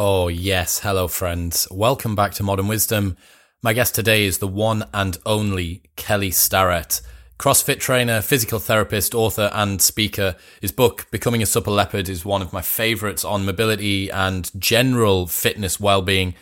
Oh, 0.00 0.28
yes. 0.28 0.78
Hello, 0.78 1.08
friends. 1.08 1.66
Welcome 1.72 2.14
back 2.14 2.30
to 2.34 2.44
Modern 2.44 2.68
Wisdom. 2.68 3.16
My 3.64 3.72
guest 3.72 3.96
today 3.96 4.26
is 4.26 4.38
the 4.38 4.46
one 4.46 4.84
and 4.94 5.18
only 5.26 5.82
Kelly 5.96 6.30
Starrett. 6.30 7.00
CrossFit 7.36 7.80
trainer, 7.80 8.20
physical 8.20 8.60
therapist, 8.60 9.12
author, 9.12 9.50
and 9.52 9.82
speaker. 9.82 10.36
His 10.60 10.70
book, 10.70 11.08
Becoming 11.10 11.42
a 11.42 11.46
Supple 11.46 11.72
Leopard, 11.72 12.08
is 12.08 12.24
one 12.24 12.42
of 12.42 12.52
my 12.52 12.62
favorites 12.62 13.24
on 13.24 13.44
mobility 13.44 14.08
and 14.08 14.48
general 14.56 15.26
fitness 15.26 15.80
well-being. 15.80 16.36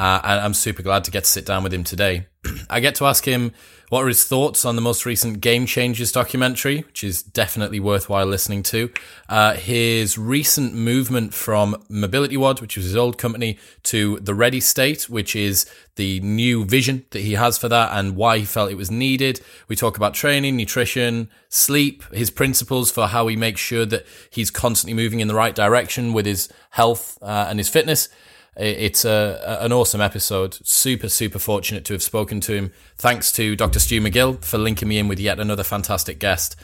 Uh, 0.00 0.18
and 0.24 0.40
I'm 0.40 0.54
super 0.54 0.82
glad 0.82 1.04
to 1.04 1.10
get 1.10 1.24
to 1.24 1.30
sit 1.30 1.44
down 1.44 1.62
with 1.62 1.74
him 1.74 1.84
today. 1.84 2.26
I 2.70 2.80
get 2.80 2.94
to 2.94 3.04
ask 3.04 3.26
him 3.26 3.52
what 3.90 4.02
are 4.02 4.08
his 4.08 4.24
thoughts 4.24 4.64
on 4.64 4.74
the 4.74 4.80
most 4.80 5.04
recent 5.04 5.42
Game 5.42 5.66
Changers 5.66 6.10
documentary, 6.10 6.78
which 6.80 7.04
is 7.04 7.22
definitely 7.22 7.80
worthwhile 7.80 8.24
listening 8.24 8.62
to? 8.62 8.90
Uh, 9.28 9.56
his 9.56 10.16
recent 10.16 10.72
movement 10.72 11.34
from 11.34 11.76
Mobility 11.90 12.38
WOD, 12.38 12.62
which 12.62 12.78
was 12.78 12.86
his 12.86 12.96
old 12.96 13.18
company, 13.18 13.58
to 13.82 14.18
the 14.20 14.34
Ready 14.34 14.58
State, 14.60 15.10
which 15.10 15.36
is 15.36 15.70
the 15.96 16.18
new 16.20 16.64
vision 16.64 17.04
that 17.10 17.20
he 17.20 17.34
has 17.34 17.58
for 17.58 17.68
that 17.68 17.90
and 17.92 18.16
why 18.16 18.38
he 18.38 18.46
felt 18.46 18.70
it 18.70 18.76
was 18.76 18.90
needed. 18.90 19.42
We 19.68 19.76
talk 19.76 19.98
about 19.98 20.14
training, 20.14 20.56
nutrition, 20.56 21.28
sleep, 21.50 22.04
his 22.14 22.30
principles 22.30 22.90
for 22.90 23.08
how 23.08 23.26
he 23.26 23.36
makes 23.36 23.60
sure 23.60 23.84
that 23.84 24.06
he's 24.30 24.50
constantly 24.50 24.94
moving 24.94 25.20
in 25.20 25.28
the 25.28 25.34
right 25.34 25.54
direction 25.54 26.14
with 26.14 26.24
his 26.24 26.48
health 26.70 27.18
uh, 27.20 27.48
and 27.50 27.58
his 27.58 27.68
fitness. 27.68 28.08
It's 28.56 29.04
a, 29.04 29.58
an 29.60 29.72
awesome 29.72 30.00
episode. 30.00 30.58
Super, 30.66 31.08
super 31.08 31.38
fortunate 31.38 31.84
to 31.86 31.92
have 31.94 32.02
spoken 32.02 32.40
to 32.40 32.54
him. 32.54 32.72
Thanks 32.96 33.32
to 33.32 33.56
Dr. 33.56 33.78
Stu 33.78 34.00
McGill 34.00 34.44
for 34.44 34.58
linking 34.58 34.88
me 34.88 34.98
in 34.98 35.08
with 35.08 35.20
yet 35.20 35.38
another 35.40 35.64
fantastic 35.64 36.18
guest. 36.18 36.56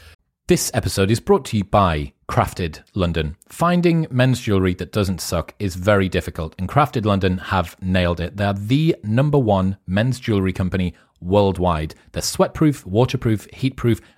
This 0.47 0.71
episode 0.73 1.11
is 1.11 1.19
brought 1.19 1.43
to 1.45 1.57
you 1.57 1.65
by 1.65 2.13
Crafted 2.29 2.81
London. 2.93 3.35
Finding 3.49 4.07
men's 4.09 4.39
jewellery 4.39 4.73
that 4.75 4.93
doesn't 4.93 5.19
suck 5.19 5.53
is 5.59 5.75
very 5.75 6.07
difficult, 6.07 6.55
and 6.57 6.69
Crafted 6.69 7.05
London 7.05 7.37
have 7.37 7.75
nailed 7.81 8.21
it. 8.21 8.37
They're 8.37 8.53
the 8.53 8.95
number 9.03 9.37
one 9.37 9.75
men's 9.87 10.21
jewellery 10.21 10.53
company 10.53 10.93
worldwide. 11.19 11.95
They're 12.13 12.21
sweatproof, 12.21 12.85
waterproof, 12.85 13.47
heatproof, 13.49 13.99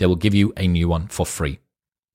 they 0.00 0.06
will 0.06 0.16
give 0.16 0.34
you 0.34 0.52
a 0.56 0.66
new 0.66 0.88
one 0.88 1.06
for 1.06 1.24
free. 1.24 1.60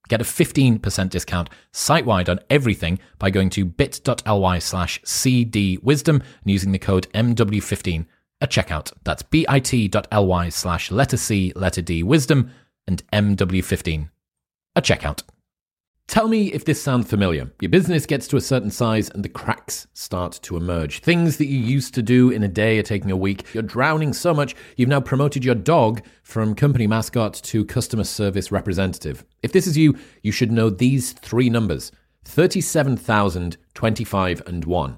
Get 0.09 0.22
a 0.22 0.25
15% 0.25 1.09
discount 1.09 1.50
site 1.72 2.05
wide 2.05 2.30
on 2.30 2.39
everything 2.50 3.00
by 3.17 3.30
going 3.30 3.50
to 3.52 3.64
bit.ly 3.64 4.59
slash 4.59 5.02
cdwisdom 5.03 6.16
and 6.16 6.23
using 6.45 6.72
the 6.72 6.80
code 6.80 7.08
MW15 7.14 8.05
at 8.42 8.52
checkout. 8.52 8.92
That's 9.03 9.23
bit.ly 9.23 10.50
slash 10.50 10.92
letter 10.92 11.17
C, 11.17 11.53
letter 11.55 11.81
D, 11.81 12.03
wisdom 12.03 12.52
and 12.88 13.03
MW15 13.11 14.09
at 14.75 14.83
checkout. 14.83 15.23
Tell 16.08 16.28
me 16.28 16.53
if 16.53 16.66
this 16.66 16.81
sounds 16.81 17.09
familiar. 17.09 17.52
Your 17.59 17.70
business 17.70 18.06
gets 18.06 18.28
to 18.28 18.38
a 18.38 18.42
certain 18.42 18.70
size 18.70 19.09
and 19.09 19.23
the 19.23 19.30
cracks 19.30 19.88
start 19.94 20.39
to 20.44 20.56
emerge. 20.56 21.00
Things 21.00 21.38
that 21.38 21.48
you 21.48 21.58
used 21.58 21.95
to 21.95 22.03
do 22.03 22.30
in 22.30 22.44
a 22.44 22.48
day 22.48 22.78
are 22.78 22.84
taking 22.84 23.09
a 23.09 23.17
week. 23.17 23.44
You're 23.53 23.64
drowning 23.64 24.14
so 24.14 24.33
much, 24.33 24.56
you've 24.78 24.88
now 24.88 25.02
promoted 25.02 25.44
your 25.44 25.56
dog 25.56 26.03
from 26.22 26.53
company 26.53 26.86
mascot 26.86 27.33
to 27.45 27.65
customer 27.65 28.04
service 28.04 28.52
representative. 28.52 29.26
If 29.42 29.52
this 29.52 29.65
is 29.65 29.77
you, 29.77 29.98
you 30.21 30.32
should 30.32 30.52
know 30.52 30.70
these 30.70 31.11
three 31.11 31.49
numbers 31.49 31.92
37,025 32.26 34.42
and 34.48 34.65
1. 34.65 34.98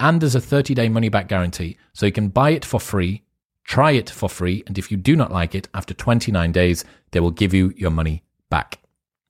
and 0.00 0.20
there's 0.20 0.34
a 0.34 0.40
30 0.40 0.74
day 0.74 0.88
money 0.88 1.08
back 1.08 1.28
guarantee. 1.28 1.76
So 1.92 2.06
you 2.06 2.12
can 2.12 2.28
buy 2.28 2.50
it 2.50 2.64
for 2.64 2.80
free, 2.80 3.22
try 3.64 3.92
it 3.92 4.10
for 4.10 4.28
free, 4.28 4.62
and 4.66 4.78
if 4.78 4.90
you 4.90 4.96
do 4.96 5.16
not 5.16 5.32
like 5.32 5.54
it, 5.54 5.68
after 5.74 5.94
29 5.94 6.52
days, 6.52 6.84
they 7.10 7.20
will 7.20 7.30
give 7.30 7.54
you 7.54 7.72
your 7.76 7.90
money 7.90 8.24
back. 8.50 8.80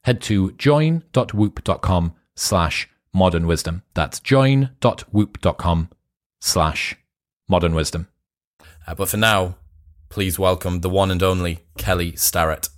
Head 0.05 0.21
to 0.23 0.53
join.whoop.com 0.53 2.15
slash 2.35 2.89
modern 3.13 3.47
wisdom. 3.47 3.83
That's 3.95 4.21
join.whoop.com 4.21 5.91
slash 6.41 6.97
modern 7.49 7.75
wisdom. 7.75 8.09
Uh, 8.87 8.95
but 8.95 9.09
for 9.09 9.17
now, 9.17 9.57
please 10.09 10.39
welcome 10.39 10.81
the 10.81 10.91
one 10.91 11.11
and 11.11 11.23
only 11.23 11.61
Kelly 11.77 12.17
Starrett. 12.17 12.69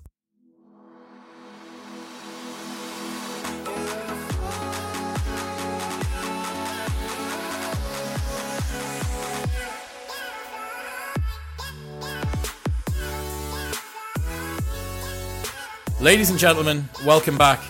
Ladies 16.00 16.30
and 16.30 16.38
gentlemen, 16.38 16.88
welcome 17.04 17.36
back. 17.36 17.60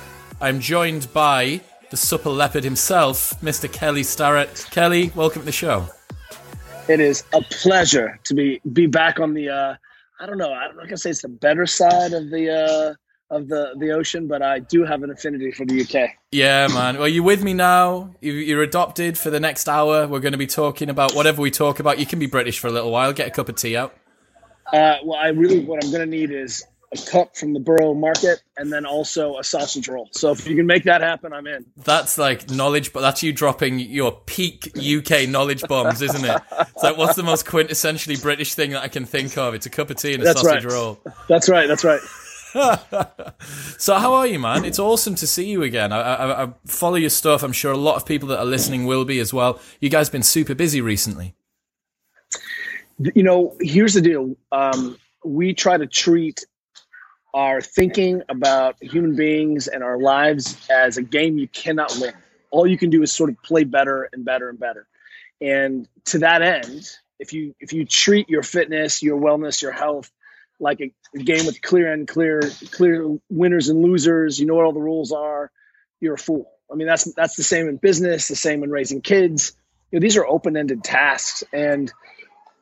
I'm 0.40 0.60
joined 0.60 1.12
by 1.12 1.60
the 1.90 1.96
supple 1.96 2.32
leopard 2.32 2.62
himself, 2.62 3.34
Mr. 3.40 3.70
Kelly 3.70 4.04
Starrett. 4.04 4.68
Kelly, 4.70 5.10
welcome 5.16 5.42
to 5.42 5.46
the 5.46 5.50
show. 5.50 5.88
It 6.88 7.00
is 7.00 7.24
a 7.32 7.42
pleasure 7.42 8.20
to 8.22 8.34
be 8.34 8.60
be 8.72 8.86
back 8.86 9.18
on 9.18 9.34
the. 9.34 9.48
Uh, 9.48 9.74
I 10.20 10.26
don't 10.26 10.38
know. 10.38 10.52
I'm 10.52 10.76
not 10.76 10.84
gonna 10.84 10.96
say 10.96 11.10
it's 11.10 11.22
the 11.22 11.28
better 11.28 11.66
side 11.66 12.12
of 12.12 12.30
the 12.30 12.94
uh, 13.30 13.34
of 13.34 13.48
the 13.48 13.74
the 13.78 13.90
ocean, 13.90 14.28
but 14.28 14.42
I 14.42 14.60
do 14.60 14.84
have 14.84 15.02
an 15.02 15.10
affinity 15.10 15.50
for 15.50 15.66
the 15.66 15.80
UK. 15.80 16.10
Yeah, 16.30 16.68
man. 16.68 16.98
Well, 16.98 17.08
you're 17.08 17.24
with 17.24 17.42
me 17.42 17.52
now. 17.52 18.14
You're 18.20 18.62
adopted 18.62 19.18
for 19.18 19.30
the 19.30 19.40
next 19.40 19.68
hour. 19.68 20.06
We're 20.06 20.20
going 20.20 20.34
to 20.34 20.38
be 20.38 20.46
talking 20.46 20.88
about 20.88 21.16
whatever 21.16 21.42
we 21.42 21.50
talk 21.50 21.80
about. 21.80 21.98
You 21.98 22.06
can 22.06 22.20
be 22.20 22.26
British 22.26 22.60
for 22.60 22.68
a 22.68 22.72
little 22.72 22.92
while. 22.92 23.12
Get 23.12 23.26
a 23.26 23.32
cup 23.32 23.48
of 23.48 23.56
tea 23.56 23.76
out. 23.76 23.92
Uh, 24.72 24.98
well, 25.04 25.18
I 25.18 25.30
really 25.30 25.64
what 25.64 25.84
I'm 25.84 25.90
gonna 25.90 26.06
need 26.06 26.30
is 26.30 26.64
a 26.92 27.10
cup 27.10 27.36
from 27.36 27.52
the 27.52 27.60
borough 27.60 27.94
market, 27.94 28.42
and 28.56 28.72
then 28.72 28.84
also 28.84 29.38
a 29.38 29.44
sausage 29.44 29.88
roll. 29.88 30.08
So 30.12 30.32
if 30.32 30.46
you 30.48 30.56
can 30.56 30.66
make 30.66 30.84
that 30.84 31.02
happen, 31.02 31.32
I'm 31.32 31.46
in. 31.46 31.64
That's 31.84 32.18
like 32.18 32.50
knowledge, 32.50 32.92
but 32.92 33.00
that's 33.00 33.22
you 33.22 33.32
dropping 33.32 33.78
your 33.78 34.12
peak 34.12 34.72
UK 34.76 35.28
knowledge 35.28 35.62
bombs, 35.68 36.02
isn't 36.02 36.24
it? 36.24 36.42
It's 36.60 36.82
like 36.82 36.96
what's 36.96 37.14
the 37.14 37.22
most 37.22 37.46
quintessentially 37.46 38.20
British 38.20 38.54
thing 38.54 38.70
that 38.70 38.82
I 38.82 38.88
can 38.88 39.04
think 39.04 39.38
of? 39.38 39.54
It's 39.54 39.66
a 39.66 39.70
cup 39.70 39.90
of 39.90 39.96
tea 39.96 40.14
and 40.14 40.22
a 40.22 40.26
that's 40.26 40.42
sausage 40.42 40.64
right. 40.64 40.72
roll. 40.72 41.00
That's 41.28 41.48
right. 41.48 41.68
That's 41.68 41.84
right. 41.84 42.00
so 43.78 43.94
how 43.94 44.14
are 44.14 44.26
you, 44.26 44.40
man? 44.40 44.64
It's 44.64 44.80
awesome 44.80 45.14
to 45.16 45.26
see 45.26 45.46
you 45.46 45.62
again. 45.62 45.92
I, 45.92 46.00
I, 46.00 46.44
I 46.44 46.52
follow 46.66 46.96
your 46.96 47.10
stuff. 47.10 47.44
I'm 47.44 47.52
sure 47.52 47.72
a 47.72 47.76
lot 47.76 47.96
of 47.96 48.04
people 48.04 48.28
that 48.28 48.40
are 48.40 48.44
listening 48.44 48.86
will 48.86 49.04
be 49.04 49.20
as 49.20 49.32
well. 49.32 49.60
You 49.80 49.88
guys 49.88 50.10
been 50.10 50.24
super 50.24 50.54
busy 50.54 50.80
recently. 50.80 51.34
You 53.14 53.22
know, 53.22 53.56
here's 53.60 53.94
the 53.94 54.00
deal. 54.00 54.36
Um, 54.50 54.98
we 55.24 55.54
try 55.54 55.76
to 55.76 55.86
treat 55.86 56.44
our 57.32 57.60
thinking 57.60 58.22
about 58.28 58.76
human 58.80 59.14
beings 59.14 59.68
and 59.68 59.82
our 59.82 59.98
lives 59.98 60.56
as 60.68 60.96
a 60.96 61.02
game 61.02 61.38
you 61.38 61.48
cannot 61.48 61.96
win. 62.00 62.12
All 62.50 62.66
you 62.66 62.76
can 62.76 62.90
do 62.90 63.02
is 63.02 63.12
sort 63.12 63.30
of 63.30 63.42
play 63.42 63.64
better 63.64 64.08
and 64.12 64.24
better 64.24 64.48
and 64.48 64.58
better. 64.58 64.86
And 65.40 65.88
to 66.06 66.18
that 66.18 66.42
end, 66.42 66.88
if 67.18 67.32
you 67.32 67.54
if 67.60 67.72
you 67.72 67.84
treat 67.84 68.28
your 68.28 68.42
fitness, 68.42 69.02
your 69.02 69.20
wellness, 69.20 69.62
your 69.62 69.72
health 69.72 70.10
like 70.58 70.80
a, 70.80 70.92
a 71.14 71.18
game 71.18 71.46
with 71.46 71.62
clear 71.62 71.92
and 71.92 72.06
clear 72.06 72.40
clear 72.72 73.18
winners 73.30 73.68
and 73.68 73.82
losers, 73.82 74.38
you 74.40 74.46
know 74.46 74.54
what 74.54 74.64
all 74.64 74.72
the 74.72 74.80
rules 74.80 75.12
are, 75.12 75.50
you're 76.00 76.14
a 76.14 76.18
fool. 76.18 76.50
I 76.70 76.74
mean 76.74 76.86
that's 76.86 77.12
that's 77.14 77.36
the 77.36 77.42
same 77.42 77.68
in 77.68 77.76
business, 77.76 78.28
the 78.28 78.36
same 78.36 78.64
in 78.64 78.70
raising 78.70 79.00
kids. 79.00 79.52
You 79.90 79.98
know, 79.98 80.02
these 80.02 80.16
are 80.16 80.26
open-ended 80.26 80.84
tasks 80.84 81.44
and 81.52 81.92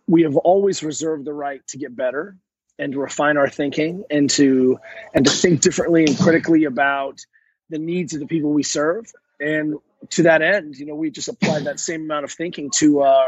we 0.07 0.23
have 0.23 0.37
always 0.37 0.83
reserved 0.83 1.27
the 1.27 1.33
right 1.33 1.67
to 1.69 1.79
get 1.79 1.95
better 1.95 2.37
and 2.79 2.93
to 2.93 3.01
refine 3.01 3.37
our 3.37 3.49
thinking 3.49 4.05
and 4.11 4.31
to 4.31 4.79
and 5.15 5.25
to 5.25 5.31
think 5.31 5.61
differently 5.61 6.05
and 6.05 6.19
critically 6.19 6.65
about 6.65 7.25
the 7.71 7.79
needs 7.79 8.15
of 8.15 8.21
the 8.21 8.27
people 8.27 8.53
we 8.53 8.63
serve. 8.63 9.13
And 9.41 9.77
to 10.11 10.23
that 10.25 10.43
end 10.43 10.77
you 10.77 10.87
know 10.87 10.95
we 10.95 11.11
just 11.11 11.29
applied 11.29 11.65
that 11.65 11.81
same 11.81 12.03
amount 12.03 12.25
of 12.25 12.31
thinking 12.31 12.71
to 12.71 13.01
uh 13.01 13.27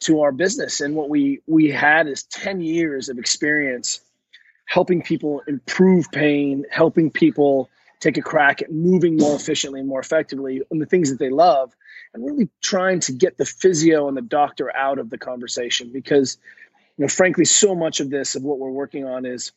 to 0.00 0.22
our 0.22 0.32
business. 0.32 0.80
And 0.80 0.94
what 0.94 1.08
we 1.08 1.40
we 1.46 1.70
had 1.70 2.06
is 2.08 2.24
10 2.24 2.60
years 2.60 3.08
of 3.08 3.18
experience 3.18 4.00
helping 4.66 5.02
people 5.02 5.42
improve 5.46 6.10
pain 6.12 6.64
helping 6.70 7.10
people 7.10 7.68
take 8.02 8.18
a 8.18 8.22
crack 8.22 8.60
at 8.60 8.72
moving 8.72 9.16
more 9.16 9.36
efficiently 9.36 9.78
and 9.78 9.88
more 9.88 10.00
effectively 10.00 10.60
on 10.72 10.78
the 10.80 10.86
things 10.86 11.10
that 11.10 11.20
they 11.20 11.30
love 11.30 11.74
and 12.12 12.24
really 12.24 12.48
trying 12.60 13.00
to 13.00 13.12
get 13.12 13.38
the 13.38 13.44
physio 13.44 14.08
and 14.08 14.16
the 14.16 14.22
doctor 14.22 14.74
out 14.76 14.98
of 14.98 15.08
the 15.08 15.16
conversation. 15.18 15.90
Because 15.92 16.36
you 16.96 17.04
know 17.04 17.08
frankly 17.08 17.44
so 17.44 17.74
much 17.74 18.00
of 18.00 18.10
this 18.10 18.34
of 18.34 18.42
what 18.42 18.58
we're 18.58 18.70
working 18.70 19.04
on 19.04 19.26
is 19.26 19.52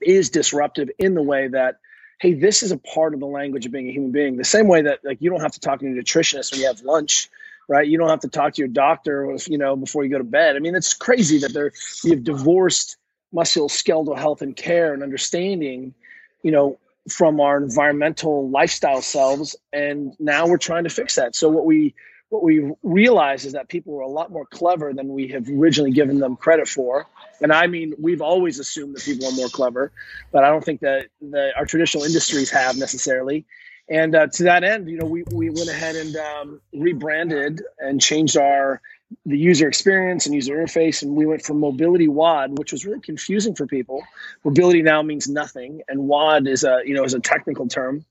is 0.00 0.30
disruptive 0.30 0.90
in 0.98 1.14
the 1.14 1.22
way 1.22 1.48
that 1.48 1.78
hey 2.20 2.34
this 2.34 2.62
is 2.62 2.72
a 2.72 2.78
part 2.78 3.14
of 3.14 3.20
the 3.20 3.26
language 3.26 3.66
of 3.66 3.72
being 3.72 3.88
a 3.88 3.92
human 3.92 4.12
being. 4.12 4.36
The 4.36 4.44
same 4.44 4.68
way 4.68 4.82
that 4.82 5.00
like 5.04 5.20
you 5.20 5.30
don't 5.30 5.40
have 5.40 5.52
to 5.52 5.60
talk 5.60 5.80
to 5.80 5.86
a 5.86 5.90
nutritionist 5.90 6.52
when 6.52 6.60
you 6.60 6.66
have 6.66 6.80
lunch 6.82 7.28
right? 7.68 7.86
You 7.86 7.96
don't 7.96 8.08
have 8.08 8.20
to 8.20 8.28
talk 8.28 8.54
to 8.54 8.60
your 8.60 8.68
doctor 8.68 9.36
you 9.46 9.58
know 9.58 9.76
before 9.76 10.04
you 10.04 10.10
go 10.10 10.18
to 10.18 10.24
bed. 10.24 10.56
I 10.56 10.58
mean 10.60 10.74
it's 10.74 10.94
crazy 10.94 11.38
that 11.38 11.52
they're 11.52 11.72
have 12.08 12.24
divorced 12.24 12.96
musculoskeletal 13.34 14.16
health 14.16 14.42
and 14.42 14.54
care 14.54 14.92
and 14.92 15.02
understanding 15.02 15.94
you 16.42 16.52
know 16.52 16.78
from 17.08 17.40
our 17.40 17.56
environmental 17.56 18.48
lifestyle 18.48 19.02
selves 19.02 19.56
and 19.72 20.14
now 20.20 20.46
we're 20.46 20.58
trying 20.58 20.84
to 20.84 20.90
fix 20.90 21.16
that. 21.16 21.34
So 21.34 21.48
what 21.48 21.64
we 21.64 21.94
what 22.32 22.42
we 22.42 22.72
realize 22.82 23.44
is 23.44 23.52
that 23.52 23.68
people 23.68 23.94
are 23.98 24.00
a 24.00 24.08
lot 24.08 24.32
more 24.32 24.46
clever 24.46 24.94
than 24.94 25.08
we 25.08 25.28
have 25.28 25.46
originally 25.50 25.90
given 25.90 26.18
them 26.18 26.34
credit 26.34 26.66
for. 26.66 27.06
And 27.42 27.52
i 27.52 27.66
mean 27.66 27.92
we've 27.98 28.22
always 28.22 28.58
assumed 28.58 28.96
that 28.96 29.02
people 29.04 29.26
are 29.26 29.32
more 29.32 29.48
clever 29.48 29.92
but 30.32 30.42
i 30.42 30.48
don't 30.48 30.64
think 30.64 30.80
that 30.80 31.08
the, 31.20 31.50
our 31.56 31.66
traditional 31.66 32.04
industries 32.04 32.50
have 32.50 32.76
necessarily. 32.78 33.44
And 33.88 34.14
uh, 34.14 34.28
to 34.28 34.44
that 34.44 34.64
end 34.64 34.88
you 34.88 34.96
know 34.98 35.04
we, 35.04 35.24
we 35.30 35.50
went 35.50 35.68
ahead 35.68 35.96
and 35.96 36.16
um, 36.16 36.60
rebranded 36.72 37.60
and 37.78 38.00
changed 38.00 38.38
our 38.38 38.80
the 39.26 39.36
user 39.36 39.68
experience 39.68 40.24
and 40.24 40.34
user 40.34 40.56
interface. 40.56 41.02
And 41.02 41.14
we 41.14 41.26
went 41.26 41.42
from 41.42 41.60
mobility 41.60 42.08
WOD, 42.08 42.58
which 42.58 42.72
was 42.72 42.86
really 42.86 43.00
confusing 43.00 43.54
for 43.54 43.66
people. 43.66 44.02
Mobility 44.42 44.80
now 44.80 45.02
means 45.02 45.28
nothing 45.28 45.82
and 45.86 46.08
WOD 46.08 46.46
is 46.48 46.64
a 46.64 46.80
you 46.86 46.94
know 46.94 47.04
is 47.04 47.12
a 47.12 47.20
technical 47.20 47.68
term 47.68 48.06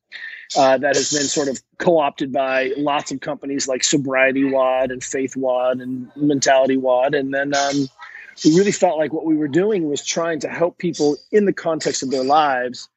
uh, 0.57 0.77
that 0.77 0.95
has 0.95 1.11
been 1.11 1.23
sort 1.23 1.47
of 1.47 1.61
co-opted 1.77 2.31
by 2.31 2.73
lots 2.77 3.11
of 3.11 3.19
companies 3.21 3.67
like 3.67 3.83
sobriety 3.83 4.43
WOD 4.43 4.91
and 4.91 5.03
faith 5.03 5.35
WOD 5.35 5.79
and 5.79 6.11
mentality 6.15 6.77
WOD, 6.77 7.15
and 7.15 7.33
then 7.33 7.53
um, 7.53 7.87
we 8.43 8.57
really 8.57 8.71
felt 8.71 8.97
like 8.97 9.13
what 9.13 9.25
we 9.25 9.35
were 9.35 9.47
doing 9.47 9.87
was 9.87 10.05
trying 10.05 10.39
to 10.41 10.49
help 10.49 10.77
people 10.77 11.17
in 11.31 11.45
the 11.45 11.53
context 11.53 12.03
of 12.03 12.11
their 12.11 12.23
lives 12.23 12.89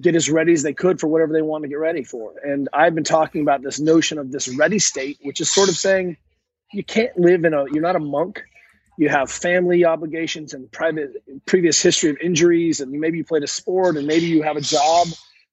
get 0.00 0.14
as 0.14 0.30
ready 0.30 0.52
as 0.52 0.62
they 0.62 0.74
could 0.74 1.00
for 1.00 1.08
whatever 1.08 1.32
they 1.32 1.42
want 1.42 1.62
to 1.62 1.68
get 1.68 1.78
ready 1.78 2.04
for. 2.04 2.34
And 2.44 2.68
i've 2.72 2.94
been 2.94 3.04
talking 3.04 3.42
about 3.42 3.62
this 3.62 3.80
notion 3.80 4.18
of 4.18 4.30
this 4.30 4.48
ready 4.48 4.78
state 4.78 5.18
which 5.22 5.40
is 5.40 5.50
sort 5.50 5.68
of 5.68 5.76
saying 5.76 6.16
you 6.72 6.84
can't 6.84 7.18
live 7.18 7.44
in 7.44 7.54
a 7.54 7.64
you're 7.72 7.82
not 7.82 7.96
a 7.96 8.00
monk. 8.00 8.44
You 8.96 9.08
have 9.08 9.30
family 9.30 9.84
obligations 9.84 10.54
and 10.54 10.70
private 10.70 11.22
previous 11.46 11.80
history 11.80 12.10
of 12.10 12.18
injuries 12.18 12.80
and 12.80 12.92
maybe 12.92 13.18
you 13.18 13.24
played 13.24 13.42
a 13.42 13.48
sport 13.48 13.96
and 13.96 14.06
maybe 14.06 14.26
you 14.26 14.42
have 14.42 14.56
a 14.56 14.60
job 14.60 15.08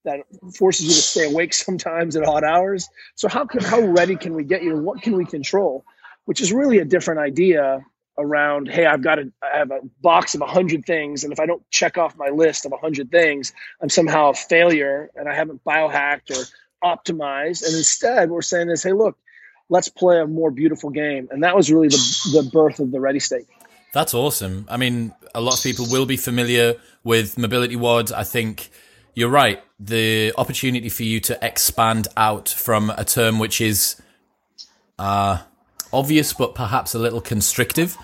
that 0.05 0.21
forces 0.55 0.85
you 0.85 0.93
to 0.93 1.01
stay 1.01 1.25
awake 1.25 1.53
sometimes 1.65 2.15
at 2.15 2.23
odd 2.23 2.43
hours 2.43 2.89
so 3.15 3.27
how 3.27 3.45
can 3.45 3.61
how 3.61 3.81
ready 3.81 4.15
can 4.15 4.33
we 4.33 4.43
get 4.43 4.63
you 4.63 4.77
what 4.77 5.01
can 5.01 5.15
we 5.15 5.25
control 5.25 5.85
which 6.25 6.41
is 6.41 6.51
really 6.51 6.79
a 6.79 6.85
different 6.85 7.19
idea 7.19 7.83
around 8.17 8.69
hey 8.69 8.85
i've 8.85 9.03
got 9.03 9.19
a 9.19 9.31
i 9.43 9.57
have 9.57 9.71
a 9.71 9.79
box 10.01 10.35
of 10.35 10.41
100 10.41 10.85
things 10.85 11.23
and 11.23 11.33
if 11.33 11.39
i 11.39 11.45
don't 11.45 11.69
check 11.69 11.97
off 11.97 12.15
my 12.17 12.29
list 12.29 12.65
of 12.65 12.71
100 12.71 13.11
things 13.11 13.51
i'm 13.81 13.89
somehow 13.89 14.29
a 14.29 14.33
failure 14.33 15.09
and 15.15 15.27
i 15.27 15.35
haven't 15.35 15.63
biohacked 15.65 16.31
or 16.31 16.45
optimized 16.83 17.65
and 17.65 17.75
instead 17.75 18.29
we're 18.29 18.41
saying 18.41 18.69
is 18.69 18.83
hey 18.83 18.93
look 18.93 19.17
let's 19.69 19.89
play 19.89 20.19
a 20.19 20.27
more 20.27 20.51
beautiful 20.51 20.89
game. 20.89 21.27
And 21.31 21.43
that 21.43 21.55
was 21.55 21.71
really 21.71 21.87
the, 21.87 22.29
the 22.33 22.49
birth 22.51 22.79
of 22.79 22.91
the 22.91 22.99
ready 22.99 23.19
state. 23.19 23.45
That's 23.93 24.13
awesome. 24.13 24.65
I 24.69 24.77
mean, 24.77 25.13
a 25.33 25.41
lot 25.41 25.57
of 25.57 25.63
people 25.63 25.85
will 25.89 26.05
be 26.05 26.17
familiar 26.17 26.75
with 27.03 27.37
mobility 27.37 27.75
WOD. 27.75 28.11
I 28.11 28.23
think 28.23 28.69
you're 29.15 29.29
right. 29.29 29.63
The 29.79 30.33
opportunity 30.37 30.89
for 30.89 31.03
you 31.03 31.19
to 31.21 31.39
expand 31.41 32.07
out 32.15 32.49
from 32.49 32.91
a 32.91 33.03
term 33.03 33.39
which 33.39 33.59
is 33.61 34.01
uh, 34.99 35.39
obvious, 35.91 36.33
but 36.33 36.53
perhaps 36.53 36.93
a 36.93 36.99
little 36.99 37.21
constrictive 37.21 37.97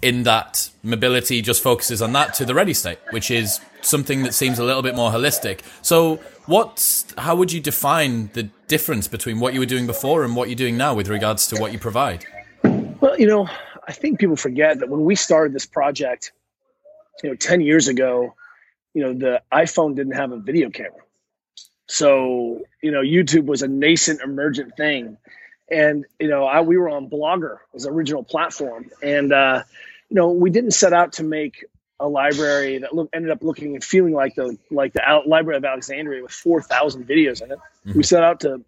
in 0.00 0.22
that 0.22 0.70
mobility 0.82 1.42
just 1.42 1.62
focuses 1.62 2.00
on 2.00 2.12
that 2.12 2.32
to 2.34 2.44
the 2.44 2.54
ready 2.54 2.72
state, 2.72 2.98
which 3.10 3.30
is 3.30 3.60
something 3.82 4.22
that 4.22 4.32
seems 4.32 4.58
a 4.58 4.64
little 4.64 4.82
bit 4.82 4.94
more 4.94 5.10
holistic. 5.10 5.60
So, 5.82 6.16
what's 6.46 7.04
how 7.18 7.36
would 7.36 7.52
you 7.52 7.60
define 7.60 8.30
the 8.32 8.44
difference 8.68 9.08
between 9.08 9.40
what 9.40 9.54
you 9.54 9.60
were 9.60 9.66
doing 9.66 9.86
before 9.86 10.24
and 10.24 10.34
what 10.36 10.48
you're 10.48 10.56
doing 10.56 10.76
now 10.76 10.94
with 10.94 11.08
regards 11.08 11.46
to 11.48 11.60
what 11.60 11.72
you 11.72 11.78
provide? 11.78 12.24
Well, 12.62 13.18
you 13.18 13.26
know, 13.26 13.48
I 13.86 13.92
think 13.92 14.18
people 14.18 14.36
forget 14.36 14.78
that 14.80 14.88
when 14.88 15.04
we 15.04 15.14
started 15.14 15.52
this 15.52 15.66
project, 15.66 16.32
you 17.22 17.30
know, 17.30 17.36
10 17.36 17.60
years 17.60 17.88
ago, 17.88 18.34
you 18.98 19.04
know, 19.04 19.14
the 19.14 19.42
iPhone 19.52 19.94
didn't 19.94 20.14
have 20.14 20.32
a 20.32 20.38
video 20.38 20.70
camera. 20.70 21.02
So, 21.86 22.62
you 22.82 22.90
know, 22.90 23.00
YouTube 23.00 23.46
was 23.46 23.62
a 23.62 23.68
nascent 23.68 24.20
emergent 24.20 24.76
thing. 24.76 25.16
And, 25.70 26.04
you 26.18 26.26
know, 26.26 26.42
I, 26.44 26.62
we 26.62 26.76
were 26.76 26.88
on 26.88 27.08
Blogger 27.08 27.58
as 27.76 27.86
original 27.86 28.24
platform. 28.24 28.90
And, 29.00 29.32
uh, 29.32 29.62
you 30.08 30.16
know, 30.16 30.30
we 30.32 30.50
didn't 30.50 30.72
set 30.72 30.92
out 30.92 31.12
to 31.12 31.22
make 31.22 31.64
a 32.00 32.08
library 32.08 32.78
that 32.78 32.92
look, 32.92 33.08
ended 33.12 33.30
up 33.30 33.44
looking 33.44 33.74
and 33.74 33.84
feeling 33.84 34.14
like 34.14 34.34
the 34.34 34.58
like 34.72 34.94
the 34.94 35.08
Al- 35.08 35.28
Library 35.28 35.58
of 35.58 35.64
Alexandria 35.64 36.24
with 36.24 36.32
four 36.32 36.60
thousand 36.60 37.06
videos 37.06 37.40
in 37.40 37.52
it. 37.52 37.58
Mm-hmm. 37.86 37.98
We 37.98 38.02
set 38.02 38.24
out 38.24 38.40
to 38.40 38.64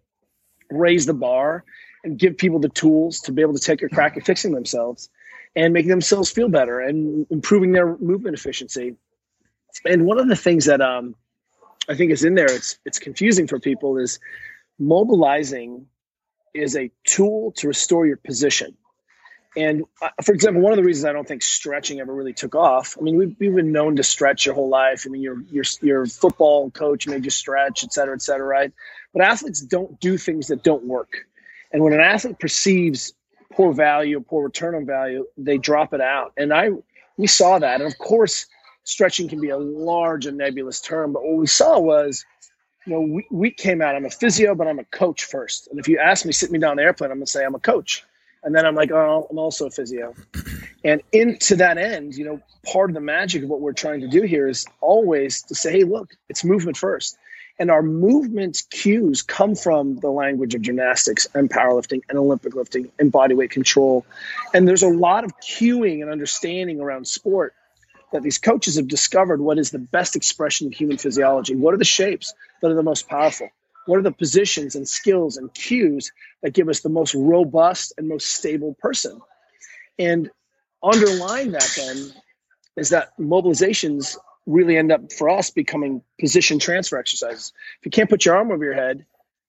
raise 0.69 1.05
the 1.05 1.13
bar 1.13 1.65
and 2.05 2.17
give 2.17 2.37
people 2.37 2.59
the 2.59 2.69
tools 2.69 3.19
to 3.21 3.33
be 3.33 3.41
able 3.41 3.53
to 3.53 3.59
take 3.59 3.81
a 3.83 3.89
crack 3.89 4.15
at 4.15 4.25
fixing 4.25 4.53
themselves 4.53 5.09
and 5.57 5.73
making 5.73 5.89
themselves 5.89 6.31
feel 6.31 6.47
better 6.47 6.79
and 6.79 7.27
improving 7.29 7.73
their 7.73 7.97
movement 7.97 8.37
efficiency. 8.37 8.95
And 9.85 10.05
one 10.05 10.19
of 10.19 10.27
the 10.27 10.35
things 10.35 10.65
that 10.65 10.81
um, 10.81 11.15
I 11.87 11.95
think 11.95 12.11
is 12.11 12.23
in 12.23 12.35
there, 12.35 12.51
it's 12.51 12.79
it's 12.85 12.99
confusing 12.99 13.47
for 13.47 13.59
people, 13.59 13.97
is 13.97 14.19
mobilizing 14.77 15.87
is 16.53 16.75
a 16.75 16.91
tool 17.03 17.53
to 17.57 17.67
restore 17.67 18.05
your 18.05 18.17
position. 18.17 18.75
And 19.55 19.83
uh, 20.01 20.09
for 20.23 20.33
example, 20.33 20.61
one 20.61 20.71
of 20.71 20.77
the 20.77 20.83
reasons 20.83 21.05
I 21.05 21.13
don't 21.13 21.27
think 21.27 21.43
stretching 21.43 21.99
ever 21.99 22.13
really 22.13 22.33
took 22.33 22.55
off. 22.55 22.97
I 22.97 23.03
mean, 23.03 23.17
we've, 23.17 23.35
we've 23.39 23.55
been 23.55 23.73
known 23.73 23.97
to 23.97 24.03
stretch 24.03 24.45
your 24.45 24.55
whole 24.55 24.69
life. 24.69 25.03
I 25.05 25.09
mean, 25.09 25.21
your 25.21 25.41
your 25.51 25.63
your 25.81 26.05
football 26.05 26.71
coach 26.71 27.07
made 27.07 27.25
you 27.25 27.31
stretch, 27.31 27.83
et 27.83 27.91
cetera, 27.91 28.15
et 28.15 28.21
cetera, 28.21 28.45
right? 28.45 28.71
But 29.13 29.23
athletes 29.23 29.61
don't 29.61 29.99
do 29.99 30.17
things 30.17 30.47
that 30.47 30.63
don't 30.63 30.85
work. 30.85 31.25
And 31.73 31.83
when 31.83 31.93
an 31.93 31.99
athlete 31.99 32.39
perceives 32.39 33.13
poor 33.51 33.73
value, 33.73 34.21
poor 34.21 34.45
return 34.45 34.75
on 34.75 34.85
value, 34.85 35.25
they 35.37 35.57
drop 35.57 35.93
it 35.93 36.01
out. 36.01 36.31
And 36.37 36.53
I 36.53 36.69
we 37.17 37.27
saw 37.27 37.59
that. 37.59 37.81
And 37.81 37.91
of 37.91 37.97
course, 37.97 38.45
stretching 38.83 39.27
can 39.27 39.39
be 39.39 39.49
a 39.49 39.57
large 39.57 40.25
and 40.25 40.37
nebulous 40.37 40.81
term, 40.81 41.13
but 41.13 41.23
what 41.23 41.37
we 41.37 41.47
saw 41.47 41.79
was 41.79 42.25
you 42.85 42.93
know, 42.93 43.01
we, 43.01 43.27
we 43.29 43.51
came 43.51 43.81
out, 43.81 43.95
I'm 43.95 44.05
a 44.05 44.09
physio, 44.09 44.55
but 44.55 44.67
I'm 44.67 44.79
a 44.79 44.85
coach 44.85 45.25
first. 45.25 45.67
And 45.67 45.79
if 45.79 45.87
you 45.87 45.99
ask 45.99 46.25
me, 46.25 46.31
sit 46.31 46.51
me 46.51 46.59
down 46.59 46.77
the 46.77 46.83
airplane, 46.83 47.11
I'm 47.11 47.17
going 47.17 47.25
to 47.25 47.31
say 47.31 47.45
I'm 47.45 47.55
a 47.55 47.59
coach. 47.59 48.03
And 48.43 48.55
then 48.55 48.65
I'm 48.65 48.73
like, 48.73 48.91
oh, 48.91 49.27
I'm 49.29 49.37
also 49.37 49.67
a 49.67 49.69
physio. 49.69 50.15
And 50.83 51.01
into 51.11 51.57
that 51.57 51.77
end, 51.77 52.15
you 52.15 52.25
know, 52.25 52.41
part 52.65 52.89
of 52.89 52.95
the 52.95 53.01
magic 53.01 53.43
of 53.43 53.49
what 53.49 53.61
we're 53.61 53.73
trying 53.73 54.01
to 54.01 54.07
do 54.07 54.23
here 54.23 54.47
is 54.47 54.65
always 54.79 55.43
to 55.43 55.55
say, 55.55 55.71
hey, 55.71 55.83
look, 55.83 56.15
it's 56.27 56.43
movement 56.43 56.75
first. 56.75 57.17
And 57.59 57.69
our 57.69 57.83
movement 57.83 58.63
cues 58.71 59.21
come 59.21 59.53
from 59.53 59.97
the 59.97 60.09
language 60.09 60.55
of 60.55 60.63
gymnastics 60.63 61.27
and 61.35 61.51
powerlifting 61.51 62.01
and 62.09 62.17
Olympic 62.17 62.55
lifting 62.55 62.91
and 62.97 63.13
bodyweight 63.13 63.51
control. 63.51 64.07
And 64.55 64.67
there's 64.67 64.81
a 64.81 64.87
lot 64.87 65.23
of 65.23 65.37
cueing 65.39 66.01
and 66.01 66.09
understanding 66.09 66.81
around 66.81 67.07
sport 67.07 67.53
that 68.11 68.23
these 68.23 68.37
coaches 68.37 68.75
have 68.75 68.87
discovered 68.87 69.41
what 69.41 69.57
is 69.57 69.71
the 69.71 69.79
best 69.79 70.15
expression 70.15 70.67
of 70.67 70.73
human 70.73 70.97
physiology. 70.97 71.55
What 71.55 71.73
are 71.73 71.77
the 71.77 71.85
shapes 71.85 72.33
that 72.61 72.71
are 72.71 72.75
the 72.75 72.83
most 72.83 73.07
powerful? 73.07 73.49
What 73.85 73.99
are 73.99 74.03
the 74.03 74.11
positions 74.11 74.75
and 74.75 74.87
skills 74.87 75.37
and 75.37 75.53
cues 75.53 76.11
that 76.43 76.53
give 76.53 76.69
us 76.69 76.81
the 76.81 76.89
most 76.89 77.15
robust 77.15 77.93
and 77.97 78.07
most 78.07 78.31
stable 78.31 78.75
person? 78.79 79.19
And 79.97 80.29
underlying 80.83 81.51
that 81.51 81.69
then 81.75 82.13
is 82.77 82.89
that 82.89 83.17
mobilizations 83.19 84.17
really 84.45 84.77
end 84.77 84.91
up 84.91 85.11
for 85.11 85.29
us 85.29 85.51
becoming 85.51 86.01
position 86.19 86.59
transfer 86.59 86.97
exercises. 86.97 87.53
If 87.79 87.85
you 87.85 87.91
can't 87.91 88.09
put 88.09 88.25
your 88.25 88.35
arm 88.35 88.51
over 88.51 88.63
your 88.63 88.73
head, 88.73 89.05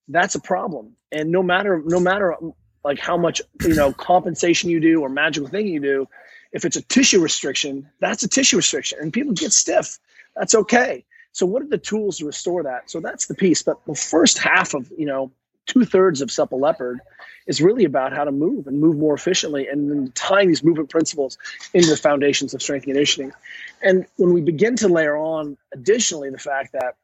that's 0.09 0.35
a 0.35 0.41
problem. 0.41 0.97
And 1.11 1.31
no 1.31 1.43
matter 1.43 1.83
no 1.85 2.01
matter 2.01 2.37
like 2.85 2.99
how 2.99 3.17
much 3.17 3.41
you 3.63 3.75
know 3.75 3.93
compensation 3.93 4.71
you 4.71 4.81
do 4.81 5.01
or 5.01 5.09
magical 5.09 5.49
thing 5.49 5.67
you 5.67 5.81
do, 5.81 6.09
if 6.53 6.65
it's 6.65 6.77
a 6.77 6.83
tissue 6.83 7.21
restriction, 7.21 7.89
that's 8.01 8.23
a 8.23 8.29
tissue 8.29 8.57
restriction, 8.57 8.99
and 9.01 9.13
people 9.13 9.33
get 9.33 9.53
stiff. 9.53 9.99
That's 10.37 10.55
okay. 10.55 11.05
So 11.33 11.47
what 11.47 11.63
are 11.63 11.69
the 11.69 11.79
tools 11.79 12.19
to 12.19 12.27
restore 12.27 12.65
that? 12.65 12.91
So 12.91 13.01
that's 13.01 13.27
the 13.27 13.35
piece. 13.35 13.63
But 13.63 13.85
the 13.87 13.95
first 13.95 14.39
half 14.39 14.75
of 14.75 14.91
you 14.97 15.07
know 15.07 15.33
two 15.67 15.85
thirds 15.85 16.21
of 16.21 16.31
Supple 16.31 16.61
Leopard 16.61 17.01
is 17.47 17.61
really 17.61 17.85
about 17.85 18.13
how 18.13 18.25
to 18.25 18.33
move 18.33 18.67
and 18.67 18.81
move 18.81 18.97
more 18.97 19.15
efficiently 19.15 19.67
and 19.69 19.91
then 19.91 20.13
tying 20.15 20.49
these 20.49 20.63
movement 20.63 20.91
principles 20.91 21.39
into 21.75 21.89
the 21.89 21.97
foundations 21.97 22.55
of 22.55 22.63
strength 22.63 22.85
and 22.85 22.95
conditioning. 22.95 23.33
And 23.81 24.07
when 24.17 24.33
we 24.33 24.41
begin 24.41 24.77
to 24.77 24.89
layer 24.89 25.17
on 25.17 25.57
additionally 25.73 26.31
the 26.31 26.39
fact 26.39 26.73
that, 26.73 26.97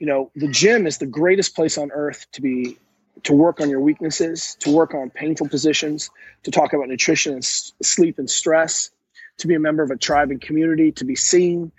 you 0.00 0.06
know, 0.06 0.30
the 0.36 0.48
gym 0.48 0.86
is 0.86 0.98
the 0.98 1.06
greatest 1.06 1.56
place 1.56 1.78
on 1.78 1.90
earth 1.90 2.26
to 2.32 2.42
be 2.42 2.78
to 3.24 3.32
work 3.32 3.60
on 3.60 3.70
your 3.70 3.80
weaknesses, 3.80 4.56
to 4.60 4.70
work 4.70 4.94
on 4.94 5.10
painful 5.10 5.48
positions, 5.48 6.10
to 6.44 6.50
talk 6.50 6.72
about 6.72 6.88
nutrition 6.88 7.34
and 7.34 7.44
sleep 7.44 8.18
and 8.18 8.28
stress, 8.28 8.90
to 9.38 9.46
be 9.46 9.54
a 9.54 9.60
member 9.60 9.82
of 9.82 9.90
a 9.90 9.96
tribe 9.96 10.30
and 10.30 10.40
community, 10.40 10.92
to 10.92 11.04
be 11.04 11.14
seen, 11.14 11.72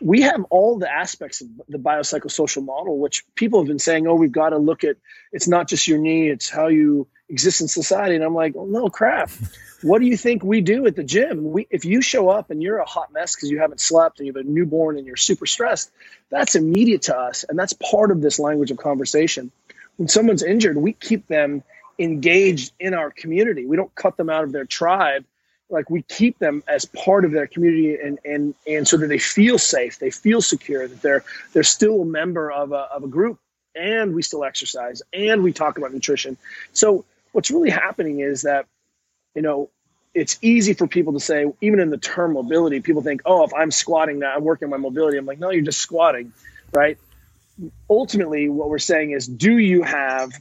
we 0.00 0.22
have 0.22 0.44
all 0.50 0.78
the 0.78 0.92
aspects 0.92 1.40
of 1.40 1.48
the 1.68 1.78
biopsychosocial 1.78 2.64
model, 2.64 2.98
which 2.98 3.24
people 3.34 3.60
have 3.60 3.66
been 3.66 3.78
saying, 3.78 4.06
oh, 4.06 4.14
we've 4.14 4.32
got 4.32 4.50
to 4.50 4.58
look 4.58 4.84
at 4.84 4.96
it's 5.32 5.48
not 5.48 5.68
just 5.68 5.88
your 5.88 5.98
knee, 5.98 6.28
it's 6.28 6.50
how 6.50 6.68
you 6.68 7.06
exist 7.28 7.60
in 7.60 7.68
society. 7.68 8.14
And 8.14 8.22
I'm 8.22 8.34
like, 8.34 8.54
well, 8.54 8.66
no 8.66 8.88
crap. 8.88 9.30
what 9.82 10.00
do 10.00 10.06
you 10.06 10.16
think 10.16 10.44
we 10.44 10.60
do 10.60 10.86
at 10.86 10.96
the 10.96 11.04
gym? 11.04 11.50
We, 11.50 11.66
if 11.70 11.84
you 11.84 12.02
show 12.02 12.28
up 12.28 12.50
and 12.50 12.62
you're 12.62 12.78
a 12.78 12.84
hot 12.84 13.12
mess 13.12 13.34
because 13.34 13.50
you 13.50 13.58
haven't 13.58 13.80
slept 13.80 14.18
and 14.18 14.26
you 14.26 14.34
have 14.34 14.44
a 14.44 14.48
newborn 14.48 14.98
and 14.98 15.06
you're 15.06 15.16
super 15.16 15.46
stressed, 15.46 15.90
that's 16.30 16.56
immediate 16.56 17.02
to 17.02 17.16
us. 17.16 17.44
And 17.48 17.58
that's 17.58 17.72
part 17.72 18.10
of 18.10 18.20
this 18.20 18.38
language 18.38 18.70
of 18.70 18.76
conversation. 18.76 19.50
When 19.96 20.08
someone's 20.08 20.42
injured, 20.42 20.76
we 20.76 20.92
keep 20.92 21.26
them 21.26 21.62
engaged 21.98 22.72
in 22.78 22.94
our 22.94 23.10
community. 23.10 23.66
We 23.66 23.76
don't 23.76 23.94
cut 23.94 24.16
them 24.16 24.28
out 24.28 24.44
of 24.44 24.52
their 24.52 24.64
tribe. 24.64 25.24
Like 25.68 25.90
we 25.90 26.02
keep 26.02 26.38
them 26.38 26.62
as 26.68 26.84
part 26.84 27.24
of 27.24 27.32
their 27.32 27.46
community 27.46 27.96
and 27.96 28.18
and 28.24 28.54
and 28.66 28.86
so 28.86 28.96
that 28.98 29.08
they 29.08 29.18
feel 29.18 29.58
safe 29.58 29.98
they 29.98 30.10
feel 30.10 30.40
secure 30.40 30.86
that 30.86 31.02
they're 31.02 31.24
they're 31.52 31.64
still 31.64 32.02
a 32.02 32.04
member 32.04 32.52
of 32.52 32.70
a, 32.72 32.86
of 32.94 33.02
a 33.02 33.08
group. 33.08 33.40
And 33.74 34.14
we 34.14 34.22
still 34.22 34.44
exercise 34.44 35.02
and 35.12 35.42
we 35.42 35.52
talk 35.52 35.76
about 35.76 35.92
nutrition. 35.92 36.36
So 36.72 37.04
what's 37.32 37.50
really 37.50 37.70
happening 37.70 38.20
is 38.20 38.42
that 38.42 38.66
you 39.34 39.42
know 39.42 39.68
it's 40.14 40.38
easy 40.40 40.72
for 40.72 40.86
people 40.86 41.12
to 41.12 41.20
say 41.20 41.44
even 41.60 41.80
in 41.80 41.90
the 41.90 41.98
term 41.98 42.32
mobility 42.32 42.80
people 42.80 43.02
think 43.02 43.20
oh 43.26 43.44
if 43.44 43.52
i'm 43.52 43.70
squatting 43.70 44.18
now 44.18 44.34
i'm 44.34 44.42
working 44.42 44.70
my 44.70 44.78
mobility. 44.78 45.18
I'm 45.18 45.26
like 45.26 45.38
no 45.38 45.50
you're 45.50 45.62
just 45.62 45.80
squatting 45.80 46.32
right 46.72 46.96
ultimately 47.88 48.48
what 48.48 48.68
we're 48.68 48.78
saying 48.78 49.12
is 49.12 49.26
do 49.26 49.56
you 49.56 49.82
have 49.82 50.32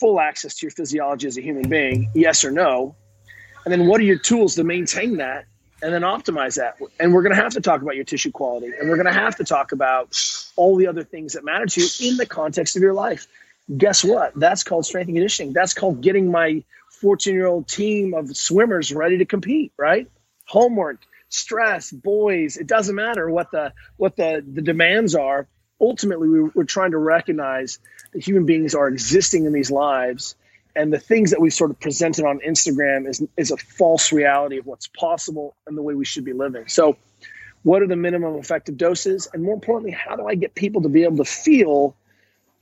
full 0.00 0.18
access 0.18 0.56
to 0.56 0.66
your 0.66 0.70
physiology 0.70 1.26
as 1.26 1.36
a 1.36 1.42
human 1.42 1.68
being 1.68 2.10
yes 2.14 2.44
or 2.44 2.50
no 2.50 2.96
and 3.64 3.72
then 3.72 3.86
what 3.86 4.00
are 4.00 4.04
your 4.04 4.18
tools 4.18 4.56
to 4.56 4.64
maintain 4.64 5.18
that 5.18 5.46
and 5.82 5.92
then 5.92 6.02
optimize 6.02 6.56
that? 6.56 6.76
And 6.98 7.12
we're 7.12 7.22
going 7.22 7.34
to 7.34 7.42
have 7.42 7.52
to 7.54 7.60
talk 7.60 7.82
about 7.82 7.96
your 7.96 8.04
tissue 8.04 8.30
quality 8.30 8.72
and 8.78 8.88
we're 8.88 8.96
going 8.96 9.06
to 9.06 9.12
have 9.12 9.36
to 9.36 9.44
talk 9.44 9.72
about 9.72 10.18
all 10.56 10.76
the 10.76 10.86
other 10.86 11.04
things 11.04 11.34
that 11.34 11.44
matter 11.44 11.66
to 11.66 11.80
you 11.80 12.10
in 12.10 12.16
the 12.16 12.26
context 12.26 12.76
of 12.76 12.82
your 12.82 12.94
life. 12.94 13.26
Guess 13.76 14.04
what? 14.04 14.32
That's 14.34 14.64
called 14.64 14.86
strength 14.86 15.08
and 15.08 15.16
conditioning. 15.16 15.52
That's 15.52 15.74
called 15.74 16.00
getting 16.00 16.30
my 16.30 16.64
14 17.00 17.34
year 17.34 17.46
old 17.46 17.68
team 17.68 18.14
of 18.14 18.36
swimmers 18.36 18.92
ready 18.92 19.18
to 19.18 19.24
compete, 19.24 19.72
right? 19.76 20.10
Homework, 20.46 21.00
stress, 21.28 21.90
boys, 21.90 22.56
it 22.56 22.66
doesn't 22.66 22.94
matter 22.94 23.30
what 23.30 23.50
the 23.50 23.72
what 23.96 24.16
the, 24.16 24.44
the 24.46 24.62
demands 24.62 25.14
are. 25.14 25.48
Ultimately, 25.82 26.28
we're 26.54 26.64
trying 26.64 26.92
to 26.92 26.98
recognize 26.98 27.78
that 28.12 28.24
human 28.24 28.46
beings 28.46 28.74
are 28.74 28.88
existing 28.88 29.44
in 29.44 29.52
these 29.52 29.70
lives 29.70 30.36
and 30.74 30.92
the 30.92 30.98
things 30.98 31.30
that 31.30 31.40
we've 31.40 31.52
sort 31.52 31.70
of 31.70 31.80
presented 31.80 32.24
on 32.24 32.40
Instagram 32.40 33.08
is 33.08 33.22
is 33.36 33.50
a 33.50 33.56
false 33.56 34.12
reality 34.12 34.58
of 34.58 34.66
what's 34.66 34.86
possible 34.86 35.54
and 35.66 35.76
the 35.76 35.82
way 35.82 35.94
we 35.94 36.04
should 36.04 36.24
be 36.24 36.32
living. 36.32 36.68
So, 36.68 36.96
what 37.62 37.82
are 37.82 37.86
the 37.86 37.96
minimum 37.96 38.36
effective 38.36 38.76
doses, 38.76 39.28
and 39.32 39.42
more 39.42 39.54
importantly, 39.54 39.92
how 39.92 40.16
do 40.16 40.26
I 40.26 40.34
get 40.34 40.54
people 40.54 40.82
to 40.82 40.88
be 40.88 41.04
able 41.04 41.18
to 41.18 41.24
feel 41.24 41.94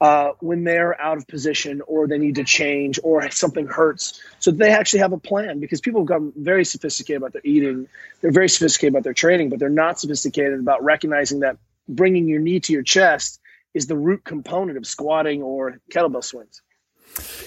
uh, 0.01 0.33
when 0.41 0.65
they're 0.65 0.99
out 1.01 1.19
of 1.19 1.29
position 1.29 1.83
or 1.87 2.07
they 2.07 2.19
need 2.19 2.37
to 2.37 2.45
change 2.45 2.99
or 3.03 3.31
something 3.31 3.67
hurts, 3.67 4.21
so 4.41 4.51
they 4.51 4.71
actually 4.71 5.01
have 5.01 5.13
a 5.13 5.19
plan? 5.19 5.61
Because 5.61 5.81
people 5.81 6.01
have 6.01 6.09
gotten 6.09 6.33
very 6.37 6.65
sophisticated 6.65 7.23
about 7.23 7.33
their 7.33 7.43
eating, 7.45 7.87
they're 8.21 8.33
very 8.33 8.49
sophisticated 8.49 8.95
about 8.95 9.05
their 9.05 9.15
training, 9.15 9.51
but 9.51 9.59
they're 9.59 9.69
not 9.69 10.01
sophisticated 10.01 10.59
about 10.59 10.83
recognizing 10.83 11.41
that 11.41 11.59
bringing 11.89 12.29
your 12.29 12.41
knee 12.41 12.61
to 12.61 12.73
your 12.73 12.83
chest 12.83 13.41
is 13.75 13.87
the 13.87 13.97
root 13.97 14.25
component 14.25 14.77
of 14.79 14.87
squatting 14.87 15.43
or 15.43 15.81
kettlebell 15.93 16.25
swings. 16.25 16.63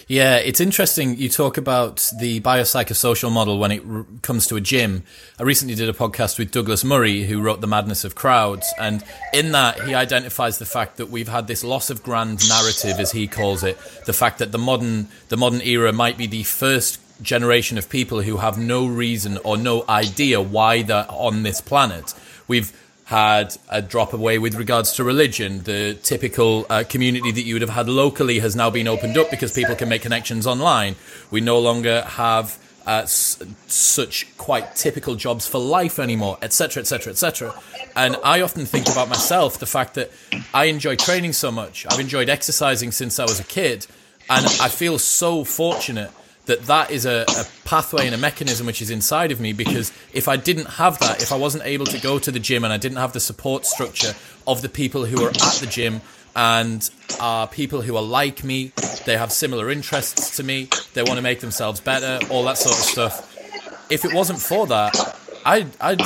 Yeah, 0.08 0.38
it's 0.38 0.60
interesting. 0.60 1.18
You 1.18 1.30
talk 1.30 1.58
about 1.58 2.12
the 2.20 2.42
biopsychosocial 2.42 3.32
model 3.32 3.58
when 3.58 3.72
it 3.72 3.84
r- 3.90 4.06
comes 4.22 4.46
to 4.48 4.58
a 4.58 4.62
gym. 4.62 5.04
I 5.40 5.44
recently 5.44 5.75
did 5.75 5.88
a 5.88 5.94
podcast 5.94 6.38
with 6.38 6.52
Douglas 6.52 6.84
Murray, 6.84 7.24
who 7.24 7.42
wrote 7.42 7.62
The 7.62 7.68
Madness 7.68 8.04
of 8.04 8.13
Crowds. 8.13 8.72
And 8.78 9.04
in 9.34 9.54
that, 9.54 9.82
he 9.84 9.96
identifies 9.96 10.60
the 10.60 10.66
fact 10.66 10.98
that 10.98 11.10
we've 11.10 11.30
had 11.30 11.48
this 11.48 11.63
loss 11.63 11.90
of 11.90 12.04
grand 12.04 12.48
narrative, 12.50 13.00
as 13.00 13.13
he 13.13 13.28
calls 13.28 13.63
it. 13.63 13.78
The 14.06 14.13
fact 14.13 14.40
that 14.40 14.52
the 14.52 14.58
modern, 14.58 15.08
the 15.30 15.38
modern 15.38 15.62
era 15.62 15.94
might 15.94 16.18
be 16.18 16.28
the 16.28 16.44
first 16.44 17.00
generation 17.22 17.78
of 17.78 17.90
people 17.90 18.22
who 18.22 18.38
have 18.38 18.58
no 18.58 18.86
reason 18.86 19.38
or 19.46 19.56
no 19.56 19.86
idea 19.88 20.42
why 20.42 20.82
they're 20.82 21.10
on 21.10 21.44
this 21.44 21.62
planet. 21.62 22.13
We've 22.48 22.78
had 23.13 23.55
a 23.70 23.79
drop 23.79 24.12
away 24.12 24.39
with 24.39 24.55
regards 24.55 24.93
to 24.93 25.03
religion. 25.03 25.62
The 25.63 25.93
typical 26.01 26.65
uh, 26.67 26.84
community 26.89 27.32
that 27.32 27.43
you 27.43 27.53
would 27.53 27.62
have 27.62 27.70
had 27.70 27.88
locally 27.88 28.39
has 28.39 28.55
now 28.55 28.72
been 28.72 28.88
opened 28.88 29.20
up 29.20 29.29
because 29.29 29.53
people 29.53 29.75
can 29.75 29.88
make 29.88 30.01
connections 30.01 30.48
online. 30.48 30.96
We 31.29 31.39
no 31.39 31.60
longer 31.60 32.01
have 32.01 32.58
uh, 32.88 33.01
s- 33.03 33.39
such 33.67 34.36
quite 34.38 34.75
typical 34.75 35.13
jobs 35.13 35.48
for 35.48 35.60
life 35.60 36.00
anymore, 36.00 36.39
etc., 36.41 36.82
etc., 36.82 37.12
etc. 37.12 37.53
And 37.96 38.17
I 38.24 38.41
often 38.41 38.65
think 38.65 38.89
about 38.89 39.10
myself 39.10 39.60
the 39.60 39.67
fact 39.67 39.93
that 39.93 40.10
I 40.51 40.65
enjoy 40.65 40.96
training 40.96 41.34
so 41.34 41.51
much. 41.51 41.86
I've 41.88 42.00
enjoyed 42.00 42.29
exercising 42.29 42.91
since 42.91 43.20
I 43.20 43.25
was 43.25 43.39
a 43.39 43.43
kid, 43.43 43.86
and 44.27 44.43
I 44.60 44.70
feel 44.70 44.98
so 44.98 45.43
fortunate 45.43 46.10
that 46.46 46.64
that 46.64 46.92
is 46.92 47.06
a, 47.06 47.26
a, 47.28 47.46
pathway 47.66 48.06
and 48.06 48.14
a 48.14 48.18
mechanism 48.18 48.68
which 48.68 48.82
is 48.82 48.90
inside 48.90 49.32
of 49.32 49.40
me 49.40 49.54
because 49.54 49.92
if 50.14 50.28
I 50.28 50.36
didn't 50.36 50.66
have 50.66 51.00
that, 51.00 51.24
if 51.24 51.32
I 51.32 51.38
wasn't 51.38 51.66
able 51.66 51.86
to 51.86 52.00
go 52.00 52.20
to 52.20 52.32
the 52.32 52.40
gym 52.40 52.64
and 52.64 52.74
I 52.74 52.78
didn't 52.78 52.98
have 52.98 53.14
the 53.14 53.20
support 53.20 53.66
structure 53.66 54.14
of 54.46 54.62
the 54.62 54.70
people 54.70 55.06
who 55.06 55.24
are 55.24 55.30
at 55.30 55.58
the 55.62 55.68
gym 55.68 56.02
and 56.36 56.88
are 57.20 57.48
people 57.48 57.82
who 57.82 57.96
are 57.96 58.04
like 58.04 58.44
me, 58.44 58.74
they 59.06 59.18
have 59.18 59.32
similar 59.32 59.70
interests 59.70 60.36
to 60.38 60.44
me, 60.44 60.68
they 60.94 61.04
want 61.04 61.16
to 61.16 61.22
make 61.22 61.40
themselves 61.40 61.80
better, 61.80 62.20
all 62.30 62.44
that 62.44 62.58
sort 62.58 62.76
of 62.76 62.84
stuff. 62.84 63.92
If 63.92 64.04
it 64.04 64.14
wasn't 64.14 64.40
for 64.40 64.68
that, 64.68 65.18
I'd, 65.46 65.70
I'd, 65.80 66.02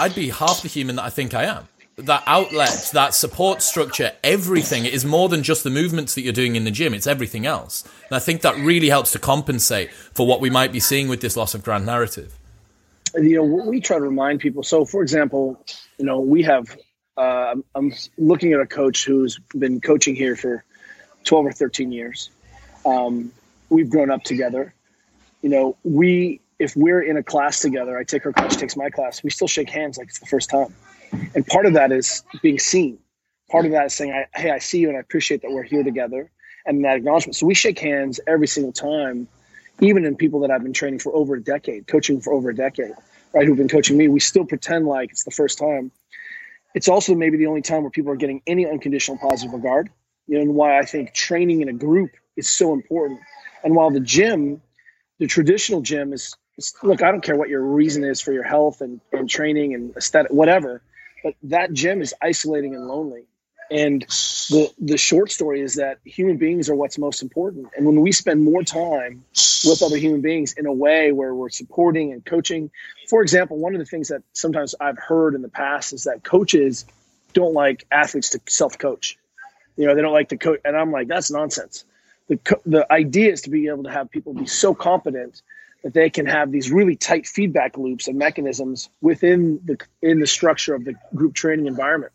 I'd 0.00 0.14
be 0.14 0.30
half 0.30 0.62
the 0.62 0.68
human 0.68 0.96
that 0.96 1.04
I 1.04 1.10
think 1.10 1.34
I 1.34 1.44
am 1.44 1.68
that 2.06 2.22
outlet, 2.26 2.90
that 2.92 3.14
support 3.14 3.62
structure, 3.62 4.12
everything 4.22 4.84
is 4.84 5.04
more 5.04 5.28
than 5.28 5.42
just 5.42 5.64
the 5.64 5.70
movements 5.70 6.14
that 6.14 6.22
you're 6.22 6.32
doing 6.32 6.56
in 6.56 6.64
the 6.64 6.70
gym. 6.70 6.94
It's 6.94 7.06
everything 7.06 7.46
else. 7.46 7.84
And 8.08 8.16
I 8.16 8.18
think 8.18 8.42
that 8.42 8.56
really 8.56 8.88
helps 8.88 9.12
to 9.12 9.18
compensate 9.18 9.92
for 9.92 10.26
what 10.26 10.40
we 10.40 10.50
might 10.50 10.72
be 10.72 10.80
seeing 10.80 11.08
with 11.08 11.20
this 11.20 11.36
loss 11.36 11.54
of 11.54 11.62
grand 11.62 11.86
narrative. 11.86 12.38
You 13.14 13.36
know, 13.36 13.44
we 13.44 13.80
try 13.80 13.98
to 13.98 14.02
remind 14.02 14.40
people. 14.40 14.62
So, 14.62 14.84
for 14.84 15.02
example, 15.02 15.64
you 15.98 16.04
know, 16.04 16.20
we 16.20 16.42
have, 16.42 16.76
uh, 17.16 17.56
I'm 17.74 17.92
looking 18.16 18.52
at 18.52 18.60
a 18.60 18.66
coach 18.66 19.04
who's 19.04 19.38
been 19.56 19.80
coaching 19.80 20.16
here 20.16 20.34
for 20.34 20.64
12 21.24 21.46
or 21.46 21.52
13 21.52 21.92
years. 21.92 22.30
Um, 22.86 23.32
we've 23.68 23.90
grown 23.90 24.10
up 24.10 24.24
together. 24.24 24.74
You 25.42 25.50
know, 25.50 25.76
we, 25.84 26.40
if 26.58 26.74
we're 26.74 27.02
in 27.02 27.16
a 27.16 27.22
class 27.22 27.60
together, 27.60 27.98
I 27.98 28.04
take 28.04 28.22
her 28.22 28.32
class, 28.32 28.54
she 28.54 28.60
takes 28.60 28.76
my 28.76 28.90
class, 28.90 29.22
we 29.22 29.30
still 29.30 29.48
shake 29.48 29.68
hands 29.68 29.98
like 29.98 30.08
it's 30.08 30.20
the 30.20 30.26
first 30.26 30.48
time 30.48 30.74
and 31.34 31.46
part 31.46 31.66
of 31.66 31.74
that 31.74 31.92
is 31.92 32.22
being 32.42 32.58
seen. 32.58 32.98
Part 33.50 33.66
of 33.66 33.72
that 33.72 33.86
is 33.86 33.94
saying, 33.94 34.24
"Hey, 34.34 34.50
I 34.50 34.58
see 34.58 34.78
you, 34.78 34.88
and 34.88 34.96
I 34.96 35.00
appreciate 35.00 35.42
that 35.42 35.50
we're 35.50 35.62
here 35.62 35.82
together." 35.82 36.30
And 36.64 36.84
that 36.84 36.96
acknowledgement. 36.96 37.36
So 37.36 37.46
we 37.46 37.54
shake 37.54 37.78
hands 37.78 38.20
every 38.26 38.46
single 38.46 38.72
time, 38.72 39.26
even 39.80 40.04
in 40.04 40.16
people 40.16 40.40
that 40.40 40.50
I've 40.50 40.62
been 40.62 40.72
training 40.72 41.00
for 41.00 41.14
over 41.14 41.34
a 41.34 41.42
decade, 41.42 41.86
coaching 41.86 42.20
for 42.20 42.32
over 42.32 42.50
a 42.50 42.54
decade. 42.54 42.92
right, 43.34 43.46
who've 43.46 43.56
been 43.56 43.68
coaching 43.68 43.96
me, 43.96 44.08
we 44.08 44.20
still 44.20 44.44
pretend 44.44 44.86
like 44.86 45.10
it's 45.10 45.24
the 45.24 45.30
first 45.30 45.58
time. 45.58 45.90
It's 46.74 46.88
also 46.88 47.14
maybe 47.14 47.38
the 47.38 47.46
only 47.46 47.62
time 47.62 47.82
where 47.82 47.90
people 47.90 48.12
are 48.12 48.16
getting 48.16 48.42
any 48.46 48.66
unconditional 48.66 49.18
positive 49.18 49.54
regard. 49.54 49.90
You 50.26 50.36
know, 50.36 50.42
and 50.42 50.54
why 50.54 50.78
I 50.78 50.84
think 50.84 51.12
training 51.12 51.62
in 51.62 51.68
a 51.68 51.72
group 51.72 52.10
is 52.36 52.48
so 52.48 52.72
important. 52.72 53.20
And 53.64 53.74
while 53.74 53.90
the 53.90 54.00
gym, 54.00 54.62
the 55.18 55.26
traditional 55.26 55.80
gym 55.80 56.12
is, 56.12 56.36
look, 56.82 57.02
I 57.02 57.10
don't 57.10 57.22
care 57.22 57.36
what 57.36 57.48
your 57.48 57.62
reason 57.62 58.04
is 58.04 58.20
for 58.20 58.32
your 58.32 58.42
health 58.42 58.80
and, 58.80 59.00
and 59.12 59.28
training 59.28 59.74
and 59.74 59.96
aesthetic, 59.96 60.32
whatever, 60.32 60.82
but 61.22 61.34
that 61.44 61.72
gym 61.72 62.02
is 62.02 62.14
isolating 62.20 62.74
and 62.74 62.86
lonely. 62.86 63.24
And 63.70 64.02
the 64.02 64.70
the 64.78 64.98
short 64.98 65.30
story 65.30 65.62
is 65.62 65.76
that 65.76 65.98
human 66.04 66.36
beings 66.36 66.68
are 66.68 66.74
what's 66.74 66.98
most 66.98 67.22
important. 67.22 67.68
And 67.74 67.86
when 67.86 68.00
we 68.02 68.12
spend 68.12 68.42
more 68.42 68.62
time 68.62 69.24
with 69.64 69.82
other 69.82 69.96
human 69.96 70.20
beings 70.20 70.52
in 70.52 70.66
a 70.66 70.72
way 70.72 71.10
where 71.10 71.34
we're 71.34 71.48
supporting 71.48 72.12
and 72.12 72.22
coaching, 72.24 72.70
for 73.08 73.22
example, 73.22 73.56
one 73.58 73.74
of 73.74 73.78
the 73.78 73.86
things 73.86 74.08
that 74.08 74.22
sometimes 74.34 74.74
I've 74.78 74.98
heard 74.98 75.34
in 75.34 75.40
the 75.40 75.48
past 75.48 75.94
is 75.94 76.04
that 76.04 76.22
coaches 76.22 76.84
don't 77.32 77.54
like 77.54 77.86
athletes 77.90 78.30
to 78.30 78.40
self 78.46 78.76
coach. 78.76 79.16
You 79.76 79.86
know, 79.86 79.94
they 79.94 80.02
don't 80.02 80.12
like 80.12 80.28
to 80.30 80.36
coach, 80.36 80.60
and 80.66 80.76
I'm 80.76 80.92
like, 80.92 81.08
that's 81.08 81.30
nonsense. 81.30 81.84
The 82.28 82.38
the 82.66 82.92
idea 82.92 83.32
is 83.32 83.42
to 83.42 83.50
be 83.50 83.68
able 83.68 83.84
to 83.84 83.90
have 83.90 84.10
people 84.10 84.34
be 84.34 84.46
so 84.46 84.74
competent 84.74 85.40
that 85.82 85.94
they 85.94 86.10
can 86.10 86.26
have 86.26 86.50
these 86.52 86.70
really 86.70 86.96
tight 86.96 87.26
feedback 87.26 87.76
loops 87.76 88.08
and 88.08 88.18
mechanisms 88.18 88.88
within 89.00 89.60
the 89.64 89.78
in 90.00 90.20
the 90.20 90.26
structure 90.26 90.74
of 90.74 90.84
the 90.84 90.94
group 91.14 91.34
training 91.34 91.66
environment. 91.66 92.12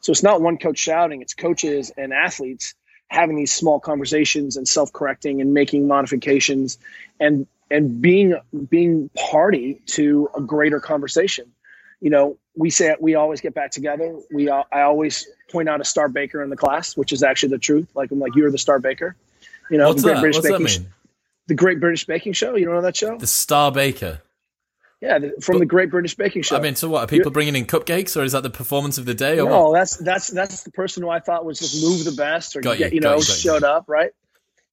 So 0.00 0.12
it's 0.12 0.22
not 0.22 0.40
one 0.40 0.58
coach 0.58 0.78
shouting, 0.78 1.22
it's 1.22 1.34
coaches 1.34 1.90
and 1.96 2.12
athletes 2.12 2.74
having 3.08 3.36
these 3.36 3.52
small 3.52 3.78
conversations 3.80 4.56
and 4.56 4.66
self-correcting 4.66 5.40
and 5.40 5.54
making 5.54 5.86
modifications 5.86 6.78
and 7.20 7.46
and 7.70 8.00
being 8.00 8.36
being 8.68 9.10
party 9.16 9.80
to 9.86 10.28
a 10.36 10.40
greater 10.40 10.80
conversation. 10.80 11.52
You 12.00 12.10
know, 12.10 12.38
we 12.54 12.70
say 12.70 12.94
we 13.00 13.14
always 13.14 13.40
get 13.40 13.54
back 13.54 13.70
together. 13.70 14.18
We 14.30 14.50
I 14.50 14.82
always 14.82 15.26
point 15.50 15.68
out 15.68 15.80
a 15.80 15.84
star 15.84 16.08
baker 16.08 16.42
in 16.42 16.50
the 16.50 16.56
class, 16.56 16.96
which 16.96 17.12
is 17.12 17.22
actually 17.22 17.50
the 17.50 17.58
truth. 17.58 17.88
Like 17.94 18.10
I'm 18.10 18.20
like 18.20 18.34
you're 18.34 18.50
the 18.50 18.58
star 18.58 18.78
baker. 18.78 19.16
You 19.70 19.78
know, 19.78 19.88
What's 19.88 20.02
the 20.02 20.08
Great 20.08 20.14
that? 20.14 20.20
British 20.20 20.36
What's 20.36 20.48
that 20.48 20.58
Baking 20.58 20.82
mean? 20.82 20.92
The 21.46 21.54
Great 21.54 21.80
British 21.80 22.06
Baking 22.06 22.32
Show. 22.32 22.56
You 22.56 22.66
don't 22.66 22.74
know 22.74 22.82
that 22.82 22.96
show? 22.96 23.18
The 23.18 23.26
Star 23.26 23.72
Baker. 23.72 24.22
Yeah, 25.00 25.18
the, 25.18 25.34
from 25.42 25.58
the 25.58 25.66
Great 25.66 25.90
British 25.90 26.14
Baking 26.14 26.42
Show. 26.42 26.56
I 26.56 26.60
mean, 26.60 26.74
so 26.74 26.88
what? 26.88 27.04
Are 27.04 27.06
people 27.06 27.30
bringing 27.30 27.54
in 27.54 27.66
cupcakes, 27.66 28.18
or 28.18 28.24
is 28.24 28.32
that 28.32 28.42
the 28.42 28.50
performance 28.50 28.96
of 28.96 29.04
the 29.04 29.14
day, 29.14 29.38
or 29.38 29.48
no, 29.48 29.68
what? 29.68 29.78
that's 29.78 29.96
that's 29.98 30.28
that's 30.28 30.62
the 30.62 30.70
person 30.70 31.02
who 31.02 31.10
I 31.10 31.20
thought 31.20 31.44
was 31.44 31.58
just 31.58 31.82
move 31.82 32.04
the 32.04 32.12
best 32.12 32.56
or 32.56 32.62
Got 32.62 32.78
get, 32.78 32.92
you, 32.92 32.96
you 32.96 33.00
know 33.02 33.10
you, 33.10 33.20
got 33.20 33.28
you. 33.28 33.34
showed 33.34 33.62
up 33.62 33.84
right. 33.88 34.12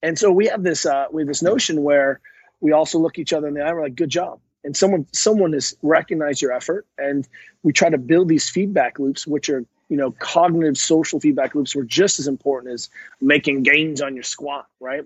And 0.01 0.18
so 0.18 0.32
we 0.32 0.48
have 0.48 0.63
this 0.63 0.86
uh, 0.86 1.08
we 1.12 1.22
have 1.24 1.27
this 1.27 1.42
notion 1.42 1.84
where 1.84 2.22
we 2.62 2.72
also 2.72 3.00
look 3.00 3.20
each 3.20 3.34
other 3.34 3.48
in 3.48 3.53
the 3.53 3.62
eye. 3.62 3.74
We're 3.74 3.84
like, 3.84 3.96
good 3.96 4.10
job, 4.10 4.39
and 4.63 4.75
someone 4.77 5.08
someone 5.12 5.51
has 5.53 5.75
recognized 5.82 6.42
your 6.42 6.53
effort, 6.53 6.88
and 6.98 7.27
we 7.62 7.74
try 7.74 7.89
to 7.89 7.98
build 7.98 8.30
these 8.30 8.50
feedback 8.50 9.00
loops, 9.00 9.27
which 9.27 9.50
are 9.50 9.65
you 9.89 9.98
know 9.98 10.12
cognitive 10.12 10.77
social 10.77 11.20
feedback 11.20 11.53
loops, 11.53 11.75
were 11.75 11.84
just 11.84 12.20
as 12.20 12.27
important 12.27 12.74
as 12.74 12.89
making 13.20 13.63
gains 13.63 14.01
on 14.01 14.15
your 14.15 14.24
squat, 14.24 14.68
right? 14.80 15.03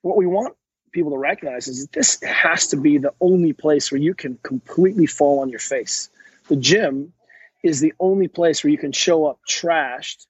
What 0.00 0.16
we 0.16 0.26
want 0.26 0.56
people 0.94 1.10
to 1.10 1.18
recognize 1.18 1.68
is 1.68 1.88
this 1.88 2.22
has 2.22 2.68
to 2.68 2.76
be 2.76 2.96
the 2.96 3.12
only 3.20 3.52
place 3.52 3.92
where 3.92 4.00
you 4.00 4.14
can 4.14 4.38
completely 4.42 5.04
fall 5.04 5.40
on 5.40 5.50
your 5.50 5.58
face. 5.58 6.08
The 6.48 6.56
gym 6.56 7.12
is 7.62 7.80
the 7.80 7.92
only 8.00 8.28
place 8.28 8.64
where 8.64 8.70
you 8.70 8.78
can 8.78 8.92
show 8.92 9.26
up 9.26 9.40
trashed 9.46 10.26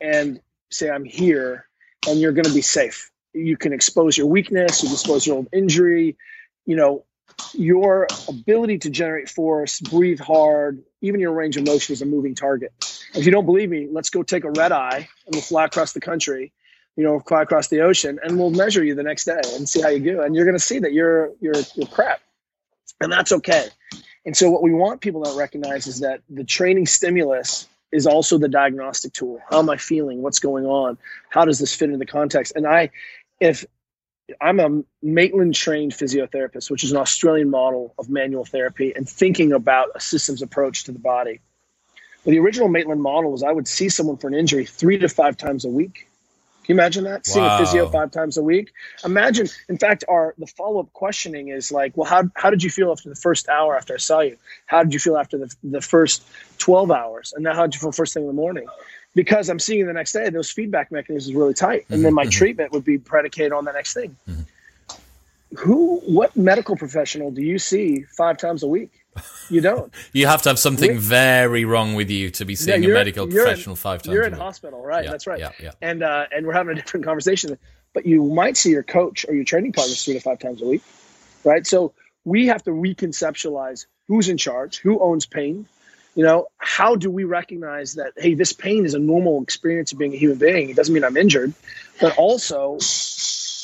and 0.00 0.40
say, 0.70 0.90
I'm 0.90 1.04
here, 1.04 1.66
and 2.08 2.20
you're 2.20 2.32
going 2.32 2.46
to 2.46 2.54
be 2.54 2.62
safe. 2.62 3.10
You 3.32 3.56
can 3.56 3.72
expose 3.72 4.16
your 4.16 4.26
weakness, 4.26 4.82
you 4.82 4.88
can 4.88 4.94
expose 4.94 5.26
your 5.26 5.36
old 5.36 5.48
injury, 5.52 6.16
you 6.64 6.76
know, 6.76 7.04
your 7.52 8.08
ability 8.28 8.78
to 8.78 8.90
generate 8.90 9.28
force, 9.28 9.80
breathe 9.80 10.20
hard, 10.20 10.82
even 11.00 11.20
your 11.20 11.32
range 11.32 11.56
of 11.56 11.66
motion 11.66 11.92
is 11.92 12.02
a 12.02 12.06
moving 12.06 12.34
target. 12.34 12.72
If 13.14 13.26
you 13.26 13.30
don't 13.30 13.46
believe 13.46 13.68
me, 13.68 13.86
let's 13.90 14.10
go 14.10 14.22
take 14.22 14.44
a 14.44 14.50
red 14.50 14.72
eye 14.72 15.08
and 15.26 15.34
we'll 15.34 15.42
fly 15.42 15.66
across 15.66 15.92
the 15.92 16.00
country 16.00 16.52
you 16.98 17.04
know, 17.04 17.20
fly 17.20 17.42
across 17.42 17.68
the 17.68 17.80
ocean, 17.80 18.18
and 18.24 18.36
we'll 18.36 18.50
measure 18.50 18.82
you 18.82 18.92
the 18.92 19.04
next 19.04 19.24
day 19.24 19.40
and 19.54 19.68
see 19.68 19.80
how 19.80 19.88
you 19.88 20.00
do. 20.00 20.20
And 20.20 20.34
you're 20.34 20.44
going 20.44 20.56
to 20.56 20.62
see 20.62 20.80
that 20.80 20.92
you're 20.92 21.30
you're 21.40 21.54
you're 21.76 21.86
crap, 21.86 22.20
and 23.00 23.12
that's 23.12 23.30
okay. 23.30 23.68
And 24.26 24.36
so, 24.36 24.50
what 24.50 24.62
we 24.64 24.72
want 24.72 25.00
people 25.00 25.22
to 25.22 25.38
recognize 25.38 25.86
is 25.86 26.00
that 26.00 26.22
the 26.28 26.42
training 26.42 26.86
stimulus 26.86 27.68
is 27.92 28.04
also 28.04 28.36
the 28.36 28.48
diagnostic 28.48 29.12
tool. 29.12 29.40
How 29.48 29.60
am 29.60 29.70
I 29.70 29.76
feeling? 29.76 30.22
What's 30.22 30.40
going 30.40 30.66
on? 30.66 30.98
How 31.30 31.44
does 31.44 31.60
this 31.60 31.72
fit 31.72 31.84
into 31.84 31.98
the 31.98 32.04
context? 32.04 32.54
And 32.56 32.66
I, 32.66 32.90
if 33.38 33.64
I'm 34.40 34.58
a 34.58 34.82
Maitland 35.00 35.54
trained 35.54 35.92
physiotherapist, 35.92 36.68
which 36.68 36.82
is 36.82 36.90
an 36.90 36.98
Australian 36.98 37.48
model 37.48 37.94
of 37.96 38.10
manual 38.10 38.44
therapy 38.44 38.92
and 38.94 39.08
thinking 39.08 39.52
about 39.52 39.90
a 39.94 40.00
systems 40.00 40.42
approach 40.42 40.82
to 40.84 40.92
the 40.92 40.98
body. 40.98 41.40
But 42.24 42.32
the 42.32 42.40
original 42.40 42.68
Maitland 42.68 43.00
model 43.00 43.30
was 43.30 43.44
I 43.44 43.52
would 43.52 43.68
see 43.68 43.88
someone 43.88 44.16
for 44.16 44.26
an 44.26 44.34
injury 44.34 44.66
three 44.66 44.98
to 44.98 45.08
five 45.08 45.36
times 45.36 45.64
a 45.64 45.70
week. 45.70 46.07
Can 46.68 46.76
you 46.76 46.82
imagine 46.82 47.04
that? 47.04 47.24
Seeing 47.24 47.46
a 47.46 47.56
physio 47.56 47.88
five 47.88 48.10
times 48.10 48.36
a 48.36 48.42
week. 48.42 48.74
Imagine, 49.02 49.48
in 49.70 49.78
fact, 49.78 50.04
our 50.06 50.34
the 50.36 50.46
follow 50.46 50.80
up 50.80 50.92
questioning 50.92 51.48
is 51.48 51.72
like, 51.72 51.96
well, 51.96 52.04
how, 52.04 52.24
how 52.34 52.50
did 52.50 52.62
you 52.62 52.68
feel 52.68 52.92
after 52.92 53.08
the 53.08 53.14
first 53.14 53.48
hour 53.48 53.74
after 53.74 53.94
I 53.94 53.96
saw 53.96 54.20
you? 54.20 54.36
How 54.66 54.82
did 54.82 54.92
you 54.92 55.00
feel 55.00 55.16
after 55.16 55.38
the, 55.38 55.56
the 55.64 55.80
first 55.80 56.22
12 56.58 56.90
hours? 56.90 57.32
And 57.34 57.42
now 57.42 57.54
how 57.54 57.62
did 57.62 57.74
you 57.74 57.80
feel 57.80 57.90
first 57.90 58.12
thing 58.12 58.24
in 58.24 58.26
the 58.26 58.34
morning? 58.34 58.66
Because 59.14 59.48
I'm 59.48 59.58
seeing 59.58 59.78
you 59.78 59.86
the 59.86 59.94
next 59.94 60.12
day, 60.12 60.28
those 60.28 60.50
feedback 60.50 60.92
mechanisms 60.92 61.34
are 61.34 61.38
really 61.38 61.54
tight. 61.54 61.86
And 61.88 62.04
then 62.04 62.10
mm-hmm. 62.10 62.16
my 62.16 62.22
mm-hmm. 62.24 62.30
treatment 62.32 62.72
would 62.72 62.84
be 62.84 62.98
predicated 62.98 63.52
on 63.52 63.64
the 63.64 63.72
next 63.72 63.94
thing. 63.94 64.14
Mm-hmm. 64.28 65.56
Who, 65.60 66.00
what 66.00 66.36
medical 66.36 66.76
professional 66.76 67.30
do 67.30 67.40
you 67.40 67.58
see 67.58 68.02
five 68.02 68.36
times 68.36 68.62
a 68.62 68.68
week? 68.68 68.90
You 69.50 69.60
don't. 69.60 69.92
You 70.12 70.26
have 70.26 70.42
to 70.42 70.48
have 70.50 70.58
something 70.58 70.92
We- 70.92 70.98
very 70.98 71.64
wrong 71.64 71.94
with 71.94 72.10
you 72.10 72.30
to 72.32 72.44
be 72.44 72.54
seeing 72.54 72.84
a 72.84 72.88
medical 72.88 73.28
you're 73.28 73.42
in- 73.42 73.46
professional 73.48 73.76
five 73.76 74.02
times. 74.02 74.14
You're 74.14 74.24
in 74.24 74.32
hospital, 74.32 74.82
right? 74.82 75.04
Yeah, 75.04 75.10
That's 75.10 75.26
right. 75.26 75.40
yeah, 75.40 75.50
yeah. 75.60 75.70
And 75.80 76.02
uh, 76.02 76.26
and 76.30 76.46
we're 76.46 76.52
having 76.52 76.72
a 76.76 76.80
different 76.82 77.04
conversation. 77.06 77.58
But 77.94 78.04
you 78.06 78.22
might 78.22 78.56
see 78.56 78.70
your 78.70 78.82
coach 78.82 79.24
or 79.26 79.34
your 79.34 79.44
training 79.44 79.72
partners 79.72 80.04
three 80.04 80.14
to 80.14 80.20
five 80.20 80.38
times 80.38 80.60
a 80.62 80.66
week, 80.66 80.82
right? 81.44 81.66
So 81.66 81.94
we 82.24 82.46
have 82.48 82.62
to 82.64 82.70
reconceptualize 82.70 83.86
who's 84.06 84.28
in 84.28 84.36
charge, 84.36 84.78
who 84.78 85.00
owns 85.00 85.26
pain. 85.26 85.66
You 86.14 86.24
know, 86.24 86.48
how 86.58 86.96
do 86.96 87.10
we 87.10 87.24
recognize 87.24 87.94
that? 87.94 88.12
Hey, 88.16 88.34
this 88.34 88.52
pain 88.52 88.84
is 88.84 88.94
a 88.94 88.98
normal 88.98 89.42
experience 89.42 89.92
of 89.92 89.98
being 89.98 90.12
a 90.14 90.16
human 90.16 90.36
being. 90.38 90.68
It 90.70 90.76
doesn't 90.76 90.92
mean 90.92 91.04
I'm 91.04 91.16
injured, 91.16 91.54
but 92.00 92.16
also 92.18 92.74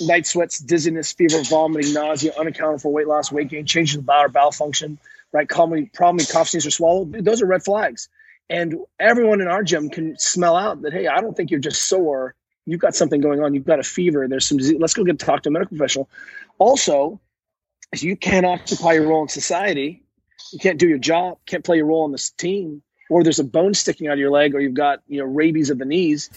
night 0.01 0.27
sweats, 0.27 0.59
dizziness, 0.59 1.13
fever, 1.13 1.43
vomiting, 1.43 1.93
nausea, 1.93 2.33
unaccounted 2.39 2.81
for 2.81 2.93
weight 2.93 3.07
loss, 3.09 3.31
weight 3.33 3.49
gain, 3.49 3.67
changes 3.67 3.97
in 3.97 4.03
bowel 4.03 4.25
or 4.25 4.29
bowel 4.29 4.53
function, 4.53 4.99
right? 5.35 5.49
Call 5.49 5.67
me, 5.67 5.91
Probably, 5.93 6.25
probably 6.25 6.25
cough, 6.25 6.49
sneeze, 6.49 6.67
or 6.67 6.71
swallow. 6.71 7.05
Those 7.05 7.43
are 7.43 7.47
red 7.47 7.65
flags. 7.65 8.09
And 8.49 8.77
everyone 9.01 9.41
in 9.41 9.49
our 9.49 9.63
gym 9.63 9.91
can 9.91 10.17
smell 10.19 10.57
out 10.57 10.81
that, 10.83 10.93
hey, 10.93 11.09
I 11.09 11.21
don't 11.21 11.37
think 11.37 11.51
you're 11.51 11.61
just 11.61 11.89
sore. 11.89 12.35
You've 12.67 12.81
got 12.81 12.95
something 12.95 13.21
going 13.21 13.43
on. 13.43 13.53
You've 13.53 13.65
got 13.65 13.81
a 13.81 13.83
fever. 13.83 14.27
There's 14.29 14.47
some 14.47 14.59
disease. 14.59 14.77
Let's 14.79 14.95
go 14.95 15.03
get 15.03 15.19
talk 15.19 15.43
to 15.43 15.49
a 15.49 15.53
medical 15.53 15.77
professional. 15.77 16.09
Also, 16.59 17.21
if 17.93 18.03
you 18.03 18.17
can't 18.17 18.47
occupy 18.47 18.93
your 18.93 19.09
role 19.09 19.23
in 19.23 19.29
society, 19.29 20.05
you 20.53 20.59
can't 20.59 20.79
do 20.79 20.89
your 20.89 20.99
job, 20.99 21.39
can't 21.47 21.65
play 21.65 21.77
your 21.77 21.87
role 21.87 22.05
on 22.05 22.13
this 22.13 22.31
team, 22.31 22.83
or 23.11 23.23
there's 23.23 23.39
a 23.39 23.45
bone 23.45 23.75
sticking 23.75 24.07
out 24.07 24.15
of 24.15 24.19
your 24.19 24.31
leg, 24.31 24.55
or 24.55 24.61
you've 24.61 24.75
got 24.75 25.03
you 25.09 25.19
know 25.19 25.25
rabies 25.25 25.71
of 25.71 25.79
the 25.79 25.85
knees, 25.85 26.31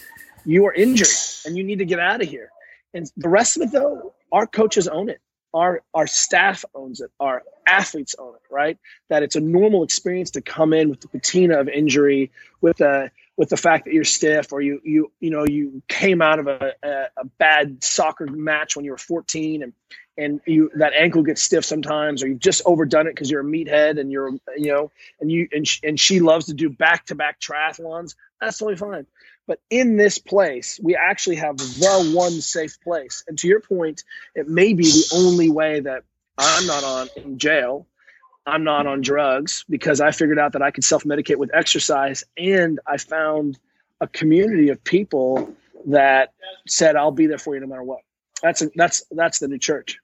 you 0.44 0.66
are 0.66 0.72
injured 0.72 1.08
and 1.46 1.56
you 1.56 1.64
need 1.64 1.78
to 1.78 1.84
get 1.84 1.98
out 1.98 2.22
of 2.22 2.28
here. 2.28 2.50
And 2.94 3.10
the 3.16 3.28
rest 3.28 3.56
of 3.56 3.62
it, 3.62 3.72
though, 3.72 4.14
our 4.32 4.46
coaches 4.46 4.88
own 4.88 5.08
it. 5.08 5.20
Our 5.54 5.82
our 5.94 6.06
staff 6.06 6.64
owns 6.74 7.00
it. 7.00 7.10
Our 7.18 7.42
athletes 7.66 8.14
own 8.18 8.34
it. 8.34 8.52
Right? 8.52 8.78
That 9.08 9.22
it's 9.22 9.36
a 9.36 9.40
normal 9.40 9.82
experience 9.82 10.32
to 10.32 10.40
come 10.40 10.72
in 10.72 10.90
with 10.90 11.00
the 11.00 11.08
patina 11.08 11.60
of 11.60 11.68
injury, 11.68 12.30
with 12.60 12.78
the 12.78 13.10
with 13.36 13.48
the 13.48 13.56
fact 13.56 13.84
that 13.84 13.94
you're 13.94 14.04
stiff, 14.04 14.52
or 14.52 14.60
you 14.60 14.80
you 14.84 15.12
you 15.20 15.30
know 15.30 15.44
you 15.44 15.82
came 15.88 16.20
out 16.20 16.38
of 16.38 16.48
a, 16.48 16.74
a, 16.82 16.88
a 17.18 17.24
bad 17.38 17.82
soccer 17.84 18.26
match 18.26 18.76
when 18.76 18.84
you 18.84 18.90
were 18.90 18.98
14, 18.98 19.62
and 19.62 19.72
and 20.18 20.40
you 20.44 20.70
that 20.74 20.92
ankle 20.92 21.22
gets 21.22 21.40
stiff 21.40 21.64
sometimes, 21.64 22.22
or 22.22 22.28
you've 22.28 22.40
just 22.40 22.62
overdone 22.66 23.06
it 23.06 23.14
because 23.14 23.30
you're 23.30 23.40
a 23.40 23.44
meathead 23.44 23.98
and 23.98 24.10
you're 24.10 24.32
you 24.56 24.72
know 24.72 24.90
and 25.20 25.30
you 25.30 25.48
and 25.52 25.66
sh- 25.66 25.80
and 25.84 25.98
she 25.98 26.20
loves 26.20 26.46
to 26.46 26.54
do 26.54 26.68
back 26.68 27.06
to 27.06 27.14
back 27.14 27.40
triathlons. 27.40 28.16
That's 28.40 28.58
totally 28.58 28.76
fine. 28.76 29.06
But 29.48 29.60
in 29.70 29.96
this 29.96 30.18
place, 30.18 30.78
we 30.80 30.94
actually 30.94 31.36
have 31.36 31.56
the 31.56 32.12
one 32.14 32.32
safe 32.32 32.78
place. 32.82 33.24
And 33.26 33.38
to 33.38 33.48
your 33.48 33.60
point, 33.60 34.04
it 34.34 34.46
may 34.46 34.74
be 34.74 34.84
the 34.84 35.08
only 35.16 35.50
way 35.50 35.80
that 35.80 36.04
I'm 36.36 36.66
not 36.66 36.84
on 36.84 37.08
in 37.16 37.38
jail. 37.38 37.86
I'm 38.46 38.62
not 38.62 38.86
on 38.86 39.00
drugs 39.00 39.64
because 39.68 40.02
I 40.02 40.10
figured 40.10 40.38
out 40.38 40.52
that 40.52 40.62
I 40.62 40.70
could 40.70 40.84
self 40.84 41.04
medicate 41.04 41.36
with 41.36 41.50
exercise. 41.54 42.24
And 42.36 42.78
I 42.86 42.98
found 42.98 43.58
a 44.02 44.06
community 44.06 44.68
of 44.68 44.84
people 44.84 45.54
that 45.86 46.34
said, 46.66 46.94
I'll 46.94 47.10
be 47.10 47.26
there 47.26 47.38
for 47.38 47.54
you 47.54 47.60
no 47.62 47.66
matter 47.66 47.82
what. 47.82 48.00
That's, 48.42 48.60
a, 48.60 48.70
that's, 48.76 49.02
that's 49.10 49.38
the 49.38 49.48
new 49.48 49.58
church. 49.58 49.98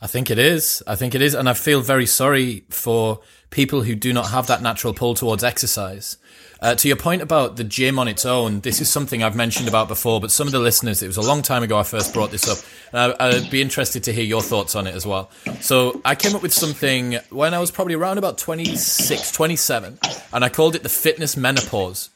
I 0.00 0.06
think 0.06 0.30
it 0.30 0.38
is. 0.38 0.82
I 0.86 0.96
think 0.96 1.14
it 1.14 1.22
is. 1.22 1.34
And 1.34 1.48
I 1.48 1.52
feel 1.54 1.80
very 1.80 2.06
sorry 2.06 2.64
for 2.70 3.20
people 3.50 3.82
who 3.82 3.94
do 3.94 4.12
not 4.12 4.30
have 4.30 4.46
that 4.46 4.62
natural 4.62 4.94
pull 4.94 5.14
towards 5.14 5.44
exercise. 5.44 6.16
Uh, 6.62 6.74
to 6.74 6.88
your 6.88 6.96
point 6.96 7.22
about 7.22 7.56
the 7.56 7.64
gym 7.64 7.98
on 7.98 8.06
its 8.06 8.26
own, 8.26 8.60
this 8.60 8.80
is 8.80 8.90
something 8.90 9.22
I've 9.22 9.34
mentioned 9.34 9.66
about 9.66 9.88
before, 9.88 10.20
but 10.20 10.30
some 10.30 10.46
of 10.46 10.52
the 10.52 10.58
listeners, 10.58 11.02
it 11.02 11.06
was 11.06 11.16
a 11.16 11.22
long 11.22 11.40
time 11.40 11.62
ago 11.62 11.78
I 11.78 11.84
first 11.84 12.12
brought 12.12 12.30
this 12.30 12.48
up. 12.48 12.58
And 12.92 13.14
I, 13.18 13.28
I'd 13.28 13.50
be 13.50 13.62
interested 13.62 14.04
to 14.04 14.12
hear 14.12 14.24
your 14.24 14.42
thoughts 14.42 14.76
on 14.76 14.86
it 14.86 14.94
as 14.94 15.06
well. 15.06 15.30
So 15.60 16.00
I 16.04 16.14
came 16.14 16.36
up 16.36 16.42
with 16.42 16.52
something 16.52 17.18
when 17.30 17.54
I 17.54 17.60
was 17.60 17.70
probably 17.70 17.94
around 17.94 18.18
about 18.18 18.36
26, 18.36 19.32
27, 19.32 19.98
and 20.32 20.44
I 20.44 20.48
called 20.50 20.74
it 20.74 20.82
the 20.82 20.90
fitness 20.90 21.36
menopause. 21.36 22.10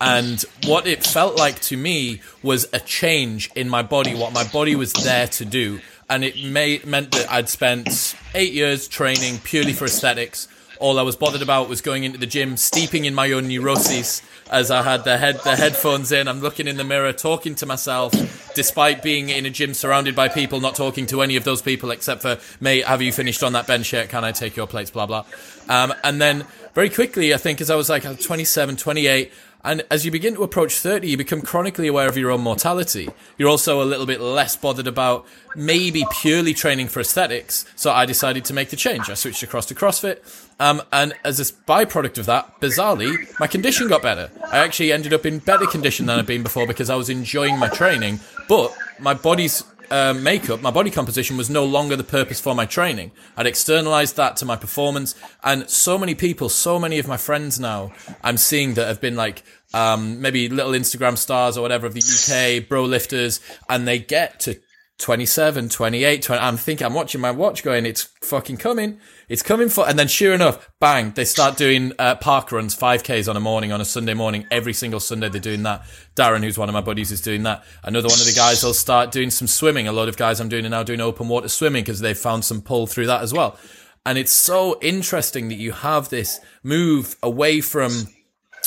And 0.00 0.42
what 0.64 0.86
it 0.86 1.04
felt 1.04 1.36
like 1.36 1.60
to 1.62 1.76
me 1.76 2.22
was 2.42 2.66
a 2.72 2.80
change 2.80 3.50
in 3.54 3.68
my 3.68 3.82
body, 3.82 4.14
what 4.14 4.32
my 4.32 4.44
body 4.48 4.74
was 4.74 4.92
there 4.94 5.26
to 5.26 5.44
do. 5.44 5.80
And 6.10 6.24
it 6.24 6.44
may, 6.44 6.80
meant 6.84 7.12
that 7.12 7.30
I'd 7.30 7.48
spent 7.48 8.16
eight 8.34 8.52
years 8.52 8.88
training 8.88 9.38
purely 9.44 9.72
for 9.72 9.84
aesthetics. 9.84 10.48
All 10.80 10.98
I 10.98 11.02
was 11.02 11.14
bothered 11.14 11.42
about 11.42 11.68
was 11.68 11.80
going 11.80 12.04
into 12.04 12.18
the 12.18 12.26
gym, 12.26 12.56
steeping 12.56 13.04
in 13.04 13.14
my 13.14 13.30
own 13.32 13.48
neuroses 13.48 14.22
as 14.50 14.70
I 14.70 14.82
had 14.82 15.04
the 15.04 15.18
head 15.18 15.38
the 15.44 15.54
headphones 15.54 16.10
in. 16.10 16.26
I'm 16.26 16.40
looking 16.40 16.66
in 16.66 16.76
the 16.76 16.84
mirror, 16.84 17.12
talking 17.12 17.54
to 17.56 17.66
myself, 17.66 18.12
despite 18.54 19.02
being 19.02 19.28
in 19.28 19.46
a 19.46 19.50
gym 19.50 19.74
surrounded 19.74 20.16
by 20.16 20.28
people, 20.28 20.60
not 20.60 20.74
talking 20.74 21.06
to 21.06 21.22
any 21.22 21.36
of 21.36 21.44
those 21.44 21.62
people 21.62 21.90
except 21.90 22.22
for, 22.22 22.38
mate, 22.60 22.84
have 22.86 23.02
you 23.02 23.12
finished 23.12 23.42
on 23.42 23.52
that 23.52 23.66
bench 23.66 23.92
yet? 23.92 24.08
Can 24.08 24.24
I 24.24 24.32
take 24.32 24.56
your 24.56 24.66
plates? 24.66 24.90
Blah 24.90 25.06
blah. 25.06 25.24
Um, 25.68 25.94
and 26.02 26.20
then 26.20 26.44
very 26.74 26.90
quickly, 26.90 27.32
I 27.32 27.36
think 27.36 27.60
as 27.60 27.70
I 27.70 27.76
was 27.76 27.88
like 27.88 28.02
27, 28.02 28.76
28, 28.76 29.32
and 29.64 29.84
as 29.90 30.04
you 30.04 30.10
begin 30.10 30.34
to 30.34 30.42
approach 30.42 30.74
30, 30.74 31.08
you 31.08 31.16
become 31.16 31.42
chronically 31.42 31.86
aware 31.86 32.08
of 32.08 32.16
your 32.16 32.30
own 32.30 32.40
mortality. 32.40 33.08
You're 33.36 33.48
also 33.48 33.82
a 33.82 33.84
little 33.84 34.06
bit 34.06 34.20
less 34.20 34.56
bothered 34.56 34.86
about 34.86 35.26
maybe 35.54 36.04
purely 36.20 36.54
training 36.54 36.88
for 36.88 37.00
aesthetics. 37.00 37.66
So 37.76 37.90
I 37.90 38.06
decided 38.06 38.44
to 38.46 38.54
make 38.54 38.70
the 38.70 38.76
change. 38.76 39.10
I 39.10 39.14
switched 39.14 39.42
across 39.42 39.66
to 39.66 39.74
CrossFit. 39.74 40.20
Um, 40.58 40.82
and 40.92 41.14
as 41.24 41.40
a 41.40 41.44
byproduct 41.44 42.18
of 42.18 42.26
that, 42.26 42.60
bizarrely, 42.60 43.14
my 43.38 43.46
condition 43.46 43.88
got 43.88 44.02
better. 44.02 44.30
I 44.50 44.58
actually 44.58 44.92
ended 44.92 45.12
up 45.12 45.26
in 45.26 45.38
better 45.38 45.66
condition 45.66 46.06
than 46.06 46.18
I'd 46.18 46.26
been 46.26 46.42
before 46.42 46.66
because 46.66 46.88
I 46.88 46.96
was 46.96 47.10
enjoying 47.10 47.58
my 47.58 47.68
training, 47.68 48.20
but 48.48 48.74
my 48.98 49.14
body's 49.14 49.64
uh, 49.90 50.14
makeup, 50.14 50.62
my 50.62 50.70
body 50.70 50.90
composition 50.90 51.36
was 51.36 51.50
no 51.50 51.64
longer 51.64 51.96
the 51.96 52.04
purpose 52.04 52.40
for 52.40 52.54
my 52.54 52.66
training. 52.66 53.10
I'd 53.36 53.46
externalized 53.46 54.16
that 54.16 54.36
to 54.36 54.44
my 54.44 54.56
performance. 54.56 55.14
And 55.42 55.68
so 55.68 55.98
many 55.98 56.14
people, 56.14 56.48
so 56.48 56.78
many 56.78 56.98
of 56.98 57.08
my 57.08 57.16
friends 57.16 57.58
now, 57.58 57.92
I'm 58.22 58.36
seeing 58.36 58.74
that 58.74 58.86
have 58.86 59.00
been 59.00 59.16
like, 59.16 59.42
um, 59.74 60.20
maybe 60.20 60.48
little 60.48 60.72
Instagram 60.72 61.16
stars 61.16 61.56
or 61.56 61.62
whatever 61.62 61.86
of 61.86 61.94
the 61.94 62.00
UK, 62.00 62.68
bro 62.68 62.84
lifters, 62.84 63.40
and 63.68 63.86
they 63.86 63.98
get 63.98 64.40
to 64.40 64.60
27, 64.98 65.68
28, 65.68 66.22
20. 66.22 66.40
I'm 66.42 66.56
thinking, 66.56 66.86
I'm 66.86 66.94
watching 66.94 67.20
my 67.20 67.30
watch 67.30 67.62
going, 67.62 67.86
it's 67.86 68.02
fucking 68.22 68.58
coming. 68.58 69.00
It's 69.30 69.42
coming 69.42 69.68
for, 69.68 69.88
and 69.88 69.96
then 69.96 70.08
sure 70.08 70.34
enough, 70.34 70.68
bang, 70.80 71.12
they 71.12 71.24
start 71.24 71.56
doing 71.56 71.92
uh, 72.00 72.16
park 72.16 72.50
runs, 72.50 72.76
5Ks 72.76 73.28
on 73.28 73.36
a 73.36 73.40
morning, 73.40 73.70
on 73.70 73.80
a 73.80 73.84
Sunday 73.84 74.12
morning. 74.12 74.44
Every 74.50 74.72
single 74.72 74.98
Sunday 74.98 75.28
they're 75.28 75.40
doing 75.40 75.62
that. 75.62 75.84
Darren, 76.16 76.42
who's 76.42 76.58
one 76.58 76.68
of 76.68 76.72
my 76.72 76.80
buddies, 76.80 77.12
is 77.12 77.20
doing 77.20 77.44
that. 77.44 77.62
Another 77.84 78.08
one 78.08 78.18
of 78.18 78.26
the 78.26 78.32
guys 78.34 78.64
will 78.64 78.74
start 78.74 79.12
doing 79.12 79.30
some 79.30 79.46
swimming. 79.46 79.86
A 79.86 79.92
lot 79.92 80.08
of 80.08 80.16
guys 80.16 80.40
I'm 80.40 80.48
doing 80.48 80.66
are 80.66 80.70
now 80.70 80.82
doing 80.82 81.00
open 81.00 81.28
water 81.28 81.46
swimming 81.46 81.84
because 81.84 82.00
they've 82.00 82.18
found 82.18 82.44
some 82.44 82.60
pull 82.60 82.88
through 82.88 83.06
that 83.06 83.22
as 83.22 83.32
well. 83.32 83.56
And 84.04 84.18
it's 84.18 84.32
so 84.32 84.76
interesting 84.82 85.46
that 85.50 85.58
you 85.58 85.70
have 85.70 86.08
this 86.08 86.40
move 86.64 87.14
away 87.22 87.60
from 87.60 87.92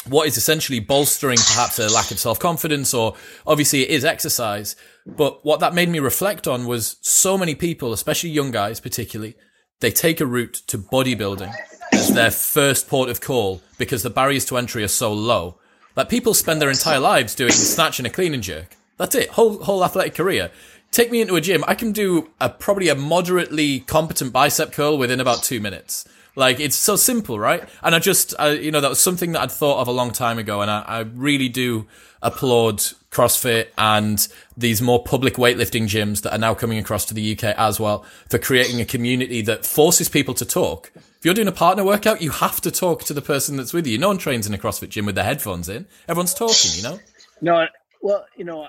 what 0.07 0.29
is 0.29 0.37
essentially 0.37 0.79
bolstering 0.79 1.39
perhaps 1.45 1.77
a 1.77 1.89
lack 1.89 2.09
of 2.09 2.19
self 2.19 2.39
confidence, 2.39 2.93
or 2.93 3.15
obviously 3.45 3.81
it 3.81 3.89
is 3.89 4.05
exercise. 4.05 4.77
But 5.05 5.43
what 5.43 5.59
that 5.59 5.73
made 5.73 5.89
me 5.89 5.99
reflect 5.99 6.47
on 6.47 6.67
was 6.67 6.95
so 7.01 7.37
many 7.37 7.53
people, 7.53 7.91
especially 7.91 8.29
young 8.29 8.51
guys 8.51 8.79
particularly, 8.79 9.35
they 9.83 9.91
take 9.91 10.21
a 10.21 10.25
route 10.25 10.53
to 10.65 10.77
bodybuilding 10.77 11.53
as 11.91 12.13
their 12.13 12.31
first 12.31 12.87
port 12.87 13.09
of 13.09 13.19
call 13.19 13.61
because 13.77 14.01
the 14.01 14.09
barriers 14.09 14.45
to 14.45 14.55
entry 14.57 14.81
are 14.81 14.87
so 14.87 15.11
low. 15.11 15.55
Like 15.97 16.07
people 16.07 16.33
spend 16.33 16.61
their 16.61 16.69
entire 16.69 17.01
lives 17.01 17.35
doing 17.35 17.51
snatch 17.51 17.99
and 17.99 18.07
a 18.07 18.09
clean 18.09 18.33
and 18.33 18.41
jerk. 18.41 18.77
That's 18.95 19.13
it. 19.13 19.31
Whole 19.31 19.61
whole 19.61 19.83
athletic 19.83 20.15
career. 20.15 20.51
Take 20.91 21.11
me 21.11 21.19
into 21.19 21.35
a 21.35 21.41
gym. 21.41 21.65
I 21.67 21.75
can 21.75 21.91
do 21.91 22.31
a 22.39 22.49
probably 22.49 22.87
a 22.87 22.95
moderately 22.95 23.81
competent 23.81 24.31
bicep 24.31 24.71
curl 24.71 24.97
within 24.97 25.19
about 25.19 25.43
two 25.43 25.59
minutes. 25.59 26.07
Like 26.35 26.61
it's 26.61 26.77
so 26.77 26.95
simple, 26.95 27.37
right? 27.37 27.67
And 27.81 27.93
I 27.93 27.99
just, 27.99 28.33
I, 28.39 28.51
you 28.51 28.71
know, 28.71 28.79
that 28.79 28.89
was 28.89 29.01
something 29.01 29.33
that 29.33 29.41
I'd 29.41 29.51
thought 29.51 29.81
of 29.81 29.89
a 29.89 29.91
long 29.91 30.11
time 30.11 30.39
ago, 30.39 30.61
and 30.61 30.71
I, 30.71 30.81
I 30.81 30.99
really 31.01 31.49
do 31.49 31.87
applaud 32.21 32.83
CrossFit 33.13 33.67
and 33.77 34.27
these 34.57 34.81
more 34.81 35.03
public 35.03 35.35
weightlifting 35.35 35.83
gyms 35.83 36.21
that 36.23 36.33
are 36.33 36.39
now 36.39 36.53
coming 36.53 36.77
across 36.77 37.05
to 37.05 37.13
the 37.13 37.33
UK 37.33 37.55
as 37.57 37.79
well 37.79 38.05
for 38.29 38.37
creating 38.37 38.81
a 38.81 38.85
community 38.85 39.41
that 39.43 39.65
forces 39.65 40.09
people 40.09 40.33
to 40.33 40.45
talk. 40.45 40.91
If 40.95 41.23
you're 41.23 41.33
doing 41.33 41.47
a 41.47 41.53
partner 41.53 41.83
workout, 41.83 42.21
you 42.21 42.31
have 42.31 42.59
to 42.61 42.71
talk 42.71 43.03
to 43.03 43.13
the 43.13 43.21
person 43.21 43.55
that's 43.55 43.73
with 43.73 43.87
you. 43.87 43.97
No 43.97 44.09
one 44.09 44.17
trains 44.17 44.47
in 44.47 44.53
a 44.53 44.57
CrossFit 44.57 44.89
gym 44.89 45.05
with 45.05 45.15
their 45.15 45.23
headphones 45.23 45.69
in. 45.69 45.87
Everyone's 46.07 46.33
talking, 46.33 46.71
you 46.73 46.83
know? 46.83 46.99
No, 47.41 47.67
well, 48.01 48.25
you 48.35 48.43
know, 48.43 48.67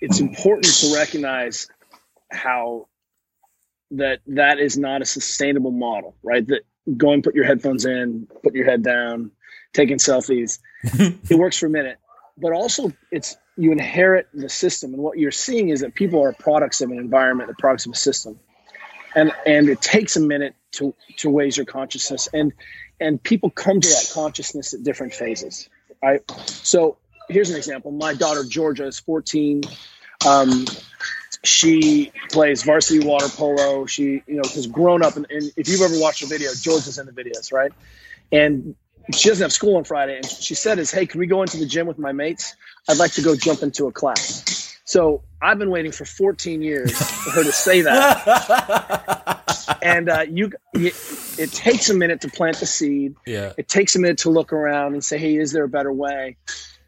it's 0.00 0.20
important 0.20 0.74
to 0.78 0.94
recognize 0.94 1.68
how 2.32 2.86
that 3.92 4.20
that 4.26 4.58
is 4.58 4.78
not 4.78 5.02
a 5.02 5.04
sustainable 5.04 5.72
model, 5.72 6.16
right? 6.22 6.46
That 6.46 6.62
going, 6.96 7.22
put 7.22 7.34
your 7.34 7.44
headphones 7.44 7.84
in, 7.84 8.26
put 8.42 8.54
your 8.54 8.64
head 8.64 8.82
down, 8.82 9.32
taking 9.72 9.98
selfies. 9.98 10.58
it 10.82 11.38
works 11.38 11.58
for 11.58 11.66
a 11.66 11.70
minute, 11.70 11.98
but 12.38 12.52
also 12.52 12.92
it's 13.10 13.36
you 13.56 13.72
inherit 13.72 14.28
the 14.32 14.48
system, 14.48 14.94
and 14.94 15.02
what 15.02 15.18
you're 15.18 15.30
seeing 15.30 15.68
is 15.68 15.80
that 15.80 15.94
people 15.94 16.22
are 16.22 16.32
products 16.32 16.80
of 16.80 16.90
an 16.90 16.98
environment, 16.98 17.48
the 17.48 17.56
products 17.56 17.86
of 17.86 17.92
a 17.92 17.96
system, 17.96 18.38
and 19.14 19.32
and 19.46 19.68
it 19.68 19.80
takes 19.80 20.16
a 20.16 20.20
minute 20.20 20.54
to 20.72 20.94
to 21.18 21.36
raise 21.36 21.56
your 21.56 21.66
consciousness, 21.66 22.28
and 22.32 22.52
and 23.00 23.22
people 23.22 23.50
come 23.50 23.80
to 23.80 23.88
that 23.88 24.10
consciousness 24.12 24.74
at 24.74 24.82
different 24.82 25.14
phases, 25.14 25.68
right? 26.02 26.22
So 26.46 26.98
here's 27.28 27.50
an 27.50 27.56
example. 27.56 27.90
My 27.90 28.14
daughter 28.14 28.44
Georgia 28.44 28.86
is 28.86 29.00
14. 29.00 29.62
Um, 30.26 30.66
she 31.42 32.12
plays 32.30 32.62
varsity 32.62 33.06
water 33.06 33.28
polo. 33.28 33.86
She, 33.86 34.22
you 34.26 34.36
know, 34.36 34.42
has 34.42 34.66
grown 34.66 35.02
up. 35.02 35.16
And, 35.16 35.26
and 35.30 35.50
if 35.56 35.68
you've 35.68 35.80
ever 35.80 35.98
watched 35.98 36.22
a 36.22 36.26
video, 36.26 36.50
Georgia's 36.54 36.98
in 36.98 37.06
the 37.06 37.12
videos, 37.12 37.52
right? 37.52 37.72
And 38.30 38.74
she 39.14 39.28
doesn't 39.28 39.42
have 39.42 39.52
school 39.52 39.76
on 39.76 39.84
Friday. 39.84 40.16
And 40.16 40.26
she 40.26 40.54
said, 40.54 40.78
"Is 40.78 40.90
hey, 40.90 41.06
can 41.06 41.20
we 41.20 41.26
go 41.26 41.42
into 41.42 41.58
the 41.58 41.66
gym 41.66 41.86
with 41.86 41.98
my 41.98 42.12
mates? 42.12 42.54
I'd 42.88 42.98
like 42.98 43.12
to 43.12 43.22
go 43.22 43.36
jump 43.36 43.62
into 43.62 43.86
a 43.86 43.92
class." 43.92 44.78
So 44.84 45.22
I've 45.40 45.58
been 45.58 45.70
waiting 45.70 45.92
for 45.92 46.04
14 46.04 46.62
years 46.62 46.92
for 46.98 47.30
her 47.30 47.44
to 47.44 47.52
say 47.52 47.82
that. 47.82 49.78
and 49.82 50.08
uh, 50.08 50.24
you, 50.28 50.50
it, 50.74 50.94
it 51.38 51.52
takes 51.52 51.88
a 51.90 51.94
minute 51.94 52.22
to 52.22 52.28
plant 52.28 52.58
the 52.58 52.66
seed. 52.66 53.14
Yeah. 53.24 53.52
It 53.56 53.68
takes 53.68 53.94
a 53.94 54.00
minute 54.00 54.18
to 54.18 54.30
look 54.30 54.52
around 54.52 54.94
and 54.94 55.04
say, 55.04 55.18
"Hey, 55.18 55.36
is 55.36 55.52
there 55.52 55.64
a 55.64 55.68
better 55.68 55.92
way?" 55.92 56.36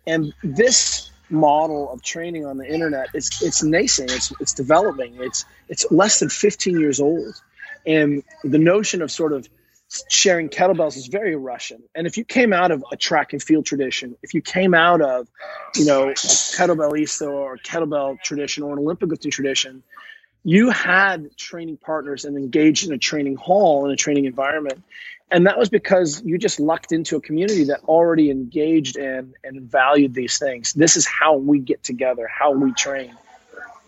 And 0.07 0.35
this 0.43 1.11
model 1.31 1.91
of 1.91 2.03
training 2.03 2.45
on 2.45 2.59
the 2.59 2.67
internet 2.71 3.09
it's 3.15 3.43
it's 3.43 3.63
nascent 3.63 4.13
it's 4.13 4.31
it's 4.39 4.53
developing 4.53 5.17
it's 5.19 5.47
it's 5.71 5.91
less 5.91 6.19
than 6.19 6.29
15 6.29 6.79
years 6.79 7.01
old 7.01 7.41
and 7.87 8.23
the 8.45 8.59
notion 8.59 9.01
of 9.01 9.11
sort 9.11 9.33
of 9.33 9.49
sharing 10.09 10.49
kettlebells 10.49 10.97
is 10.97 11.07
very 11.07 11.37
russian 11.37 11.83
and 11.95 12.07
if 12.07 12.17
you 12.17 12.25
came 12.25 12.53
out 12.53 12.71
of 12.71 12.85
a 12.93 12.97
track 12.97 13.33
and 13.33 13.43
field 13.43 13.67
tradition 13.67 14.17
if 14.23 14.35
you 14.35 14.41
came 14.41 14.75
out 14.75 15.01
of 15.01 15.29
you 15.75 15.85
know 15.85 16.07
kettlebellista 16.07 17.31
or 17.31 17.57
kettlebell 17.59 18.21
tradition 18.23 18.63
or 18.63 18.73
an 18.73 18.79
olympic 18.79 19.11
lifting 19.11 19.31
tradition 19.31 19.83
you 20.45 20.71
had 20.71 21.37
training 21.37 21.77
partners 21.77 22.25
and 22.25 22.37
engaged 22.37 22.87
in 22.87 22.93
a 22.93 22.99
training 22.99 23.37
hall 23.37 23.85
in 23.85 23.93
a 23.93 23.97
training 23.97 24.25
environment 24.25 24.83
and 25.33 25.47
that 25.47 25.59
was 25.59 25.71
because 25.71 26.23
you 26.23 26.37
just 26.37 26.61
lucked 26.61 26.93
into 26.93 27.17
a 27.17 27.21
community 27.21 27.65
that 27.65 27.81
already 27.85 28.31
engaged 28.31 28.99
in 28.99 29.33
and 29.43 29.63
valued 29.63 30.13
these 30.13 30.39
things. 30.39 30.75
This 30.75 30.99
is 30.99 31.07
how 31.07 31.37
we 31.37 31.59
get 31.59 31.83
together, 31.83 32.29
how 32.29 32.53
we 32.53 32.73
train. 32.73 33.17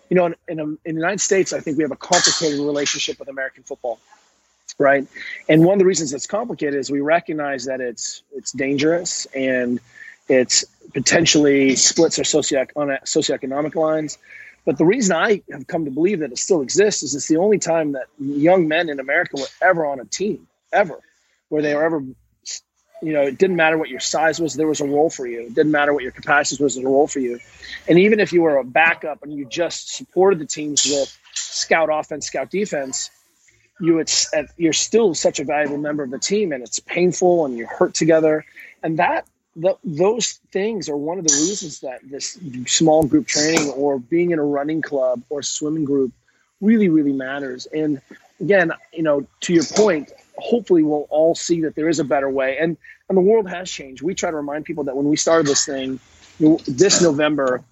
You 0.09 0.17
know, 0.17 0.27
in, 0.27 0.35
in, 0.49 0.59
in 0.59 0.95
the 0.95 1.01
United 1.01 1.21
States, 1.21 1.53
I 1.53 1.61
think 1.61 1.77
we 1.77 1.85
have 1.85 1.93
a 1.93 1.97
complicated 1.97 2.61
relationship 2.61 3.19
with 3.19 3.29
American 3.29 3.63
football, 3.63 4.01
right? 4.79 5.07
And 5.49 5.65
one 5.65 5.75
of 5.75 5.79
the 5.79 5.85
reasons 5.85 6.13
it's 6.13 6.27
complicated 6.27 6.75
is 6.75 6.91
we 6.91 7.01
recognize 7.01 7.67
that 7.67 7.81
it's 7.81 8.23
it's 8.33 8.53
dangerous 8.53 9.27
and 9.35 9.81
it's 10.29 10.65
potentially 10.93 11.77
splits 11.77 12.19
our 12.19 12.25
socio- 12.25 12.67
on 12.77 12.89
socioeconomic 13.05 13.75
lines. 13.75 14.19
But 14.65 14.79
the 14.79 14.87
reason 14.87 15.15
I 15.15 15.43
have 15.53 15.67
come 15.67 15.85
to 15.85 15.91
believe 15.91 16.21
that 16.21 16.33
it 16.33 16.39
still 16.39 16.63
exists 16.63 17.03
is 17.03 17.15
it's 17.15 17.29
the 17.29 17.37
only 17.37 17.59
time 17.59 17.93
that 17.93 18.07
young 18.19 18.67
men 18.67 18.89
in 18.89 18.99
America 18.99 19.37
were 19.37 19.47
ever 19.61 19.85
on 19.85 20.01
a 20.01 20.07
team, 20.07 20.47
ever 20.73 21.01
where 21.49 21.63
they 21.63 21.75
were 21.75 21.85
ever 21.85 22.03
you 23.03 23.13
know, 23.13 23.23
it 23.23 23.37
didn't 23.37 23.57
matter 23.57 23.77
what 23.77 23.91
your 23.91 24.01
size 24.01 24.41
was, 24.41 24.55
there 24.55 24.67
was 24.67 24.81
a 24.81 24.87
role 24.87 25.11
for 25.11 25.27
you. 25.27 25.43
It 25.43 25.55
didn't 25.55 25.73
matter 25.73 25.93
what 25.93 26.03
your 26.03 26.13
capacities 26.13 26.59
was, 26.59 26.75
there 26.75 26.85
was 26.85 26.91
a 26.91 26.95
role 26.95 27.07
for 27.07 27.19
you. 27.19 27.39
And 27.87 27.99
even 27.99 28.19
if 28.19 28.33
you 28.33 28.43
were 28.43 28.57
a 28.57 28.65
backup 28.65 29.23
and 29.23 29.33
you 29.33 29.45
just 29.45 29.95
supported 29.95 30.39
the 30.39 30.47
teams 30.47 30.87
with 30.87 31.19
scout 31.35 31.91
offense, 31.93 32.27
scout 32.27 32.51
defense, 32.51 33.11
you 33.85 33.95
would, 33.95 34.11
uh, 34.37 34.45
you're 34.57 34.73
still 34.73 35.15
such 35.15 35.41
a 35.41 35.45
valuable 35.45 35.79
member 35.79 36.03
of 36.03 36.11
the 36.11 36.19
team 36.19 36.53
and 36.53 36.63
it's 36.63 36.81
painful 36.81 37.45
and 37.45 37.57
you 37.57 37.67
hurt 37.67 37.95
together. 37.95 38.45
And 38.83 38.99
that, 38.99 39.27
the, 39.57 39.77
those 39.85 40.41
things 40.51 40.89
are 40.89 40.97
one 40.97 41.19
of 41.19 41.27
the 41.27 41.35
reasons 41.35 41.81
that 41.81 42.01
this 42.03 42.39
small 42.67 43.05
group 43.05 43.27
training 43.27 43.71
or 43.71 43.99
being 43.99 44.33
in 44.33 44.39
a 44.39 44.45
running 44.45 44.83
club 44.83 45.23
or 45.29 45.43
swimming 45.43 45.85
group 45.85 46.13
really, 46.61 46.89
really 46.89 47.13
matters. 47.13 47.67
And 47.67 48.01
again, 48.41 48.73
you 48.93 49.03
know, 49.03 49.27
to 49.43 49.53
your 49.53 49.65
point, 49.65 50.13
hopefully 50.37 50.83
we'll 50.83 51.07
all 51.11 51.35
see 51.35 51.63
that 51.63 51.75
there 51.75 51.89
is 51.89 52.01
a 52.01 52.05
better 52.05 52.29
way. 52.29 52.59
And 52.59 52.77
and 53.09 53.19
the 53.19 53.23
world 53.23 53.49
has 53.51 53.71
changed. 53.71 54.03
We 54.03 54.15
try 54.15 54.31
to 54.31 54.37
remind 54.37 54.65
people 54.65 54.85
that 54.85 54.97
when 54.97 55.07
we 55.07 55.17
started 55.17 55.47
this 55.47 55.67
thing, 55.67 56.01
this 56.67 57.03
November 57.03 57.63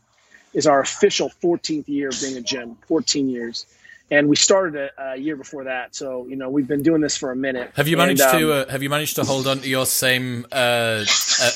is 0.52 0.66
our 0.66 0.80
official 0.80 1.30
14th 1.42 1.88
year 1.88 2.10
of 2.10 2.20
being 2.20 2.36
a 2.36 2.42
gym. 2.42 2.76
14 2.86 3.28
years. 3.28 3.66
And 4.12 4.28
we 4.28 4.36
started 4.36 4.76
a, 4.98 5.12
a 5.12 5.16
year 5.16 5.36
before 5.36 5.64
that, 5.64 5.94
so 5.94 6.26
you 6.26 6.36
know 6.36 6.50
we've 6.50 6.68
been 6.68 6.82
doing 6.82 7.00
this 7.00 7.16
for 7.16 7.30
a 7.32 7.36
minute. 7.36 7.72
Have 7.76 7.88
you 7.88 7.96
managed 7.96 8.20
And, 8.20 8.38
to 8.40 8.52
um, 8.52 8.66
uh, 8.68 8.70
have 8.70 8.82
you 8.82 8.90
managed 8.90 9.16
to 9.16 9.24
hold 9.24 9.46
on 9.46 9.60
to 9.60 9.68
your 9.68 9.86
same 9.86 10.44
uh, 10.52 10.54
uh, 10.54 11.04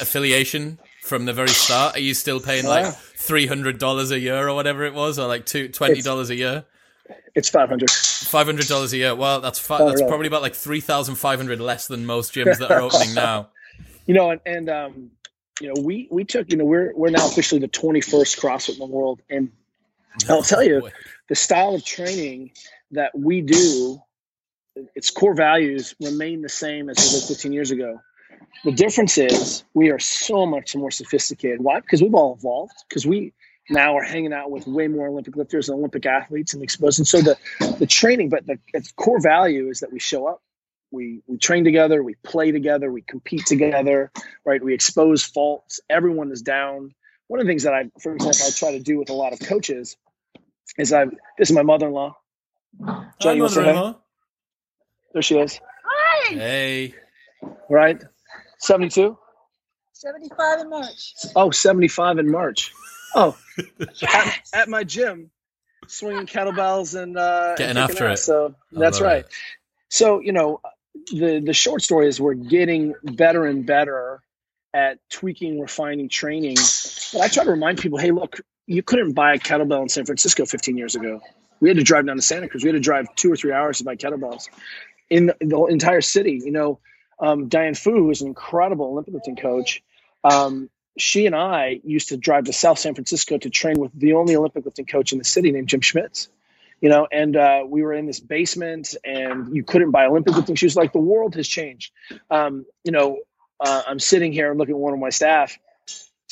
affiliation 0.00 0.78
from 1.02 1.26
the 1.26 1.34
very 1.34 1.50
start? 1.50 1.96
Are 1.96 2.00
you 2.00 2.14
still 2.14 2.40
paying 2.40 2.64
like 2.64 2.94
three 2.94 3.46
hundred 3.46 3.78
dollars 3.78 4.10
a 4.10 4.18
year 4.18 4.48
or 4.48 4.54
whatever 4.54 4.84
it 4.84 4.94
was, 4.94 5.18
or 5.18 5.28
like 5.28 5.44
two 5.44 5.68
twenty 5.68 6.00
dollars 6.00 6.30
a 6.30 6.34
year? 6.34 6.64
It's 7.34 7.50
500. 7.50 7.90
Five 7.90 8.46
hundred 8.46 8.68
dollars 8.68 8.94
a 8.94 8.96
year. 8.96 9.14
Well, 9.14 9.42
that's 9.42 9.58
fi- 9.58 9.84
that's 9.84 10.00
probably 10.00 10.26
about 10.26 10.40
like 10.40 10.54
three 10.54 10.80
thousand 10.80 11.16
five 11.16 11.38
hundred 11.38 11.60
less 11.60 11.86
than 11.86 12.06
most 12.06 12.32
gyms 12.32 12.56
that 12.58 12.70
are 12.70 12.80
opening 12.80 13.12
now. 13.26 13.50
You 14.06 14.14
know, 14.14 14.30
and, 14.30 14.40
and 14.46 14.70
um, 14.70 15.10
you 15.60 15.68
know, 15.68 15.82
we 15.82 16.08
we 16.10 16.24
took, 16.24 16.50
you 16.50 16.56
know, 16.56 16.64
we're 16.64 16.92
we're 16.94 17.10
now 17.10 17.26
officially 17.26 17.60
the 17.60 17.68
21st 17.68 18.40
CrossFit 18.40 18.74
in 18.74 18.78
the 18.78 18.86
world, 18.86 19.20
and 19.28 19.52
I'll 20.28 20.42
tell 20.42 20.62
you, 20.62 20.88
the 21.28 21.34
style 21.34 21.74
of 21.74 21.84
training 21.84 22.52
that 22.92 23.16
we 23.16 23.40
do, 23.40 24.00
its 24.94 25.10
core 25.10 25.34
values 25.34 25.94
remain 26.00 26.42
the 26.42 26.48
same 26.48 26.88
as 26.88 26.96
they 26.96 27.18
did 27.18 27.26
15 27.26 27.52
years 27.52 27.70
ago. 27.70 28.00
The 28.64 28.72
difference 28.72 29.18
is 29.18 29.64
we 29.74 29.90
are 29.90 29.98
so 29.98 30.46
much 30.46 30.76
more 30.76 30.90
sophisticated. 30.90 31.60
Why? 31.60 31.80
Because 31.80 32.02
we've 32.02 32.14
all 32.14 32.36
evolved. 32.38 32.74
Because 32.88 33.06
we 33.06 33.32
now 33.68 33.96
are 33.96 34.04
hanging 34.04 34.32
out 34.32 34.50
with 34.50 34.66
way 34.66 34.88
more 34.88 35.08
Olympic 35.08 35.36
lifters 35.36 35.68
and 35.68 35.78
Olympic 35.78 36.06
athletes 36.06 36.54
and 36.54 36.62
exposed. 36.62 36.98
And 36.98 37.08
so 37.08 37.20
the 37.20 37.36
the 37.78 37.86
training, 37.86 38.28
but 38.28 38.46
the 38.46 38.58
its 38.72 38.92
core 38.92 39.20
value 39.20 39.68
is 39.68 39.80
that 39.80 39.92
we 39.92 39.98
show 39.98 40.26
up, 40.26 40.42
we 40.90 41.22
we 41.26 41.38
train 41.38 41.64
together, 41.64 42.02
we 42.02 42.14
play 42.22 42.52
together, 42.52 42.90
we 42.90 43.02
compete 43.02 43.46
together, 43.46 44.10
right? 44.44 44.62
We 44.62 44.74
expose 44.74 45.24
faults. 45.24 45.80
Everyone 45.90 46.30
is 46.30 46.42
down. 46.42 46.94
One 47.28 47.40
of 47.40 47.46
the 47.46 47.50
things 47.50 47.64
that 47.64 47.74
I, 47.74 47.90
for 48.00 48.14
example, 48.14 48.46
I 48.46 48.50
try 48.50 48.72
to 48.72 48.80
do 48.80 48.98
with 48.98 49.10
a 49.10 49.14
lot 49.14 49.32
of 49.32 49.40
coaches 49.40 49.96
is 50.78 50.92
I 50.92 51.06
this 51.38 51.50
is 51.50 51.52
my 51.52 51.62
mother-in-law. 51.62 52.14
Hi, 52.84 53.06
Johnny, 53.20 53.36
you 53.36 53.42
wanna 53.42 53.54
say 53.54 53.60
hey? 53.62 53.66
mother-in-law. 53.72 53.98
There 55.12 55.22
she 55.22 55.38
is. 55.38 55.60
Hey, 56.28 56.94
Right? 57.70 58.02
72? 58.58 59.16
75 59.92 60.60
in 60.60 60.70
March. 60.70 61.14
Oh, 61.36 61.50
75 61.50 62.18
in 62.18 62.30
March. 62.30 62.72
Oh, 63.14 63.36
at, 64.08 64.40
at 64.52 64.68
my 64.68 64.82
gym, 64.84 65.30
swinging 65.86 66.26
kettlebells 66.26 67.00
and 67.00 67.16
uh, 67.16 67.54
Getting 67.56 67.76
kicking 67.76 67.82
after 67.82 68.06
ass. 68.08 68.20
it. 68.20 68.22
So 68.24 68.54
I 68.76 68.78
that's 68.80 69.00
right. 69.00 69.24
it. 69.24 69.32
So 69.88 70.20
you 70.20 70.32
know, 70.32 70.60
the 71.12 71.40
the 71.44 71.52
short 71.54 71.82
story 71.82 72.08
is 72.08 72.20
we're 72.20 72.34
getting 72.34 72.94
better 73.04 73.44
and 73.46 73.64
better 73.64 74.20
at 74.74 74.98
tweaking, 75.10 75.60
refining 75.60 76.08
training. 76.08 76.56
But 77.12 77.22
I 77.22 77.28
try 77.28 77.44
to 77.44 77.50
remind 77.50 77.78
people, 77.78 77.98
hey, 77.98 78.10
look, 78.10 78.40
you 78.66 78.82
couldn't 78.82 79.12
buy 79.12 79.34
a 79.34 79.38
kettlebell 79.38 79.82
in 79.82 79.88
San 79.88 80.04
Francisco 80.04 80.44
15 80.44 80.76
years 80.76 80.94
ago. 80.94 81.20
We 81.60 81.68
had 81.68 81.78
to 81.78 81.84
drive 81.84 82.06
down 82.06 82.16
to 82.16 82.22
Santa 82.22 82.48
Cruz. 82.48 82.62
We 82.62 82.68
had 82.68 82.74
to 82.74 82.80
drive 82.80 83.14
two 83.14 83.32
or 83.32 83.36
three 83.36 83.52
hours 83.52 83.78
to 83.78 83.84
buy 83.84 83.96
kettlebells 83.96 84.48
in 85.08 85.26
the, 85.26 85.36
the 85.40 85.64
entire 85.66 86.00
city. 86.00 86.40
You 86.44 86.52
know, 86.52 86.78
um, 87.18 87.48
Diane 87.48 87.74
Fu, 87.74 87.92
who 87.92 88.10
is 88.10 88.20
an 88.20 88.28
incredible 88.28 88.86
Olympic 88.86 89.14
lifting 89.14 89.36
coach, 89.36 89.82
um, 90.24 90.68
she 90.98 91.26
and 91.26 91.34
I 91.34 91.80
used 91.84 92.08
to 92.08 92.16
drive 92.16 92.44
to 92.44 92.52
South 92.52 92.78
San 92.78 92.94
Francisco 92.94 93.38
to 93.38 93.50
train 93.50 93.78
with 93.78 93.92
the 93.94 94.14
only 94.14 94.34
Olympic 94.36 94.64
lifting 94.64 94.86
coach 94.86 95.12
in 95.12 95.18
the 95.18 95.24
city 95.24 95.52
named 95.52 95.68
Jim 95.68 95.80
Schmitz. 95.80 96.28
You 96.80 96.90
know, 96.90 97.08
and 97.10 97.36
uh, 97.36 97.62
we 97.66 97.82
were 97.82 97.94
in 97.94 98.04
this 98.04 98.20
basement, 98.20 98.94
and 99.02 99.54
you 99.56 99.64
couldn't 99.64 99.92
buy 99.92 100.06
Olympic 100.06 100.34
lifting 100.34 100.56
shoes. 100.56 100.76
Like 100.76 100.92
the 100.92 100.98
world 100.98 101.34
has 101.36 101.48
changed. 101.48 101.90
Um, 102.30 102.66
you 102.84 102.92
know, 102.92 103.20
uh, 103.58 103.82
I'm 103.86 103.98
sitting 103.98 104.32
here 104.32 104.50
and 104.50 104.58
looking 104.58 104.74
at 104.74 104.78
one 104.78 104.92
of 104.92 105.00
my 105.00 105.08
staff, 105.08 105.58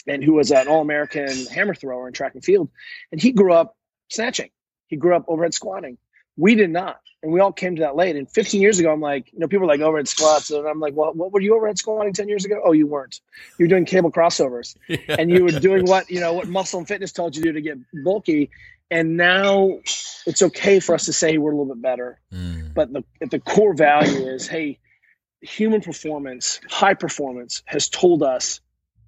and 0.07 0.23
who 0.23 0.35
was 0.35 0.51
an 0.51 0.69
All-American 0.69 1.47
hammer 1.47 1.75
thrower 1.75 2.07
in 2.07 2.13
track 2.13 2.35
and 2.35 2.45
field, 2.45 2.69
and 3.13 3.21
he 3.21 3.33
grew 3.33 3.53
up 3.53 3.77
snatching. 4.09 4.51
He 4.89 4.97
grew 4.97 5.17
up 5.17 5.25
overhead 5.29 5.55
squatting. 5.55 5.99
We 6.37 6.57
did 6.57 6.71
not, 6.71 7.01
and 7.23 7.33
we 7.33 7.41
all 7.41 7.53
came 7.53 7.77
to 7.77 7.81
that 7.83 7.97
late. 7.97 8.17
And 8.17 8.31
15 8.31 8.61
years 8.61 8.79
ago, 8.81 8.93
I'm 8.93 9.01
like, 9.01 9.33
you 9.33 9.39
know, 9.39 9.47
people 9.49 9.65
are 9.67 9.69
like 9.69 9.81
overhead 9.81 10.09
squats, 10.09 10.51
and 10.51 10.67
I'm 10.67 10.81
like, 10.81 10.95
well, 10.95 11.13
what 11.15 11.33
were 11.33 11.41
you 11.41 11.57
overhead 11.57 11.79
squatting 11.79 12.13
10 12.13 12.29
years 12.29 12.45
ago? 12.45 12.61
Oh, 12.65 12.73
you 12.73 12.87
weren't. 12.87 13.21
You 13.59 13.65
were 13.65 13.69
doing 13.69 13.85
cable 13.85 14.11
crossovers, 14.13 14.77
and 15.09 15.31
you 15.31 15.45
were 15.45 15.53
doing 15.53 15.87
what 15.87 16.11
you 16.11 16.21
know 16.21 16.33
what 16.35 16.49
muscle 16.49 16.79
and 16.81 16.89
fitness 16.89 17.13
told 17.13 17.37
you 17.37 17.43
to 17.45 17.49
do 17.51 17.53
to 17.55 17.61
get 17.61 17.79
bulky. 18.05 18.51
And 18.91 19.17
now 19.17 19.79
it's 20.27 20.43
okay 20.43 20.79
for 20.81 20.95
us 20.95 21.07
to 21.07 21.13
say 21.13 21.39
we're 21.39 21.53
a 21.53 21.57
little 21.57 21.75
bit 21.75 21.83
better, 21.83 22.21
Mm. 22.33 22.75
but 22.75 22.93
the 22.93 23.05
the 23.31 23.39
core 23.41 23.75
value 23.75 24.27
is, 24.29 24.47
hey, 24.47 24.79
human 25.41 25.81
performance, 25.81 26.61
high 26.69 26.95
performance, 26.95 27.63
has 27.65 27.89
told 27.89 28.23
us 28.23 28.61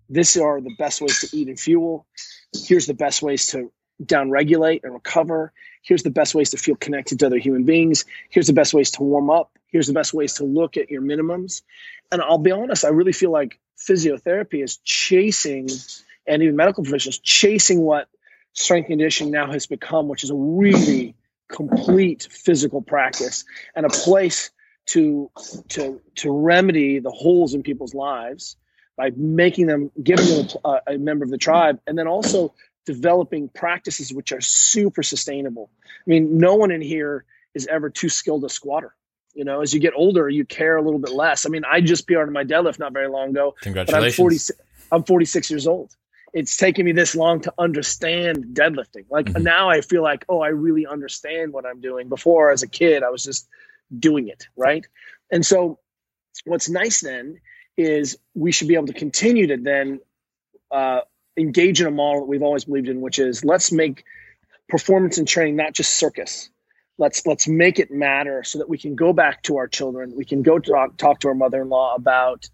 this 0.09 0.37
are 0.37 0.61
the 0.61 0.75
best 0.79 1.01
ways 1.01 1.21
to 1.21 1.37
eat 1.37 1.49
and 1.49 1.59
fuel. 1.59 2.07
Here's 2.55 2.87
the 2.87 2.95
best 2.95 3.23
ways 3.23 3.49
to 3.49 3.73
down 4.05 4.31
regulate 4.31 4.85
and 4.85 4.93
recover. 4.93 5.53
Here's 5.83 6.03
the 6.03 6.11
best 6.11 6.35
ways 6.35 6.51
to 6.51 6.57
feel 6.57 6.77
connected 6.77 7.21
to 7.21 7.27
other 7.27 7.39
human 7.39 7.65
beings. 7.65 8.05
Here's 8.29 8.47
the 8.47 8.53
best 8.53 8.75
ways 8.75 8.91
to 8.93 9.03
warm 9.03 9.31
up. 9.31 9.59
Here's 9.69 9.87
the 9.87 9.93
best 9.93 10.13
ways 10.13 10.35
to 10.35 10.45
look 10.45 10.77
at 10.77 10.91
your 10.91 11.03
minimums. 11.03 11.63
And 12.13 12.23
I'll 12.23 12.39
be 12.39 12.53
honest, 12.53 12.85
I 12.85 12.89
really 12.89 13.13
feel 13.13 13.31
like 13.31 13.59
physiotherapy 13.79 14.63
is 14.63 14.79
chasing, 14.79 15.69
and 16.27 16.43
even 16.43 16.57
medical 16.57 16.85
professionals 16.85 17.19
chasing 17.19 17.81
what 17.81 18.09
strength 18.53 18.87
conditioning 18.87 19.33
now 19.33 19.51
has 19.51 19.67
become, 19.67 20.09
which 20.09 20.25
is 20.25 20.31
a 20.31 20.35
really 20.35 21.15
complete 21.49 22.29
physical 22.31 22.83
practice 22.83 23.45
and 23.75 23.87
a 23.87 23.89
place 23.89 24.51
to 24.87 25.31
to 25.69 26.01
to 26.15 26.31
remedy 26.31 27.01
the 27.01 27.11
holes 27.11 27.55
in 27.55 27.63
people's 27.63 27.95
lives 27.95 28.57
by 28.97 29.11
making 29.17 29.67
them 29.67 29.91
giving 30.03 30.27
them 30.27 30.47
a, 30.65 30.81
a 30.95 30.99
member 30.99 31.25
of 31.25 31.31
the 31.31 31.39
tribe 31.39 31.81
and 31.87 31.99
then 31.99 32.07
also 32.09 32.55
developing 32.87 33.49
practices 33.49 34.13
which 34.13 34.33
are 34.33 34.41
super 34.41 35.03
sustainable. 35.03 35.71
I 35.87 36.11
mean 36.11 36.39
no 36.39 36.55
one 36.55 36.71
in 36.71 36.81
here 36.81 37.25
is 37.55 37.67
ever 37.67 37.91
too 37.91 38.09
skilled 38.09 38.45
a 38.45 38.49
squatter. 38.49 38.95
You 39.35 39.45
know 39.45 39.61
as 39.61 39.75
you 39.75 39.81
get 39.81 39.93
older 39.97 40.29
you 40.29 40.45
care 40.45 40.77
a 40.77 40.83
little 40.83 40.99
bit 41.01 41.13
less. 41.13 41.47
I 41.47 41.49
mean 41.51 41.65
i 41.71 41.81
just 41.81 42.07
PR'd 42.07 42.33
my 42.33 42.45
deadlift 42.45 42.79
not 42.79 42.93
very 42.93 43.09
long 43.09 43.31
ago 43.31 43.51
but 43.53 43.67
i'm 43.67 43.75
Congratulations. 43.75 44.17
46 44.17 44.61
i'm 44.93 45.05
46 45.05 45.51
years 45.51 45.67
old. 45.67 45.95
It's 46.33 46.57
taken 46.57 46.85
me 46.85 46.93
this 46.93 47.15
long 47.15 47.41
to 47.43 47.53
understand 47.59 48.47
deadlifting. 48.55 49.07
Like 49.11 49.27
Mhm. 49.27 49.43
now 49.43 49.69
i 49.69 49.81
feel 49.83 50.03
like 50.03 50.25
oh 50.29 50.41
i 50.41 50.49
really 50.49 50.87
understand 50.87 51.53
what 51.53 51.67
i'm 51.67 51.81
doing. 51.81 52.09
Before 52.09 52.51
as 52.51 52.63
a 52.63 52.69
kid 52.69 53.03
i 53.03 53.11
was 53.11 53.25
just 53.25 53.47
doing 53.97 54.29
it 54.29 54.49
right? 54.57 54.87
And 55.31 55.45
so 55.45 55.79
what's 56.45 56.69
nice 56.69 57.01
then 57.01 57.41
is 57.77 58.19
we 58.35 58.53
should 58.53 58.69
be 58.69 58.75
able 58.75 58.87
to 58.87 58.93
continue 58.93 59.49
to 59.49 59.57
then 59.57 60.01
uh, 60.71 61.01
engage 61.37 61.81
in 61.81 61.87
a 61.87 61.91
model 61.91 62.23
that 62.23 62.27
we've 62.27 62.43
always 62.43 62.65
believed 62.65 62.89
in 62.89 63.01
which 63.01 63.19
is 63.19 63.45
let's 63.45 63.71
make 63.71 64.05
performance 64.69 65.19
and 65.19 65.29
training 65.29 65.57
not 65.57 65.73
just 65.73 65.95
circus. 65.95 66.51
Let's 66.99 67.27
let's 67.27 67.47
make 67.47 67.79
it 67.79 67.91
matter 67.91 68.43
so 68.43 68.59
that 68.59 68.69
we 68.69 68.79
can 68.79 68.95
go 68.95 69.13
back 69.13 69.43
to 69.45 69.59
our 69.59 69.69
children. 69.69 70.15
We 70.17 70.25
can 70.25 70.43
go 70.43 70.59
talk, 70.59 70.97
talk 70.97 71.21
to 71.21 71.29
our 71.29 71.35
mother-in-law 71.35 71.95
about 71.95 72.49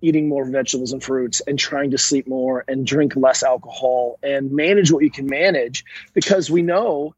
eating 0.00 0.28
more 0.28 0.48
vegetables 0.48 0.92
and 0.92 1.02
fruits 1.02 1.40
and 1.40 1.58
trying 1.58 1.90
to 1.90 1.98
sleep 1.98 2.28
more 2.28 2.64
and 2.68 2.86
drink 2.86 3.16
less 3.16 3.42
alcohol 3.42 4.18
and 4.22 4.52
manage 4.52 4.92
what 4.92 5.02
you 5.02 5.10
can 5.10 5.26
manage 5.26 5.84
because 6.14 6.50
we 6.50 6.62
know 6.62 7.14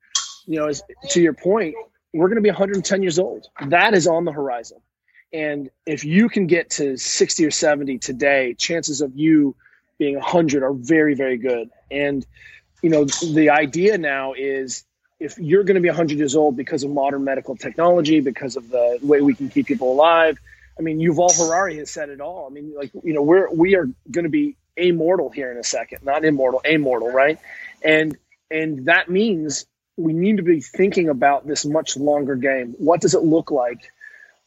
you 0.47 0.59
know 0.59 0.67
as, 0.67 0.83
to 1.11 1.21
your 1.21 1.35
point 1.35 1.75
we're 2.15 2.29
going 2.29 2.37
to 2.37 2.43
be 2.43 2.51
110 2.51 3.03
years 3.03 3.19
old. 3.19 3.47
That 3.69 3.95
is 3.95 4.07
on 4.07 4.25
the 4.25 4.33
horizon 4.33 4.79
and 5.33 5.71
if 5.87 6.05
you 6.05 6.29
can 6.29 6.47
get 6.47 6.71
to 6.71 6.97
60 6.97 7.47
or 7.47 7.51
70 7.51 7.99
today 7.99 8.55
chances 8.55 9.01
of 9.01 9.16
you 9.16 9.55
being 9.99 10.14
100 10.14 10.62
are 10.62 10.73
very 10.73 11.14
very 11.14 11.38
good. 11.38 11.71
And 11.90 12.25
you 12.83 12.90
know 12.90 13.05
the 13.05 13.51
idea 13.51 13.99
now 13.99 14.35
is 14.35 14.85
if 15.21 15.38
you're 15.38 15.62
going 15.62 15.77
to 15.77 15.81
be 15.81 15.88
100 15.88 16.18
years 16.18 16.35
old 16.35 16.57
because 16.57 16.83
of 16.83 16.90
modern 16.90 17.25
medical 17.25 17.57
technology 17.57 18.21
because 18.21 18.57
of 18.57 18.68
the 18.68 18.99
way 19.03 19.21
we 19.21 19.35
can 19.35 19.49
keep 19.49 19.66
people 19.66 19.92
alive 19.92 20.37
i 20.77 20.83
mean 20.83 20.99
yuval 20.99 21.31
harari 21.37 21.77
has 21.77 21.90
said 21.90 22.09
it 22.09 22.21
all. 22.21 22.47
I 22.47 22.53
mean 22.53 22.75
like 22.77 22.90
you 23.05 23.12
know 23.14 23.23
we're 23.23 23.49
we 23.51 23.77
are 23.77 23.87
going 24.11 24.25
to 24.25 24.31
be 24.31 24.57
immortal 24.77 25.29
here 25.31 25.53
in 25.53 25.59
a 25.59 25.64
second 25.64 26.03
not 26.03 26.25
immortal 26.25 26.61
immortal 26.64 27.11
right? 27.11 27.38
And 27.83 28.16
and 28.51 28.87
that 28.87 29.09
means 29.09 29.66
we 29.97 30.12
need 30.12 30.38
to 30.38 30.42
be 30.42 30.61
thinking 30.61 31.09
about 31.09 31.47
this 31.47 31.64
much 31.64 31.97
longer 31.97 32.35
game. 32.35 32.75
What 32.79 33.01
does 33.01 33.14
it 33.14 33.23
look 33.23 33.51
like 33.51 33.92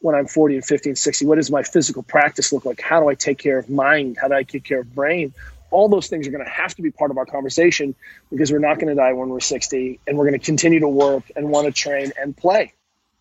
when 0.05 0.13
I'm 0.15 0.27
40 0.27 0.55
and 0.55 0.65
50 0.65 0.89
and 0.91 0.97
60? 0.97 1.25
What 1.25 1.35
does 1.35 1.49
my 1.49 1.63
physical 1.63 2.03
practice 2.03 2.53
look 2.53 2.63
like? 2.63 2.79
How 2.79 2.99
do 2.99 3.09
I 3.09 3.15
take 3.15 3.39
care 3.39 3.57
of 3.57 3.69
mind? 3.69 4.17
How 4.21 4.27
do 4.27 4.35
I 4.35 4.43
take 4.43 4.63
care 4.63 4.81
of 4.81 4.93
brain? 4.93 5.33
All 5.71 5.89
those 5.89 6.07
things 6.07 6.27
are 6.27 6.31
going 6.31 6.45
to 6.45 6.49
have 6.49 6.75
to 6.75 6.83
be 6.83 6.91
part 6.91 7.09
of 7.09 7.17
our 7.17 7.25
conversation 7.25 7.95
because 8.29 8.51
we're 8.51 8.59
not 8.59 8.75
going 8.75 8.89
to 8.89 8.95
die 8.95 9.13
when 9.13 9.29
we're 9.29 9.39
60 9.39 9.99
and 10.05 10.17
we're 10.17 10.29
going 10.29 10.39
to 10.39 10.45
continue 10.45 10.79
to 10.79 10.87
work 10.87 11.23
and 11.35 11.49
want 11.49 11.65
to 11.65 11.73
train 11.73 12.13
and 12.21 12.37
play. 12.37 12.73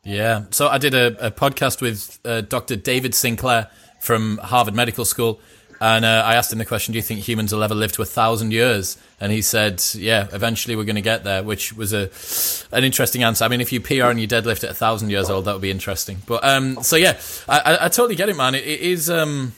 Yeah. 0.04 0.44
So 0.50 0.68
I 0.68 0.76
did 0.76 0.94
a, 0.94 1.28
a 1.28 1.30
podcast 1.30 1.80
with 1.80 2.20
uh, 2.22 2.42
Dr. 2.42 2.76
David 2.76 3.14
Sinclair 3.14 3.70
from 3.98 4.36
Harvard 4.36 4.74
Medical 4.74 5.06
School. 5.06 5.40
And 5.84 6.06
uh, 6.06 6.22
I 6.24 6.36
asked 6.36 6.50
him 6.50 6.58
the 6.58 6.64
question, 6.64 6.92
"Do 6.92 6.96
you 6.96 7.02
think 7.02 7.20
humans 7.20 7.52
will 7.52 7.62
ever 7.62 7.74
live 7.74 7.92
to 7.92 8.00
a 8.00 8.06
thousand 8.06 8.52
years?" 8.52 8.96
And 9.20 9.30
he 9.30 9.42
said, 9.42 9.84
"Yeah, 9.94 10.28
eventually 10.32 10.76
we're 10.76 10.84
going 10.84 10.96
to 10.96 11.02
get 11.02 11.24
there," 11.24 11.42
which 11.42 11.74
was 11.74 11.92
a 11.92 12.08
an 12.74 12.84
interesting 12.84 13.22
answer. 13.22 13.44
I 13.44 13.48
mean, 13.48 13.60
if 13.60 13.70
you 13.70 13.82
PR 13.82 14.04
and 14.04 14.18
you 14.18 14.26
deadlift 14.26 14.64
at 14.64 14.70
a 14.70 14.74
thousand 14.74 15.10
years 15.10 15.28
old, 15.28 15.44
that 15.44 15.52
would 15.52 15.60
be 15.60 15.70
interesting. 15.70 16.22
But 16.24 16.42
um, 16.42 16.82
so 16.82 16.96
yeah, 16.96 17.20
I, 17.46 17.58
I, 17.58 17.84
I 17.84 17.88
totally 17.88 18.16
get 18.16 18.30
it, 18.30 18.36
man. 18.36 18.54
it, 18.54 18.64
it 18.64 18.80
is. 18.80 19.10
Um, 19.10 19.52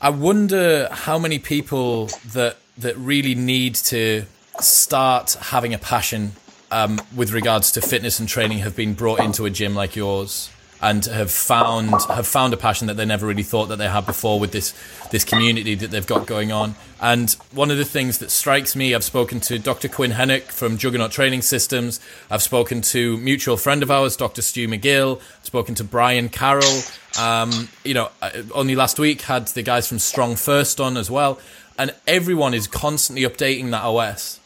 I 0.00 0.10
wonder 0.10 0.88
how 0.92 1.18
many 1.18 1.40
people 1.40 2.06
that 2.32 2.58
that 2.78 2.96
really 2.96 3.34
need 3.34 3.74
to 3.74 4.26
start 4.60 5.32
having 5.40 5.74
a 5.74 5.78
passion 5.78 6.34
um, 6.70 7.00
with 7.16 7.32
regards 7.32 7.72
to 7.72 7.80
fitness 7.80 8.20
and 8.20 8.28
training 8.28 8.58
have 8.58 8.76
been 8.76 8.94
brought 8.94 9.18
into 9.18 9.44
a 9.44 9.50
gym 9.50 9.74
like 9.74 9.96
yours 9.96 10.50
and 10.80 11.04
have 11.06 11.30
found 11.30 11.90
have 12.08 12.26
found 12.26 12.52
a 12.52 12.56
passion 12.56 12.86
that 12.88 12.94
they 12.94 13.04
never 13.04 13.26
really 13.26 13.42
thought 13.42 13.66
that 13.66 13.76
they 13.76 13.88
had 13.88 14.04
before 14.06 14.38
with 14.38 14.52
this 14.52 14.74
this 15.10 15.24
community 15.24 15.74
that 15.74 15.90
they've 15.90 16.06
got 16.06 16.26
going 16.26 16.52
on. 16.52 16.74
And 17.00 17.32
one 17.52 17.70
of 17.70 17.78
the 17.78 17.84
things 17.84 18.18
that 18.18 18.30
strikes 18.30 18.74
me, 18.74 18.94
I've 18.94 19.04
spoken 19.04 19.40
to 19.40 19.58
Dr. 19.58 19.88
Quinn 19.88 20.12
Henoch 20.12 20.42
from 20.44 20.78
Juggernaut 20.78 21.10
Training 21.10 21.42
Systems. 21.42 22.00
I've 22.30 22.42
spoken 22.42 22.80
to 22.82 23.16
mutual 23.18 23.56
friend 23.56 23.82
of 23.82 23.90
ours, 23.90 24.16
Dr. 24.16 24.42
Stu 24.42 24.68
McGill. 24.68 25.20
I've 25.20 25.46
spoken 25.46 25.74
to 25.76 25.84
Brian 25.84 26.28
Carroll. 26.28 26.82
Um, 27.18 27.68
you 27.84 27.94
know, 27.94 28.10
uh, 28.20 28.30
only 28.54 28.74
last 28.74 28.98
week 28.98 29.22
had 29.22 29.46
the 29.48 29.62
guys 29.62 29.88
from 29.88 29.98
Strong 29.98 30.36
First 30.36 30.80
on 30.80 30.96
as 30.96 31.10
well, 31.10 31.38
and 31.78 31.94
everyone 32.06 32.54
is 32.54 32.66
constantly 32.66 33.24
updating 33.24 33.70
that 33.70 33.84
OS. 33.84 34.40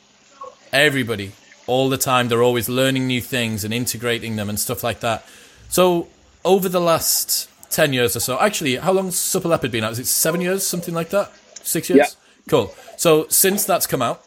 Everybody, 0.73 1.33
all 1.67 1.89
the 1.89 1.97
time, 1.97 2.29
they're 2.29 2.43
always 2.43 2.69
learning 2.69 3.07
new 3.07 3.23
things 3.23 3.65
and 3.65 3.73
integrating 3.73 4.37
them 4.37 4.49
and 4.49 4.61
stuff 4.61 4.85
like 4.85 5.01
that. 5.01 5.25
So 5.69 6.09
over 6.49 6.67
the 6.69 6.81
last 6.81 7.51
10 7.71 7.93
years 7.93 8.17
or 8.17 8.21
so, 8.21 8.41
actually, 8.41 8.77
how 8.77 8.91
long's 8.91 9.17
Supple 9.17 9.51
Leopard 9.51 9.71
been 9.71 9.85
out? 9.85 9.93
Is 9.93 9.99
it 9.99 10.07
seven 10.07 10.41
years, 10.41 10.67
something 10.67 10.95
like 10.95 11.11
that? 11.11 11.31
Six 11.63 11.91
years? 11.91 11.99
Yeah. 11.99 12.07
Cool. 12.49 12.75
So 12.97 13.29
since 13.29 13.67
that's 13.67 13.87
come 13.87 14.01
out, 14.01 14.25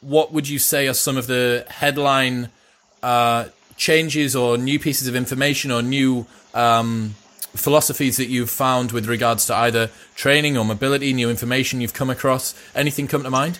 what 0.00 0.32
would 0.32 0.48
you 0.48 0.60
say 0.60 0.86
are 0.86 0.94
some 0.94 1.16
of 1.16 1.26
the 1.26 1.66
headline 1.68 2.50
uh, 3.02 3.46
changes 3.76 4.36
or 4.36 4.56
new 4.56 4.78
pieces 4.78 5.08
of 5.08 5.16
information 5.16 5.72
or 5.72 5.82
new 5.82 6.24
um, 6.54 7.16
philosophies 7.56 8.16
that 8.18 8.28
you've 8.28 8.50
found 8.50 8.92
with 8.92 9.06
regards 9.06 9.44
to 9.46 9.56
either 9.56 9.90
training 10.14 10.56
or 10.56 10.64
mobility, 10.64 11.12
new 11.12 11.28
information 11.28 11.80
you've 11.80 11.94
come 11.94 12.10
across? 12.10 12.54
Anything 12.76 13.08
come 13.08 13.24
to 13.24 13.30
mind? 13.30 13.58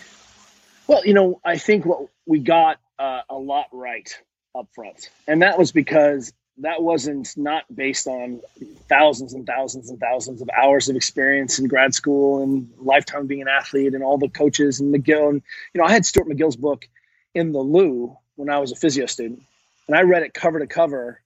Well, 0.87 1.05
you 1.05 1.13
know, 1.13 1.41
I 1.43 1.57
think 1.57 1.85
what 1.85 2.07
we 2.25 2.39
got 2.39 2.79
uh, 2.97 3.21
a 3.29 3.35
lot 3.35 3.65
right 3.73 4.09
up 4.55 4.69
front, 4.73 5.09
and 5.27 5.41
that 5.41 5.59
was 5.59 5.73
because 5.73 6.31
that 6.61 6.81
wasn't 6.81 7.35
not 7.37 7.63
based 7.73 8.07
on 8.07 8.41
thousands 8.87 9.33
and 9.33 9.45
thousands 9.45 9.89
and 9.89 9.99
thousands 9.99 10.41
of 10.41 10.49
hours 10.49 10.89
of 10.89 10.95
experience 10.95 11.59
in 11.59 11.67
grad 11.67 11.93
school 11.93 12.43
and 12.43 12.69
lifetime 12.77 13.27
being 13.27 13.41
an 13.41 13.47
athlete 13.47 13.93
and 13.93 14.03
all 14.03 14.17
the 14.17 14.29
coaches 14.29 14.79
and 14.79 14.93
McGill. 14.93 15.29
And, 15.29 15.41
you 15.73 15.79
know, 15.79 15.85
I 15.85 15.91
had 15.91 16.05
Stuart 16.05 16.27
McGill's 16.27 16.55
book 16.55 16.87
in 17.33 17.51
the 17.51 17.59
loo 17.59 18.15
when 18.35 18.49
I 18.49 18.59
was 18.59 18.71
a 18.71 18.75
physio 18.75 19.05
student 19.05 19.41
and 19.87 19.95
I 19.95 20.01
read 20.01 20.23
it 20.23 20.33
cover 20.33 20.59
to 20.59 20.67
cover 20.67 21.21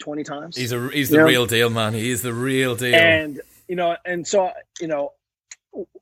20 0.00 0.24
times. 0.24 0.56
He's 0.56 0.72
a, 0.72 0.88
he's 0.88 1.10
the 1.10 1.24
real 1.24 1.46
deal, 1.46 1.70
man. 1.70 1.94
He 1.94 2.10
is 2.10 2.22
the 2.22 2.34
real 2.34 2.74
deal. 2.74 2.94
And, 2.94 3.40
you 3.68 3.76
know, 3.76 3.96
and 4.04 4.26
so, 4.26 4.50
you 4.80 4.88
know, 4.88 5.12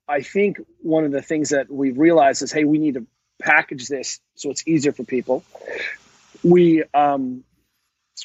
I 0.08 0.20
think 0.22 0.60
one 0.80 1.04
of 1.04 1.12
the 1.12 1.22
things 1.22 1.50
that 1.50 1.70
we've 1.70 1.98
realized 1.98 2.42
is, 2.42 2.52
hey, 2.52 2.64
we 2.64 2.78
need 2.78 2.94
to 2.94 3.06
package 3.40 3.88
this 3.88 4.20
so 4.34 4.50
it's 4.50 4.66
easier 4.66 4.92
for 4.92 5.04
people. 5.04 5.44
We, 6.42 6.84
um, 6.94 7.44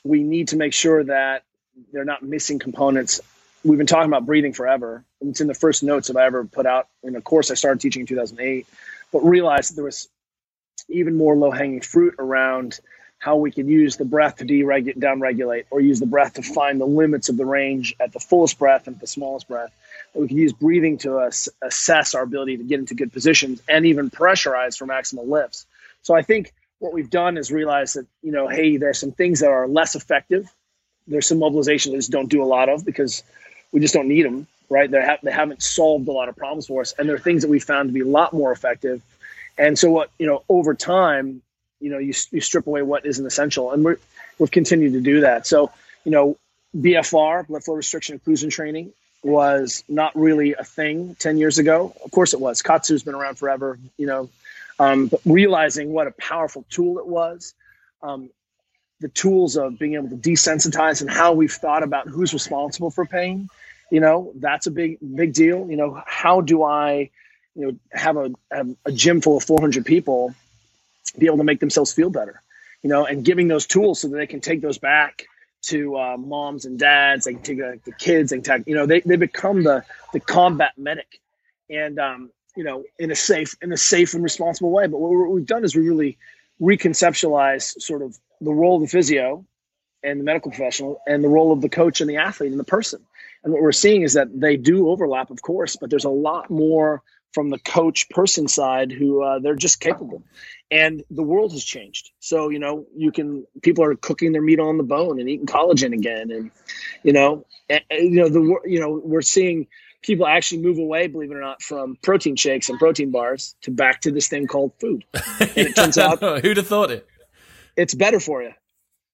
we 0.03 0.23
need 0.23 0.49
to 0.49 0.57
make 0.57 0.73
sure 0.73 1.03
that 1.03 1.43
they're 1.91 2.05
not 2.05 2.23
missing 2.23 2.59
components. 2.59 3.21
We've 3.63 3.77
been 3.77 3.87
talking 3.87 4.09
about 4.09 4.25
breathing 4.25 4.53
forever. 4.53 5.03
It's 5.21 5.41
in 5.41 5.47
the 5.47 5.53
first 5.53 5.83
notes 5.83 6.07
that 6.07 6.17
I 6.17 6.25
ever 6.25 6.45
put 6.45 6.65
out 6.65 6.87
in 7.03 7.15
a 7.15 7.21
course 7.21 7.51
I 7.51 7.55
started 7.55 7.81
teaching 7.81 8.01
in 8.01 8.07
2008, 8.07 8.67
but 9.11 9.19
realized 9.21 9.75
there 9.75 9.83
was 9.83 10.07
even 10.89 11.15
more 11.15 11.35
low 11.35 11.51
hanging 11.51 11.81
fruit 11.81 12.15
around 12.19 12.79
how 13.19 13.35
we 13.35 13.51
could 13.51 13.67
use 13.67 13.97
the 13.97 14.05
breath 14.05 14.37
to 14.37 14.45
dereg- 14.45 14.97
downregulate 14.97 15.65
or 15.71 15.81
use 15.81 15.99
the 15.99 16.05
breath 16.05 16.35
to 16.35 16.41
find 16.41 16.79
the 16.79 16.85
limits 16.85 17.29
of 17.29 17.37
the 17.37 17.45
range 17.45 17.95
at 17.99 18.13
the 18.13 18.19
fullest 18.19 18.57
breath 18.57 18.87
and 18.87 18.99
the 18.99 19.07
smallest 19.07 19.47
breath. 19.47 19.71
we 20.15 20.27
could 20.27 20.37
use 20.37 20.53
breathing 20.53 20.97
to 20.97 21.19
ass- 21.19 21.49
assess 21.61 22.15
our 22.15 22.23
ability 22.23 22.57
to 22.57 22.63
get 22.63 22.79
into 22.79 22.95
good 22.95 23.11
positions 23.11 23.61
and 23.67 23.85
even 23.85 24.09
pressurize 24.09 24.77
for 24.77 24.87
maximal 24.87 25.27
lifts. 25.27 25.65
So 26.01 26.15
I 26.15 26.21
think 26.21 26.53
what 26.79 26.93
we've 26.93 27.09
done 27.09 27.37
is 27.37 27.51
realize 27.51 27.93
that 27.93 28.07
you 28.21 28.31
know 28.31 28.47
hey 28.47 28.77
there's 28.77 28.99
some 28.99 29.11
things 29.11 29.41
that 29.41 29.49
are 29.49 29.67
less 29.67 29.95
effective. 29.95 30.49
There's 31.07 31.27
some 31.27 31.39
mobilization 31.39 31.91
that 31.91 31.99
just 31.99 32.11
don't 32.11 32.29
do 32.29 32.43
a 32.43 32.45
lot 32.45 32.69
of 32.69 32.85
because 32.85 33.23
we 33.71 33.79
just 33.79 33.93
don't 33.93 34.07
need 34.07 34.25
them 34.25 34.47
right? 34.69 34.89
They, 34.89 35.01
have, 35.01 35.19
they 35.23 35.31
haven't 35.31 35.63
solved 35.63 36.07
a 36.07 36.11
lot 36.11 36.29
of 36.29 36.35
problems 36.35 36.67
for 36.67 36.81
us 36.81 36.93
and 36.97 37.07
there 37.07 37.15
are 37.15 37.19
things 37.19 37.41
that 37.41 37.49
we 37.49 37.59
found 37.59 37.89
to 37.89 37.93
be 37.93 38.01
a 38.01 38.05
lot 38.05 38.33
more 38.33 38.51
effective. 38.51 39.01
And 39.57 39.77
so 39.77 39.91
what 39.91 40.11
you 40.17 40.27
know 40.27 40.43
over 40.47 40.73
time 40.73 41.41
you 41.79 41.89
know 41.89 41.97
you, 41.97 42.13
you 42.31 42.41
strip 42.41 42.67
away 42.67 42.81
what 42.81 43.05
isn't 43.05 43.25
essential 43.25 43.71
and 43.71 43.83
we're, 43.83 43.97
we've 44.37 44.51
continued 44.51 44.93
to 44.93 45.01
do 45.01 45.21
that. 45.21 45.47
So 45.47 45.71
you 46.05 46.11
know 46.11 46.37
bfr 46.77 47.47
blood 47.47 47.63
flow 47.63 47.73
restriction 47.73 48.19
occlusion 48.19 48.51
training 48.51 48.93
was 49.23 49.83
not 49.89 50.15
really 50.15 50.53
a 50.53 50.63
thing 50.63 51.15
10 51.15 51.39
years 51.39 51.57
ago. 51.57 51.93
Of 52.05 52.11
course 52.11 52.33
it 52.33 52.39
was. 52.39 52.61
Kaatsu's 52.61 53.03
been 53.03 53.15
around 53.15 53.37
forever 53.37 53.79
you 53.97 54.05
know 54.05 54.29
um, 54.79 55.07
but 55.07 55.21
realizing 55.25 55.91
what 55.91 56.07
a 56.07 56.11
powerful 56.11 56.65
tool 56.69 56.99
it 56.99 57.07
was, 57.07 57.53
um, 58.01 58.29
the 59.01 59.09
tools 59.09 59.57
of 59.57 59.77
being 59.77 59.93
able 59.95 60.09
to 60.09 60.15
desensitize 60.15 61.01
and 61.01 61.09
how 61.09 61.33
we've 61.33 61.51
thought 61.51 61.83
about 61.83 62.07
who's 62.07 62.33
responsible 62.33 62.89
for 62.89 63.05
pain, 63.05 63.49
you 63.91 63.99
know, 63.99 64.31
that's 64.35 64.67
a 64.67 64.71
big 64.71 64.97
big 65.15 65.33
deal. 65.33 65.69
You 65.69 65.77
know, 65.77 66.01
how 66.05 66.41
do 66.41 66.63
I, 66.63 67.09
you 67.55 67.67
know, 67.67 67.77
have 67.91 68.17
a 68.17 68.31
have 68.51 68.75
a 68.85 68.91
gym 68.91 69.21
full 69.21 69.37
of 69.37 69.43
400 69.43 69.85
people 69.85 70.33
be 71.17 71.25
able 71.25 71.37
to 71.37 71.43
make 71.43 71.59
themselves 71.59 71.91
feel 71.91 72.09
better, 72.09 72.41
you 72.83 72.89
know, 72.89 73.05
and 73.05 73.25
giving 73.25 73.47
those 73.47 73.65
tools 73.65 74.01
so 74.01 74.07
that 74.09 74.17
they 74.17 74.27
can 74.27 74.41
take 74.41 74.61
those 74.61 74.77
back 74.77 75.25
to 75.61 75.97
uh, 75.97 76.17
moms 76.17 76.65
and 76.65 76.79
dads, 76.79 77.25
they 77.25 77.33
can 77.33 77.43
take 77.43 77.61
uh, 77.61 77.71
the 77.83 77.91
kids, 77.91 78.31
and 78.31 78.45
take, 78.45 78.65
you 78.67 78.75
know, 78.75 78.85
they, 78.85 79.01
they 79.01 79.15
become 79.17 79.63
the 79.63 79.83
the 80.13 80.19
combat 80.19 80.73
medic, 80.77 81.19
and 81.69 81.99
um, 81.99 82.31
you 82.59 82.65
know, 82.65 82.83
in 82.99 83.09
a 83.09 83.15
safe 83.15 83.55
in 83.61 83.71
a 83.71 83.77
safe 83.77 84.13
and 84.15 84.21
responsible 84.21 84.69
way. 84.69 84.85
But 84.85 84.99
what 84.99 85.31
we've 85.31 85.45
done 85.45 85.63
is 85.63 85.77
we 85.77 85.87
really 85.87 86.17
reconceptualize 86.61 87.81
sort 87.81 88.01
of 88.01 88.19
the 88.41 88.51
role 88.51 88.75
of 88.75 88.81
the 88.81 88.89
physio 88.89 89.45
and 90.03 90.19
the 90.19 90.25
medical 90.25 90.51
professional 90.51 90.99
and 91.07 91.23
the 91.23 91.29
role 91.29 91.53
of 91.53 91.61
the 91.61 91.69
coach 91.69 92.01
and 92.01 92.09
the 92.09 92.17
athlete 92.17 92.51
and 92.51 92.59
the 92.59 92.65
person. 92.65 92.99
And 93.45 93.53
what 93.53 93.61
we're 93.61 93.71
seeing 93.71 94.01
is 94.01 94.15
that 94.15 94.27
they 94.37 94.57
do 94.57 94.89
overlap, 94.89 95.29
of 95.31 95.41
course, 95.41 95.77
but 95.77 95.89
there's 95.89 96.03
a 96.03 96.09
lot 96.09 96.49
more 96.49 97.01
from 97.31 97.49
the 97.49 97.59
coach 97.59 98.09
person 98.09 98.49
side 98.49 98.91
who 98.91 99.23
uh, 99.23 99.39
they're 99.39 99.55
just 99.55 99.79
capable. 99.79 100.21
And 100.69 101.01
the 101.09 101.23
world 101.23 101.53
has 101.53 101.63
changed. 101.63 102.11
So, 102.19 102.49
you 102.49 102.59
know, 102.59 102.87
you 102.93 103.13
can, 103.13 103.45
people 103.61 103.85
are 103.85 103.95
cooking 103.95 104.33
their 104.33 104.41
meat 104.41 104.59
on 104.59 104.75
the 104.75 104.83
bone 104.83 105.17
and 105.21 105.29
eating 105.29 105.45
collagen 105.45 105.93
again. 105.93 106.29
And, 106.29 106.51
you 107.03 107.13
know, 107.13 107.45
and, 107.69 107.83
you 107.89 108.19
know, 108.19 108.27
the, 108.27 108.59
you 108.65 108.81
know, 108.81 108.99
we're 109.01 109.21
seeing 109.21 109.67
people 110.01 110.25
actually 110.25 110.61
move 110.61 110.77
away, 110.77 111.07
believe 111.07 111.31
it 111.31 111.35
or 111.35 111.41
not, 111.41 111.61
from 111.61 111.97
protein 112.01 112.35
shakes 112.35 112.69
and 112.69 112.79
protein 112.79 113.11
bars 113.11 113.55
to 113.61 113.71
back 113.71 114.01
to 114.01 114.11
this 114.11 114.27
thing 114.27 114.47
called 114.47 114.73
food. 114.79 115.05
And 115.39 115.67
it 115.67 115.75
turns 115.75 115.97
out 115.97 116.19
who'd 116.41 116.57
have 116.57 116.67
thought 116.67 116.91
it? 116.91 117.07
It's 117.75 117.93
better 117.93 118.19
for 118.19 118.43
you. 118.43 118.53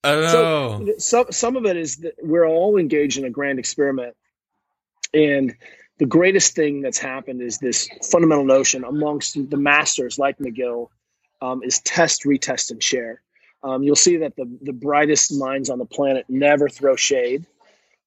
I 0.03 0.15
know. 0.15 0.85
So 0.87 0.93
some 0.97 1.25
some 1.31 1.55
of 1.55 1.65
it 1.65 1.77
is 1.77 1.97
that 1.97 2.15
we're 2.21 2.47
all 2.47 2.77
engaged 2.77 3.17
in 3.17 3.25
a 3.25 3.29
grand 3.29 3.57
experiment, 3.57 4.15
and 5.13 5.55
the 5.97 6.05
greatest 6.05 6.55
thing 6.55 6.81
that's 6.81 6.97
happened 6.97 7.41
is 7.41 7.57
this 7.57 7.89
fundamental 8.11 8.45
notion 8.45 8.83
amongst 8.83 9.49
the 9.49 9.57
masters 9.57 10.19
like 10.19 10.37
McGill 10.37 10.89
um, 11.41 11.63
is 11.63 11.79
test, 11.79 12.23
retest, 12.23 12.71
and 12.71 12.83
share. 12.83 13.21
Um, 13.63 13.81
you'll 13.81 13.95
see 13.95 14.17
that 14.17 14.35
the 14.35 14.45
the 14.61 14.73
brightest 14.73 15.33
minds 15.33 15.69
on 15.69 15.79
the 15.79 15.85
planet 15.85 16.25
never 16.29 16.69
throw 16.69 16.95
shade 16.95 17.47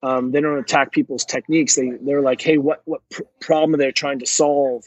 um, 0.02 0.30
they 0.30 0.40
don't 0.40 0.58
attack 0.58 0.92
people's 0.92 1.24
techniques. 1.24 1.74
They 1.76 1.90
they're 2.00 2.22
like, 2.22 2.40
hey, 2.40 2.58
what 2.58 2.82
what 2.84 3.02
pr- 3.10 3.22
problem 3.40 3.74
are 3.74 3.78
they 3.78 3.92
trying 3.92 4.20
to 4.20 4.26
solve? 4.26 4.84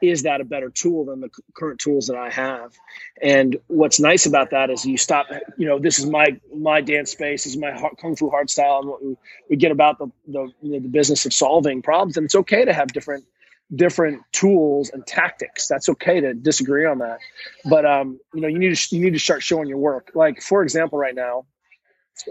Is 0.00 0.24
that 0.24 0.40
a 0.40 0.44
better 0.44 0.68
tool 0.68 1.04
than 1.04 1.20
the 1.20 1.30
current 1.54 1.78
tools 1.78 2.08
that 2.08 2.16
I 2.16 2.28
have? 2.30 2.72
And 3.20 3.58
what's 3.68 4.00
nice 4.00 4.26
about 4.26 4.50
that 4.50 4.68
is 4.68 4.84
you 4.84 4.96
stop. 4.96 5.26
You 5.56 5.68
know, 5.68 5.78
this 5.78 5.98
is 5.98 6.06
my 6.06 6.40
my 6.54 6.80
dance 6.80 7.12
space. 7.12 7.44
This 7.44 7.54
is 7.54 7.58
my 7.58 7.72
hard, 7.72 7.96
kung 8.00 8.16
fu 8.16 8.28
hard 8.30 8.50
style, 8.50 8.80
and 8.80 8.88
what 8.88 9.04
we, 9.04 9.16
we 9.50 9.56
get 9.56 9.70
about 9.70 9.98
the 9.98 10.06
the, 10.26 10.52
you 10.60 10.72
know, 10.72 10.80
the 10.80 10.88
business 10.88 11.26
of 11.26 11.32
solving 11.32 11.82
problems. 11.82 12.16
And 12.16 12.24
it's 12.24 12.34
okay 12.34 12.64
to 12.64 12.72
have 12.72 12.88
different 12.92 13.24
different 13.74 14.22
tools 14.32 14.90
and 14.90 15.06
tactics. 15.06 15.66
That's 15.66 15.88
okay 15.88 16.20
to 16.20 16.34
disagree 16.34 16.84
on 16.84 16.98
that. 16.98 17.18
But 17.64 17.86
um, 17.86 18.20
you 18.34 18.40
know, 18.40 18.48
you 18.48 18.58
need 18.58 18.76
to 18.76 18.96
you 18.96 19.04
need 19.04 19.14
to 19.14 19.18
start 19.20 19.42
showing 19.42 19.68
your 19.68 19.78
work. 19.78 20.12
Like 20.14 20.42
for 20.42 20.62
example, 20.62 20.98
right 20.98 21.14
now, 21.14 21.46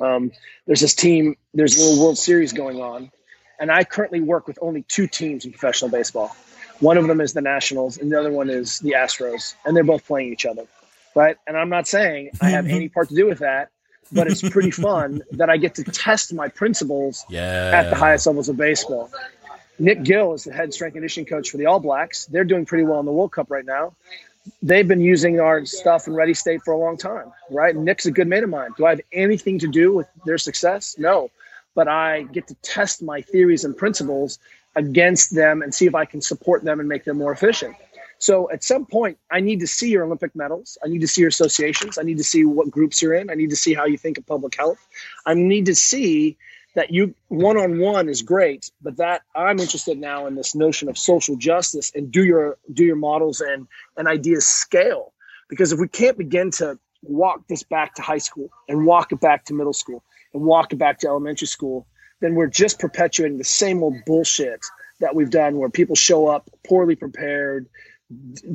um, 0.02 0.32
there's 0.66 0.82
this 0.82 0.96
team, 0.96 1.36
there's 1.54 1.78
a 1.78 1.82
little 1.82 2.04
World 2.04 2.18
Series 2.18 2.54
going 2.54 2.82
on, 2.82 3.12
and 3.60 3.72
I 3.72 3.84
currently 3.84 4.22
work 4.22 4.48
with 4.48 4.60
only 4.62 4.84
two 4.84 5.08
teams 5.08 5.46
in 5.46 5.52
professional 5.52 5.92
baseball. 5.92 6.36
One 6.80 6.98
of 6.98 7.08
them 7.08 7.22
is 7.22 7.34
the 7.34 7.42
Nationals, 7.42 7.98
and 7.98 8.12
the 8.12 8.20
other 8.20 8.32
one 8.32 8.50
is 8.50 8.80
the 8.80 8.94
Astros, 8.98 9.54
and 9.66 9.76
they're 9.76 9.84
both 9.84 10.06
playing 10.06 10.34
each 10.34 10.46
other, 10.46 10.66
right? 11.16 11.38
And 11.46 11.56
I'm 11.56 11.70
not 11.70 11.88
saying 11.88 12.32
I 12.42 12.50
have 12.50 12.68
any 12.68 12.90
part 12.90 13.10
to 13.10 13.16
do 13.16 13.28
with 13.28 13.40
that, 13.40 13.70
but 14.12 14.28
it's 14.28 14.42
pretty 14.42 14.72
fun 14.88 15.22
that 15.32 15.50
I 15.50 15.58
get 15.58 15.76
to 15.76 15.84
test 15.84 16.34
my 16.34 16.48
principles 16.48 17.24
yeah. 17.30 17.72
at 17.74 17.90
the 17.90 17.96
highest 17.96 18.26
levels 18.26 18.50
of 18.50 18.58
baseball. 18.58 19.12
Nic 19.78 20.04
Gill 20.04 20.34
is 20.34 20.44
the 20.44 20.54
head 20.54 20.74
strength 20.74 20.94
and 20.94 21.02
conditioning 21.02 21.28
coach 21.28 21.50
for 21.50 21.58
the 21.58 21.68
All 21.68 21.80
Blacks. 21.80 22.26
They're 22.26 22.44
doing 22.44 22.66
pretty 22.66 22.84
well 22.84 23.00
in 23.00 23.06
the 23.06 23.12
World 23.12 23.32
Cup 23.32 23.50
right 23.50 23.66
now. 23.66 23.96
They've 24.62 24.88
been 24.88 25.02
using 25.02 25.40
our 25.40 25.66
stuff 25.66 26.08
in 26.08 26.14
Ready 26.14 26.34
State 26.34 26.62
for 26.64 26.74
a 26.74 26.78
long 26.78 26.98
time, 26.98 27.32
right? 27.50 27.76
Nic's 27.76 28.06
a 28.06 28.12
good 28.12 28.28
mate 28.28 28.44
of 28.44 28.50
mine. 28.50 28.72
Do 28.78 28.86
I 28.86 28.92
have 28.92 29.02
anything 29.12 29.60
to 29.60 29.68
do 29.68 29.94
with 29.94 30.08
their 30.26 30.38
success? 30.38 30.96
No, 30.98 31.30
but 31.76 31.88
I 31.88 32.24
get 32.24 32.48
to 32.48 32.56
test 32.56 33.02
my 33.04 33.22
theories 33.22 33.66
and 33.66 33.78
principles 33.78 34.40
against 34.76 35.36
them 35.36 35.62
and 35.62 35.74
see 35.74 35.86
if 35.86 35.96
I 35.96 36.06
can 36.06 36.22
support 36.22 36.64
them 36.64 36.80
and 36.80 36.90
make 36.90 37.04
them 37.04 37.18
more 37.18 37.32
efficient. 37.32 37.76
So 38.18 38.52
at 38.52 38.64
some 38.64 38.86
point, 38.86 39.18
I 39.32 39.40
need 39.40 39.62
to 39.62 39.68
see 39.68 39.90
your 39.90 40.04
Olympic 40.04 40.36
medals. 40.36 40.78
I 40.84 40.88
need 40.88 41.02
to 41.02 41.08
see 41.08 41.22
your 41.22 41.30
associations. 41.30 41.98
I 41.98 42.04
need 42.04 42.18
to 42.18 42.24
see 42.24 42.46
what 42.46 42.70
groups 42.70 43.02
you're 43.02 43.16
in. 43.16 43.32
I 43.32 43.34
need 43.34 43.50
to 43.50 43.56
see 43.56 43.74
how 43.74 43.86
you 43.86 43.98
think 43.98 44.20
of 44.20 44.28
public 44.28 44.56
health. 44.56 44.78
I 45.26 45.34
need 45.34 45.66
to 45.66 45.76
see 45.76 46.38
that 46.76 46.92
you 46.92 47.16
one 47.28 47.58
on 47.58 47.80
one 47.80 48.08
is 48.08 48.22
great, 48.22 48.72
but 48.82 48.98
that 48.98 49.22
I'm 49.36 49.60
interested 49.60 49.98
now 49.98 50.28
in 50.28 50.36
this 50.36 50.56
notion 50.56 50.90
of 50.90 50.98
social 50.98 51.36
justice 51.36 51.92
and 51.94 52.12
do 52.12 52.24
your 52.24 52.58
do 52.72 52.84
your 52.84 52.96
models 52.96 53.42
and 53.42 53.68
and 53.98 54.08
ideas 54.08 54.48
scale. 54.48 55.14
Because 55.50 55.74
if 55.74 55.80
we 55.80 55.88
can't 55.88 56.18
begin 56.18 56.52
to 56.52 56.80
walk 57.04 57.48
this 57.48 57.64
back 57.64 57.96
to 57.96 58.02
high 58.02 58.20
school 58.20 58.50
and 58.70 58.86
walk 58.86 59.12
it 59.12 59.20
back 59.20 59.46
to 59.46 59.54
middle 59.54 59.74
school 59.74 60.04
and 60.34 60.44
walk 60.44 60.72
it 60.72 60.78
back 60.78 61.00
to 61.00 61.08
elementary 61.08 61.48
school, 61.48 61.88
then 62.22 62.36
we're 62.36 62.48
just 62.48 62.80
perpetuating 62.80 63.38
the 63.38 63.44
same 63.44 63.84
old 63.84 63.96
bullshit 64.06 64.64
that 65.02 65.16
we've 65.16 65.32
done 65.32 65.58
where 65.58 65.70
people 65.70 65.96
show 65.96 66.28
up 66.28 66.50
poorly 66.66 66.96
prepared 66.96 67.68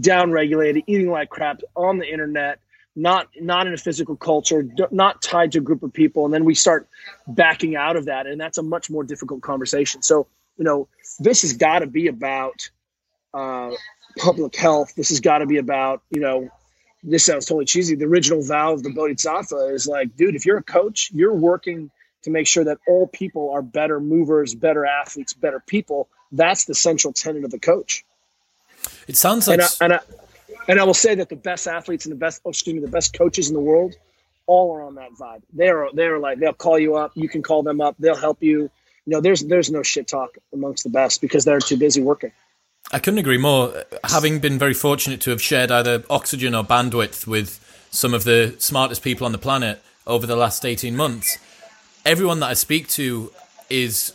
down 0.01 0.31
regulated, 0.31 0.85
eating 0.87 1.11
like 1.11 1.29
crap 1.29 1.61
on 1.75 1.99
the 1.99 2.11
internet, 2.11 2.61
not 2.97 3.29
not 3.39 3.67
in 3.67 3.75
a 3.75 3.77
physical 3.77 4.17
culture, 4.17 4.67
not 4.91 5.21
tied 5.23 5.53
to 5.53 5.59
a 5.59 5.61
group 5.61 5.83
of 5.83 5.93
people, 5.93 6.25
and 6.25 6.33
then 6.33 6.45
we 6.45 6.55
start 6.55 6.89
backing 7.29 7.77
out 7.77 7.97
of 7.97 8.07
that, 8.07 8.27
and 8.27 8.41
that's 8.41 8.59
a 8.59 8.63
much 8.63 8.91
more 8.91 9.05
difficult 9.05 9.43
conversation. 9.43 10.03
So 10.03 10.27
you 10.57 10.65
know, 10.65 10.89
this 11.19 11.43
has 11.43 11.53
got 11.53 11.81
to 11.81 11.87
be 11.87 12.09
about 12.09 12.71
uh, 13.35 13.73
public 14.19 14.57
health. 14.57 14.95
This 14.95 15.11
has 15.11 15.21
got 15.21 15.39
to 15.39 15.47
be 15.47 15.59
about 15.59 16.03
you 16.11 16.21
know. 16.21 16.49
This 17.09 17.25
sounds 17.25 17.47
totally 17.47 17.67
cheesy. 17.67 17.95
The 17.95 18.07
original 18.07 18.43
vow 18.43 18.73
of 18.73 18.83
the 18.83 18.91
Bodhisattva 18.91 19.73
is 19.73 19.87
like, 19.87 20.17
dude, 20.17 20.35
if 20.35 20.45
you're 20.45 20.57
a 20.57 20.63
coach, 20.63 21.13
you're 21.13 21.35
working 21.35 21.91
to 22.23 22.31
make 22.31 22.49
sure 22.49 22.65
that 22.65 22.79
all 22.89 23.07
people 23.07 23.53
are 23.53 23.63
better 23.63 24.01
movers, 24.01 24.57
better 24.57 24.85
athletes, 24.85 25.33
better 25.33 25.63
people. 25.65 26.09
That's 26.33 26.65
the 26.65 26.75
central 26.75 27.13
tenet 27.13 27.45
of 27.45 27.53
the 27.53 27.61
coach. 27.61 28.05
It 29.07 29.17
sounds 29.17 29.47
like, 29.47 29.61
and 29.61 29.63
I, 29.63 29.85
and 29.85 29.93
I, 29.93 30.01
and 30.69 30.81
I 30.81 30.85
will 30.85 30.95
say 30.95 31.15
that 31.15 31.29
the 31.29 31.37
best 31.37 31.67
athletes 31.67 32.07
and 32.07 32.13
the 32.13 32.19
best, 32.19 32.43
oh, 32.45 32.51
excuse 32.51 32.75
me, 32.75 32.81
the 32.81 32.89
best 32.89 33.17
coaches 33.17 33.49
in 33.49 33.55
the 33.55 33.61
world, 33.61 33.95
all 34.47 34.75
are 34.77 34.83
on 34.83 34.95
that 34.97 35.11
vibe. 35.13 35.43
They're 35.53 35.89
they're 35.93 36.19
like 36.19 36.39
they'll 36.39 36.53
call 36.53 36.79
you 36.79 36.97
up, 36.97 37.13
you 37.15 37.29
can 37.29 37.43
call 37.43 37.63
them 37.63 37.81
up, 37.81 37.97
they'll 37.99 38.17
help 38.17 38.43
you. 38.43 38.71
You 39.05 39.13
know, 39.13 39.21
there's 39.21 39.43
there's 39.43 39.71
no 39.71 39.83
shit 39.83 40.09
talk 40.09 40.37
amongst 40.53 40.85
the 40.85 40.91
best 40.91 41.21
because 41.21 41.45
they're 41.45 41.61
too 41.61 41.77
busy 41.77 42.03
working. 42.03 42.33
I 42.93 43.01
couldn't 43.01 43.19
agree 43.19 43.39
more. 43.39 43.85
Having 44.05 44.39
been 44.39 44.59
very 44.59 44.75
fortunate 44.75 45.21
to 45.23 45.31
have 45.31 45.43
shared 45.43 45.73
either 45.73 46.05
oxygen 46.09 46.55
or 46.55 46.63
bandwidth 46.63 47.27
with 47.27 47.61
some 47.91 48.15
of 48.15 48.25
the 48.25 48.55
smartest 48.59 49.03
people 49.03 49.27
on 49.27 49.33
the 49.33 49.39
planet 49.39 49.83
over 50.07 50.27
the 50.27 50.37
last 50.37 50.65
18 50.65 50.95
months, 50.95 51.39
everyone 52.05 52.39
that 52.41 52.47
I 52.47 52.55
speak 52.55 52.87
to 52.91 53.33
is 53.69 54.13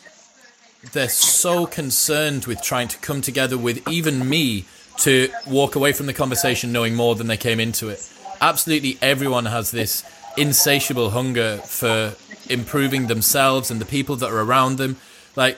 they're 0.94 1.10
so 1.10 1.66
concerned 1.66 2.46
with 2.46 2.62
trying 2.62 2.88
to 2.88 2.98
come 3.00 3.22
together 3.22 3.58
with 3.58 3.86
even 3.90 4.30
me 4.30 4.66
to 4.98 5.30
walk 5.48 5.76
away 5.76 5.94
from 5.94 6.06
the 6.06 6.14
conversation 6.14 6.72
knowing 6.72 6.96
more 6.96 7.16
than 7.16 7.28
they 7.28 7.38
came 7.38 7.60
into 7.60 7.90
it. 7.90 8.08
Absolutely 8.40 8.98
everyone 9.02 9.46
has 9.46 9.72
this 9.72 10.04
insatiable 10.38 11.12
hunger 11.12 11.58
for 11.58 12.16
improving 12.50 13.08
themselves 13.08 13.72
and 13.72 13.80
the 13.80 13.86
people 13.86 14.16
that 14.18 14.30
are 14.30 14.40
around 14.42 14.78
them. 14.78 14.98
Like 15.36 15.58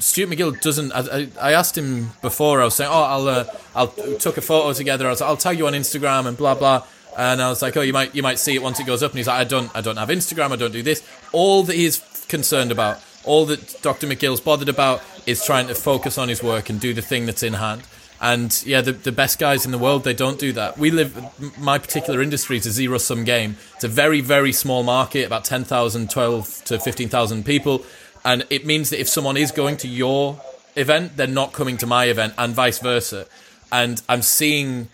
Stuart 0.00 0.30
McGill 0.30 0.60
doesn't. 0.60 0.92
I, 0.92 1.28
I 1.40 1.52
asked 1.52 1.76
him 1.76 2.10
before. 2.22 2.60
I 2.60 2.64
was 2.64 2.74
saying, 2.74 2.90
"Oh, 2.92 3.02
I'll 3.02 3.28
uh, 3.28 3.44
I'll 3.74 3.88
took 3.88 4.38
a 4.38 4.40
photo 4.40 4.72
together. 4.72 5.06
I 5.06 5.10
was, 5.10 5.20
I'll 5.20 5.36
tag 5.36 5.58
you 5.58 5.66
on 5.66 5.74
Instagram 5.74 6.26
and 6.26 6.36
blah 6.36 6.54
blah." 6.54 6.86
And 7.18 7.42
I 7.42 7.48
was 7.48 7.60
like, 7.60 7.76
"Oh, 7.76 7.82
you 7.82 7.92
might 7.92 8.14
you 8.14 8.22
might 8.22 8.38
see 8.38 8.54
it 8.54 8.62
once 8.62 8.80
it 8.80 8.86
goes 8.86 9.02
up." 9.02 9.12
And 9.12 9.18
he's 9.18 9.26
like, 9.26 9.40
"I 9.40 9.44
don't 9.44 9.74
I 9.76 9.80
don't 9.80 9.96
have 9.96 10.08
Instagram. 10.08 10.52
I 10.52 10.56
don't 10.56 10.72
do 10.72 10.82
this." 10.82 11.06
All 11.32 11.62
that 11.64 11.76
he's 11.76 11.98
concerned 12.28 12.72
about, 12.72 12.98
all 13.24 13.44
that 13.46 13.82
Dr. 13.82 14.06
McGill's 14.06 14.40
bothered 14.40 14.68
about, 14.68 15.02
is 15.26 15.44
trying 15.44 15.66
to 15.66 15.74
focus 15.74 16.16
on 16.16 16.28
his 16.28 16.42
work 16.42 16.70
and 16.70 16.80
do 16.80 16.94
the 16.94 17.02
thing 17.02 17.26
that's 17.26 17.42
in 17.42 17.54
hand. 17.54 17.82
And 18.20 18.62
yeah, 18.66 18.82
the, 18.82 18.92
the 18.92 19.12
best 19.12 19.38
guys 19.38 19.64
in 19.64 19.72
the 19.72 19.78
world, 19.78 20.04
they 20.04 20.12
don't 20.12 20.38
do 20.38 20.52
that. 20.52 20.76
We 20.76 20.90
live, 20.90 21.58
my 21.58 21.78
particular 21.78 22.20
industry 22.20 22.58
is 22.58 22.66
a 22.66 22.70
zero 22.70 22.98
sum 22.98 23.24
game. 23.24 23.56
It's 23.76 23.84
a 23.84 23.88
very, 23.88 24.20
very 24.20 24.52
small 24.52 24.82
market, 24.82 25.24
about 25.24 25.44
10,000, 25.46 26.10
12 26.10 26.64
to 26.66 26.78
15,000 26.78 27.46
people. 27.46 27.82
And 28.22 28.46
it 28.50 28.66
means 28.66 28.90
that 28.90 29.00
if 29.00 29.08
someone 29.08 29.38
is 29.38 29.52
going 29.52 29.78
to 29.78 29.88
your 29.88 30.38
event, 30.76 31.16
they're 31.16 31.26
not 31.26 31.54
coming 31.54 31.78
to 31.78 31.86
my 31.86 32.06
event 32.06 32.34
and 32.36 32.54
vice 32.54 32.78
versa. 32.78 33.26
And 33.72 34.02
I'm 34.06 34.22
seeing 34.22 34.88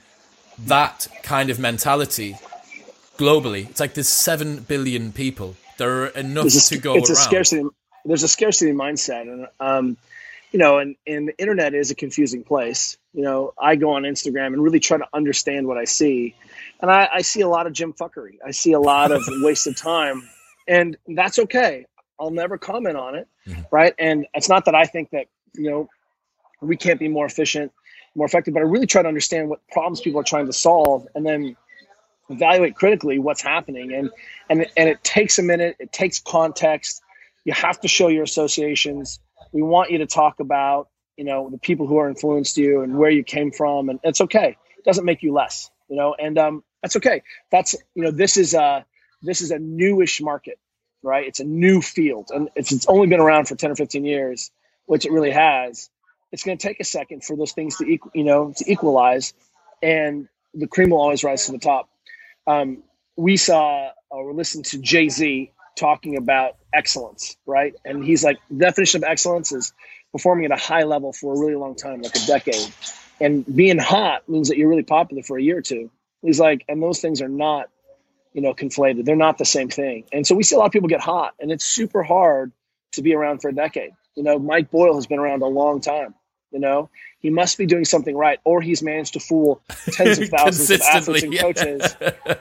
that 0.59 1.09
kind 1.22 1.51
of 1.51 1.59
mentality 1.59 2.37
globally. 3.16 3.68
It's 3.68 3.81
like 3.81 3.95
there's 3.95 4.09
7 4.09 4.61
billion 4.61 5.11
people. 5.12 5.57
There 5.79 6.03
are 6.03 6.07
enough 6.09 6.47
a, 6.47 6.51
to 6.51 6.79
go 6.79 6.95
it's 6.95 7.11
around. 7.11 7.16
A 7.16 7.20
scarcity, 7.20 7.68
there's 8.05 8.22
a 8.22 8.29
scarcity 8.29 8.72
mindset. 8.72 9.22
And, 9.22 9.49
um, 9.59 9.97
you 10.53 10.59
know, 10.59 10.79
and, 10.79 10.97
and 11.07 11.29
the 11.29 11.39
internet 11.39 11.74
is 11.74 11.91
a 11.91 11.95
confusing 11.95 12.45
place. 12.45 12.97
You 13.17 13.23
know, 13.23 13.55
I 13.59 13.77
go 13.77 13.93
on 13.93 14.03
Instagram 14.03 14.49
and 14.49 14.62
really 14.62 14.79
try 14.79 14.99
to 14.99 15.07
understand 15.14 15.67
what 15.67 15.79
I 15.79 15.85
see. 15.85 16.35
And 16.83 16.91
I, 16.91 17.09
I 17.14 17.23
see 17.23 17.41
a 17.41 17.49
lot 17.49 17.67
of 17.67 17.73
gym 17.73 17.95
fuckery. 17.95 18.35
I 18.45 18.51
see 18.51 18.73
a 18.73 18.79
lot 18.79 19.11
of 19.11 19.23
wasted 19.41 19.77
time. 19.77 20.29
And 20.69 20.99
that's 21.09 21.39
okay. 21.39 21.87
I'll 22.21 22.31
never 22.31 22.59
comment 22.59 22.97
on 22.97 23.14
it. 23.14 23.27
Mm-hmm. 23.49 23.62
Right. 23.73 23.95
And 23.99 24.27
it's 24.35 24.51
not 24.51 24.67
that 24.67 24.75
I 24.75 24.85
think 24.85 25.11
that, 25.11 25.29
you 25.55 25.71
know, 25.71 25.89
we 26.61 26.77
can't 26.77 27.01
be 27.01 27.09
more 27.09 27.25
efficient, 27.25 27.73
more 28.14 28.27
effective, 28.27 28.53
but 28.53 28.61
I 28.61 28.64
really 28.64 28.87
try 28.87 29.01
to 29.01 29.09
understand 29.09 29.49
what 29.49 29.67
problems 29.73 30.03
people 30.03 30.21
are 30.21 30.25
trying 30.25 30.47
to 30.47 30.53
solve 30.53 31.07
and 31.14 31.25
then 31.25 31.57
evaluate 32.29 32.75
critically 32.75 33.19
what's 33.19 33.41
happening. 33.41 33.95
And 33.95 34.11
and 34.51 34.67
and 34.77 34.89
it 34.91 35.03
takes 35.03 35.39
a 35.39 35.43
minute, 35.43 35.77
it 35.79 35.93
takes 35.93 36.21
context. 36.21 37.03
You 37.45 37.53
have 37.55 37.81
to 37.81 37.89
show 37.89 38.09
your 38.09 38.25
associations 38.25 39.21
we 39.53 39.62
want 39.62 39.91
you 39.91 39.99
to 39.99 40.07
talk 40.07 40.41
about 40.41 40.89
you 41.17 41.25
know 41.25 41.51
the 41.51 41.59
people 41.59 41.87
who 41.87 41.99
are 41.99 42.09
influenced 42.09 42.59
you 42.59 42.83
and 42.83 42.97
where 42.99 43.11
you 43.11 43.25
came 43.25 43.53
from 43.53 43.89
and 43.89 44.01
it's 44.05 44.21
okay. 44.23 44.57
It 44.79 44.85
doesn't 44.85 45.05
make 45.05 45.23
you 45.23 45.33
less 45.33 45.71
you 45.89 45.97
know 45.97 46.14
and 46.19 46.39
um, 46.39 46.64
that's 46.83 46.97
okay. 46.97 47.23
That's 47.51 47.75
you 47.95 48.05
know 48.05 48.11
this 48.12 48.37
is 48.37 48.55
a 48.55 48.85
this 49.23 49.41
is 49.43 49.51
a 49.51 49.59
newish 49.59 50.21
market 50.23 50.59
right? 51.03 51.27
It's 51.29 51.41
a 51.41 51.45
new 51.45 51.83
field 51.83 52.31
and 52.35 52.51
it's, 52.57 52.73
it's 52.73 52.87
only 52.87 53.07
been 53.09 53.21
around 53.21 53.47
for 53.47 53.57
10 53.57 53.73
or 53.73 53.77
15 53.77 54.05
years 54.05 54.51
which 54.87 55.07
it 55.07 55.12
really 55.12 55.33
has. 55.33 55.91
It's 56.33 56.45
going 56.45 56.59
to 56.59 56.67
take 56.69 56.81
a 56.81 56.85
second 56.85 57.25
for 57.25 57.37
those 57.37 57.53
things 57.53 57.77
to 57.79 57.87
equal 57.87 58.12
you 58.14 58.25
know 58.25 58.53
to 58.57 58.71
equalize 58.71 59.35
and 59.83 60.29
the 60.55 60.67
cream 60.67 60.91
will 60.91 61.01
always 61.01 61.25
rise 61.25 61.47
to 61.47 61.53
the 61.53 61.59
top. 61.59 61.89
Um, 62.47 62.83
we 63.17 63.37
saw 63.37 63.91
or 64.11 64.33
listened 64.35 64.67
to 64.67 64.79
jay-z 64.79 65.53
talking 65.77 66.17
about 66.17 66.57
excellence, 66.73 67.37
right? 67.47 67.75
And 67.85 68.05
he's 68.05 68.25
like, 68.25 68.39
definition 68.57 69.05
of 69.05 69.11
excellence 69.11 69.53
is 69.53 69.73
performing 70.17 70.47
at 70.47 70.51
a 70.51 70.57
high 70.57 70.85
level 70.85 71.12
for 71.12 71.35
a 71.35 71.39
really 71.39 71.57
long 71.57 71.75
time, 71.75 72.01
like 72.01 72.17
a 72.17 72.27
decade. 72.27 72.73
And 73.21 73.45
being 73.55 73.77
hot 73.77 74.27
means 74.27 74.49
that 74.49 74.57
you're 74.57 74.69
really 74.69 74.83
popular 74.83 75.23
for 75.23 75.39
a 75.39 75.43
year 75.43 75.59
or 75.59 75.62
two. 75.62 75.91
He's 76.23 76.41
like, 76.41 76.64
and 76.71 76.83
those 76.83 77.03
things 77.03 77.21
are 77.21 77.29
not, 77.29 77.69
you 78.33 78.41
know, 78.41 78.55
conflated. 78.55 79.05
They're 79.05 79.14
not 79.14 79.37
the 79.37 79.45
same 79.45 79.69
thing. 79.69 80.05
And 80.14 80.27
so 80.27 80.35
we 80.35 80.43
see 80.43 80.57
a 80.57 80.59
lot 80.59 80.64
of 80.64 80.73
people 80.73 80.89
get 80.89 81.01
hot, 81.01 81.35
and 81.39 81.53
it's 81.53 81.67
super 81.67 82.03
hard 82.03 82.53
to 82.93 83.03
be 83.03 83.14
around 83.14 83.43
for 83.43 83.51
a 83.51 83.55
decade. 83.55 83.91
You 84.14 84.23
know, 84.23 84.39
Mike 84.39 84.71
Boyle 84.71 84.95
has 84.95 85.07
been 85.07 85.19
around 85.19 85.43
a 85.43 85.47
long 85.47 85.83
time. 85.83 86.14
You 86.51 86.61
know, 86.61 86.89
he 87.19 87.29
must 87.29 87.59
be 87.59 87.67
doing 87.67 87.85
something 87.85 88.17
right, 88.17 88.39
or 88.45 88.62
he's 88.62 88.83
managed 88.83 89.12
to 89.14 89.21
fool 89.21 89.61
tens 89.93 90.19
of 90.19 90.31
thousands 90.31 90.71
of 90.71 90.81
athletes 90.81 91.25
and 91.25 91.39
coaches. 91.39 91.95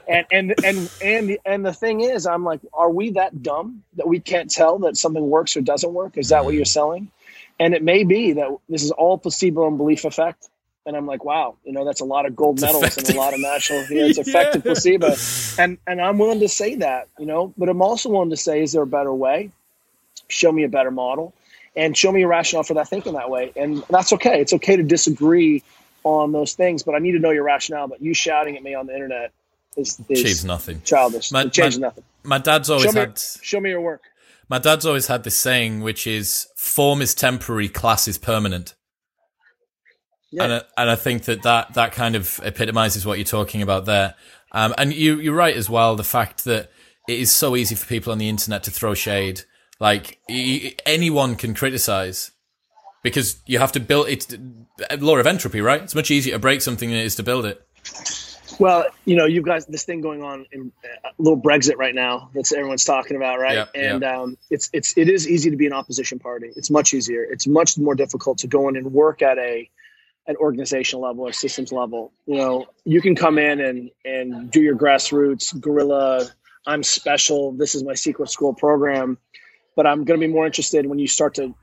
and 0.08 0.26
and 0.32 0.56
and 0.64 0.92
and 1.04 1.30
the, 1.30 1.40
and 1.46 1.66
the 1.66 1.74
thing 1.74 2.00
is, 2.00 2.26
I'm 2.26 2.46
like, 2.46 2.62
are 2.72 2.90
we 2.90 3.12
that 3.12 3.44
dumb 3.44 3.84
that 3.96 4.08
we 4.08 4.22
can't 4.22 4.50
tell 4.50 4.80
that 4.80 4.96
something 4.96 5.28
works 5.30 5.58
or 5.58 5.62
doesn't 5.62 5.94
work? 5.94 6.18
Is 6.18 6.30
that 6.30 6.46
what 6.46 6.54
you're 6.54 6.64
selling? 6.64 7.12
And 7.60 7.74
it 7.74 7.84
may 7.84 8.04
be 8.04 8.34
that 8.34 8.50
this 8.68 8.84
is 8.84 8.92
all 8.92 9.18
placebo 9.18 9.68
and 9.68 9.78
belief 9.78 10.06
effect. 10.06 10.48
And 10.86 10.96
I'm 10.96 11.08
like, 11.08 11.26
wow, 11.26 11.56
you 11.64 11.72
know, 11.72 11.84
that's 11.84 12.02
a 12.02 12.06
lot 12.06 12.28
of 12.28 12.36
gold 12.36 12.62
medals 12.62 12.98
and 12.98 13.10
a 13.10 13.18
lot 13.18 13.34
of 13.34 13.40
national. 13.40 13.86
You 13.86 13.96
know, 14.02 14.06
it's 14.06 14.20
effective 14.20 14.64
yeah. 14.64 14.74
placebo, 14.74 15.16
and 15.58 15.80
and 15.88 16.00
I'm 16.00 16.20
willing 16.20 16.42
to 16.42 16.48
say 16.48 16.76
that, 16.76 17.08
you 17.18 17.26
know, 17.26 17.54
but 17.58 17.70
I'm 17.70 17.82
also 17.82 18.10
willing 18.10 18.30
to 18.30 18.38
say, 18.38 18.62
is 18.62 18.74
there 18.74 18.84
a 18.84 18.88
better 18.88 19.12
way? 19.12 19.50
Show 20.28 20.52
me 20.52 20.64
a 20.64 20.70
better 20.70 20.92
model 20.92 21.34
and 21.76 21.96
show 21.96 22.12
me 22.12 22.24
a 22.24 22.28
rationale 22.28 22.64
for 22.64 22.76
that 22.76 22.88
thinking 22.88 23.14
that 23.14 23.30
way. 23.30 23.52
And 23.56 23.84
that's 23.90 24.14
okay. 24.14 24.42
It's 24.42 24.54
okay 24.54 24.76
to 24.76 24.84
disagree 24.84 25.64
on 26.04 26.32
those 26.32 26.54
things, 26.54 26.84
but 26.84 26.96
I 26.96 27.00
need 27.00 27.14
to 27.14 27.20
know 27.20 27.32
your 27.32 27.44
rationale. 27.44 27.88
But 27.88 28.02
you 28.02 28.14
shouting 28.14 28.56
at 28.56 28.64
me 28.64 28.76
on 28.76 28.88
the 28.88 28.94
internet 28.94 29.32
is, 29.76 30.00
is 30.10 30.20
achieves 30.22 30.46
nothing. 30.46 30.82
Childish. 30.84 31.32
My, 31.32 31.44
it 31.44 31.54
changes 31.54 31.80
my, 31.80 31.88
nothing. 31.88 32.04
My 32.24 32.38
dad's 32.38 32.70
always 32.70 32.92
show 32.92 33.00
had. 33.00 33.20
Show 33.42 33.60
me 33.60 33.72
your 33.72 33.82
work. 33.82 34.04
My 34.50 34.60
dad's 34.60 34.86
always 34.86 35.08
had 35.08 35.24
this 35.24 35.38
saying, 35.38 35.82
which 35.82 36.06
is 36.06 36.48
"form 36.56 37.02
is 37.02 37.16
temporary, 37.16 37.70
class 37.70 38.08
is 38.08 38.18
permanent." 38.18 38.76
Yeah. 40.32 40.44
And 40.44 40.54
I, 40.54 40.62
and 40.78 40.90
I 40.90 40.96
think 40.96 41.24
that, 41.24 41.44
that 41.44 41.74
that 41.76 41.92
kind 41.94 42.16
of 42.16 42.40
epitomizes 42.44 43.06
what 43.06 43.18
you're 43.18 43.26
talking 43.26 43.62
about 43.62 43.86
there. 43.86 44.16
Um, 44.52 44.74
and 44.78 44.94
you 44.94 45.20
you're 45.20 45.34
right 45.34 45.56
as 45.56 45.70
well. 45.70 45.96
The 45.96 46.04
fact 46.04 46.46
that 46.46 46.72
it 47.08 47.20
is 47.20 47.32
so 47.32 47.56
easy 47.56 47.76
for 47.76 47.86
people 47.86 48.12
on 48.12 48.18
the 48.18 48.30
internet 48.30 48.64
to 48.64 48.72
throw 48.72 48.94
shade 48.94 49.42
like 49.80 50.20
anyone 50.86 51.36
can 51.36 51.54
criticize, 51.54 52.32
because 53.04 53.42
you 53.46 53.60
have 53.60 53.72
to 53.74 53.80
build 53.80 54.08
it. 54.08 54.38
Law 55.00 55.18
of 55.18 55.28
entropy, 55.28 55.62
right? 55.62 55.82
It's 55.82 55.96
much 55.96 56.12
easier 56.12 56.34
to 56.34 56.40
break 56.40 56.62
something 56.62 56.90
than 56.90 57.00
it 57.00 57.06
is 57.06 57.16
to 57.16 57.24
build 57.24 57.46
it. 57.46 57.66
Well, 58.60 58.86
you 59.06 59.16
know, 59.16 59.26
you've 59.26 59.46
got 59.46 59.66
this 59.68 59.84
thing 59.84 60.02
going 60.02 60.24
on 60.24 60.46
in 60.52 60.72
a 60.84 61.08
uh, 61.08 61.12
little 61.18 61.40
Brexit 61.40 61.78
right 61.78 61.96
now 61.96 62.30
that's 62.34 62.52
everyone's 62.52 62.86
talking 62.86 63.18
about, 63.18 63.40
right? 63.40 63.68
Yeah, 63.74 63.82
and 63.92 64.02
yeah. 64.02 64.22
Um, 64.22 64.38
it's 64.50 64.70
it's 64.74 64.98
it 64.98 65.10
is 65.10 65.28
easy 65.28 65.52
to 65.52 65.58
be 65.58 65.66
an 65.66 65.74
opposition 65.74 66.20
party. 66.20 66.52
It's 66.56 66.70
much 66.70 66.94
easier. 66.94 67.24
It's 67.24 67.48
much 67.48 67.78
more 67.78 67.96
difficult 67.96 68.40
to 68.40 68.48
go 68.48 68.70
in 68.70 68.76
and 68.76 68.92
work 68.92 69.22
at 69.22 69.38
a 69.38 69.70
an 70.28 70.36
organizational 70.38 71.04
level 71.04 71.28
or 71.28 71.34
systems 71.34 71.72
level. 71.72 72.12
You 72.26 72.38
know, 72.38 72.66
you 72.84 73.02
can 73.02 73.16
come 73.16 73.38
in 73.38 73.60
and 73.60 73.92
and 74.04 74.52
do 74.52 74.62
your 74.62 74.76
grassroots 74.76 75.60
guerrilla. 75.60 76.26
I'm 76.66 76.84
special. 76.84 77.52
This 77.52 77.76
is 77.76 77.84
my 77.84 77.94
secret 77.94 78.30
school 78.30 78.54
program, 78.54 79.18
but 79.76 79.86
I'm 79.86 80.04
going 80.04 80.20
to 80.20 80.28
be 80.28 80.34
more 80.34 80.46
interested 80.46 80.86
when 80.86 80.98
you 80.98 81.08
start 81.08 81.36
to 81.36 81.56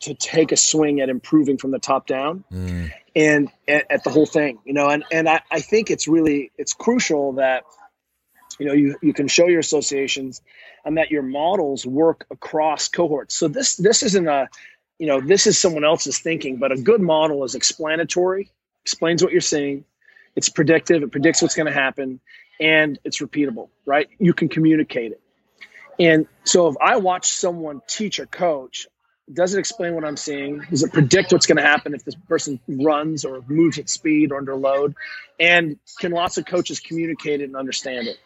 to 0.00 0.14
take 0.14 0.52
a 0.52 0.56
swing 0.56 1.00
at 1.00 1.08
improving 1.08 1.58
from 1.58 1.70
the 1.70 1.78
top 1.78 2.06
down 2.06 2.44
Mm. 2.52 2.90
and 3.16 3.48
at, 3.66 3.90
at 3.90 4.04
the 4.04 4.10
whole 4.10 4.26
thing 4.26 4.58
you 4.64 4.72
know 4.72 4.88
and 4.88 5.04
and 5.10 5.28
I, 5.28 5.40
I 5.50 5.60
think 5.60 5.90
it's 5.90 6.06
really 6.08 6.50
it's 6.56 6.72
crucial 6.74 7.32
that 7.34 7.64
you 8.58 8.66
know 8.66 8.72
you, 8.72 8.96
you 9.02 9.12
can 9.12 9.28
show 9.28 9.46
your 9.46 9.60
associations 9.60 10.40
and 10.84 10.96
that 10.98 11.10
your 11.10 11.22
models 11.22 11.84
work 11.84 12.26
across 12.30 12.88
cohorts. 12.88 13.36
So 13.36 13.48
this 13.48 13.76
this 13.76 14.02
isn't 14.02 14.26
a 14.28 14.48
you 14.98 15.06
know 15.06 15.20
this 15.20 15.46
is 15.46 15.58
someone 15.58 15.84
else's 15.84 16.18
thinking 16.18 16.56
but 16.56 16.72
a 16.72 16.76
good 16.76 17.00
model 17.00 17.44
is 17.44 17.54
explanatory 17.54 18.50
explains 18.82 19.22
what 19.22 19.32
you're 19.32 19.40
seeing 19.40 19.84
it's 20.34 20.48
predictive 20.48 21.02
it 21.02 21.12
predicts 21.12 21.40
what's 21.42 21.54
going 21.54 21.66
to 21.66 21.72
happen 21.72 22.20
and 22.60 22.98
it's 23.04 23.18
repeatable 23.20 23.68
right? 23.86 24.08
You 24.18 24.32
can 24.32 24.48
communicate 24.48 25.12
it. 25.12 25.20
And 26.00 26.26
so 26.44 26.68
if 26.68 26.76
i 26.82 26.96
watch 26.96 27.30
someone 27.30 27.80
teach 27.86 28.18
a 28.18 28.26
coach 28.26 28.86
does 29.32 29.54
it 29.54 29.58
explain 29.58 29.94
what 29.94 30.04
I'm 30.04 30.16
seeing? 30.16 30.60
Does 30.70 30.82
it 30.82 30.92
predict 30.92 31.32
what's 31.32 31.46
going 31.46 31.56
to 31.56 31.62
happen 31.62 31.94
if 31.94 32.04
this 32.04 32.14
person 32.14 32.60
runs 32.66 33.24
or 33.24 33.42
moves 33.46 33.78
at 33.78 33.88
speed 33.88 34.32
or 34.32 34.38
under 34.38 34.54
load? 34.54 34.94
And 35.38 35.78
can 35.98 36.12
lots 36.12 36.38
of 36.38 36.46
coaches 36.46 36.80
communicate 36.80 37.40
it 37.40 37.44
and 37.44 37.56
understand 37.56 38.08
it? 38.08 38.18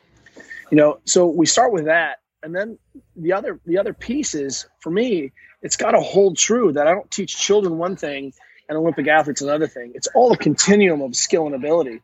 You 0.70 0.76
know, 0.76 1.00
so 1.04 1.26
we 1.26 1.46
start 1.46 1.72
with 1.72 1.86
that, 1.86 2.20
and 2.42 2.54
then 2.54 2.78
the 3.14 3.34
other 3.34 3.60
the 3.66 3.78
other 3.78 3.92
piece 3.92 4.34
is 4.34 4.66
for 4.80 4.90
me, 4.90 5.32
it's 5.60 5.76
got 5.76 5.90
to 5.90 6.00
hold 6.00 6.36
true 6.36 6.72
that 6.72 6.86
I 6.86 6.92
don't 6.92 7.10
teach 7.10 7.36
children 7.36 7.76
one 7.76 7.96
thing 7.96 8.32
and 8.68 8.78
Olympic 8.78 9.06
athletes 9.06 9.42
another 9.42 9.66
thing. 9.66 9.92
It's 9.94 10.08
all 10.14 10.32
a 10.32 10.36
continuum 10.36 11.02
of 11.02 11.14
skill 11.14 11.44
and 11.46 11.54
ability, 11.54 12.00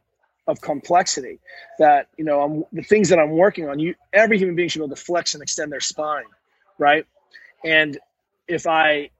of 0.46 0.60
complexity. 0.60 1.38
That 1.78 2.08
you 2.18 2.24
know, 2.24 2.42
I'm 2.42 2.64
the 2.72 2.82
things 2.82 3.08
that 3.08 3.18
I'm 3.18 3.30
working 3.30 3.68
on. 3.68 3.78
You 3.78 3.94
every 4.12 4.38
human 4.38 4.54
being 4.54 4.68
should 4.68 4.80
be 4.80 4.84
able 4.84 4.94
to 4.94 5.02
flex 5.02 5.32
and 5.32 5.42
extend 5.42 5.72
their 5.72 5.80
spine, 5.80 6.24
right? 6.78 7.06
And 7.64 7.98
if 8.48 8.66
I, 8.66 9.10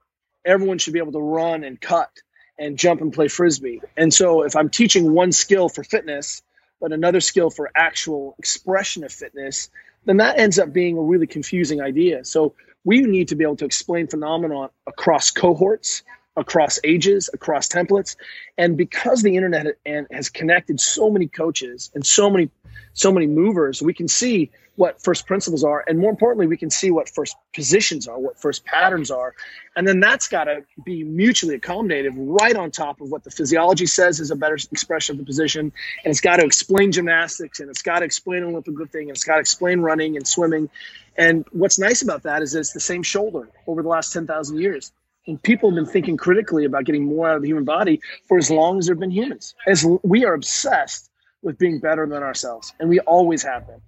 everyone 0.43 0.79
should 0.79 0.93
be 0.93 0.99
able 0.99 1.13
to 1.13 1.19
run 1.19 1.63
and 1.63 1.79
cut 1.79 2.09
and 2.57 2.77
jump 2.77 3.01
and 3.01 3.13
play 3.13 3.27
frisbee. 3.27 3.81
And 3.95 4.13
so 4.13 4.43
if 4.43 4.55
I'm 4.55 4.69
teaching 4.69 5.13
one 5.13 5.31
skill 5.31 5.69
for 5.69 5.83
fitness, 5.83 6.41
but 6.81 6.91
another 6.91 7.21
skill 7.21 7.49
for 7.49 7.69
actual 7.75 8.35
expression 8.39 9.03
of 9.03 9.11
fitness, 9.11 9.69
then 10.05 10.17
that 10.17 10.39
ends 10.39 10.59
up 10.59 10.73
being 10.73 10.97
a 10.97 11.01
really 11.01 11.27
confusing 11.27 11.81
idea. 11.81 12.25
So 12.25 12.55
we 12.83 13.01
need 13.01 13.29
to 13.29 13.35
be 13.35 13.43
able 13.43 13.57
to 13.57 13.65
explain 13.65 14.07
phenomenon 14.07 14.69
across 14.87 15.31
cohorts, 15.31 16.03
across 16.35 16.79
ages, 16.83 17.29
across 17.33 17.67
templates. 17.67 18.15
And 18.57 18.77
because 18.77 19.21
the 19.21 19.35
internet 19.35 19.77
has 20.11 20.29
connected 20.29 20.79
so 20.79 21.09
many 21.09 21.27
coaches 21.27 21.91
and 21.93 22.05
so 22.05 22.29
many 22.29 22.49
so 22.93 23.11
many 23.11 23.27
movers, 23.27 23.81
we 23.81 23.93
can 23.93 24.07
see 24.07 24.51
what 24.79 25.01
first 25.01 25.27
principles 25.27 25.65
are. 25.65 25.83
And 25.85 25.99
more 25.99 26.09
importantly, 26.09 26.47
we 26.47 26.55
can 26.55 26.69
see 26.69 26.89
what 26.89 27.09
first 27.09 27.35
positions 27.53 28.07
are, 28.07 28.17
what 28.17 28.39
first 28.39 28.63
patterns 28.63 29.11
are. 29.11 29.35
And 29.75 29.85
then 29.85 29.99
that's 29.99 30.29
got 30.29 30.45
to 30.45 30.63
be 30.85 31.03
mutually 31.03 31.59
accommodative 31.59 32.13
right 32.15 32.55
on 32.55 32.71
top 32.71 33.01
of 33.01 33.11
what 33.11 33.25
the 33.25 33.29
physiology 33.29 33.87
says 33.87 34.21
is 34.21 34.31
a 34.31 34.37
better 34.37 34.57
expression 34.71 35.15
of 35.15 35.17
the 35.19 35.25
position. 35.25 35.73
And 36.03 36.11
it's 36.11 36.21
got 36.21 36.37
to 36.37 36.45
explain 36.45 36.93
gymnastics 36.93 37.59
and 37.59 37.69
it's 37.69 37.81
got 37.81 37.99
to 37.99 38.05
explain 38.05 38.43
Olympic 38.43 38.79
lifting 38.79 39.09
and 39.09 39.11
it's 39.11 39.25
got 39.25 39.35
to 39.35 39.41
explain 39.41 39.81
running 39.81 40.15
and 40.15 40.25
swimming. 40.25 40.69
And 41.17 41.45
what's 41.51 41.77
nice 41.77 42.01
about 42.01 42.23
that 42.23 42.41
is 42.41 42.55
it's 42.55 42.71
the 42.71 42.79
same 42.79 43.03
shoulder 43.03 43.49
over 43.67 43.83
the 43.83 43.89
last 43.89 44.13
10,000 44.13 44.57
years. 44.59 44.93
And 45.27 45.43
people 45.43 45.69
have 45.69 45.75
been 45.75 45.91
thinking 45.91 46.15
critically 46.15 46.63
about 46.63 46.85
getting 46.85 47.03
more 47.03 47.29
out 47.29 47.35
of 47.35 47.41
the 47.41 47.49
human 47.49 47.65
body 47.65 47.99
for 48.29 48.37
as 48.37 48.49
long 48.49 48.79
as 48.79 48.85
there 48.85 48.95
have 48.95 49.01
been 49.01 49.11
humans. 49.11 49.55
As 49.67 49.85
we 50.03 50.23
are 50.23 50.33
obsessed 50.33 51.08
with 51.41 51.57
being 51.57 51.79
better 51.79 52.05
than 52.05 52.23
ourselves, 52.23 52.73
and 52.79 52.89
we 52.89 52.99
always 52.99 53.43
have 53.43 53.67
been. 53.67 53.81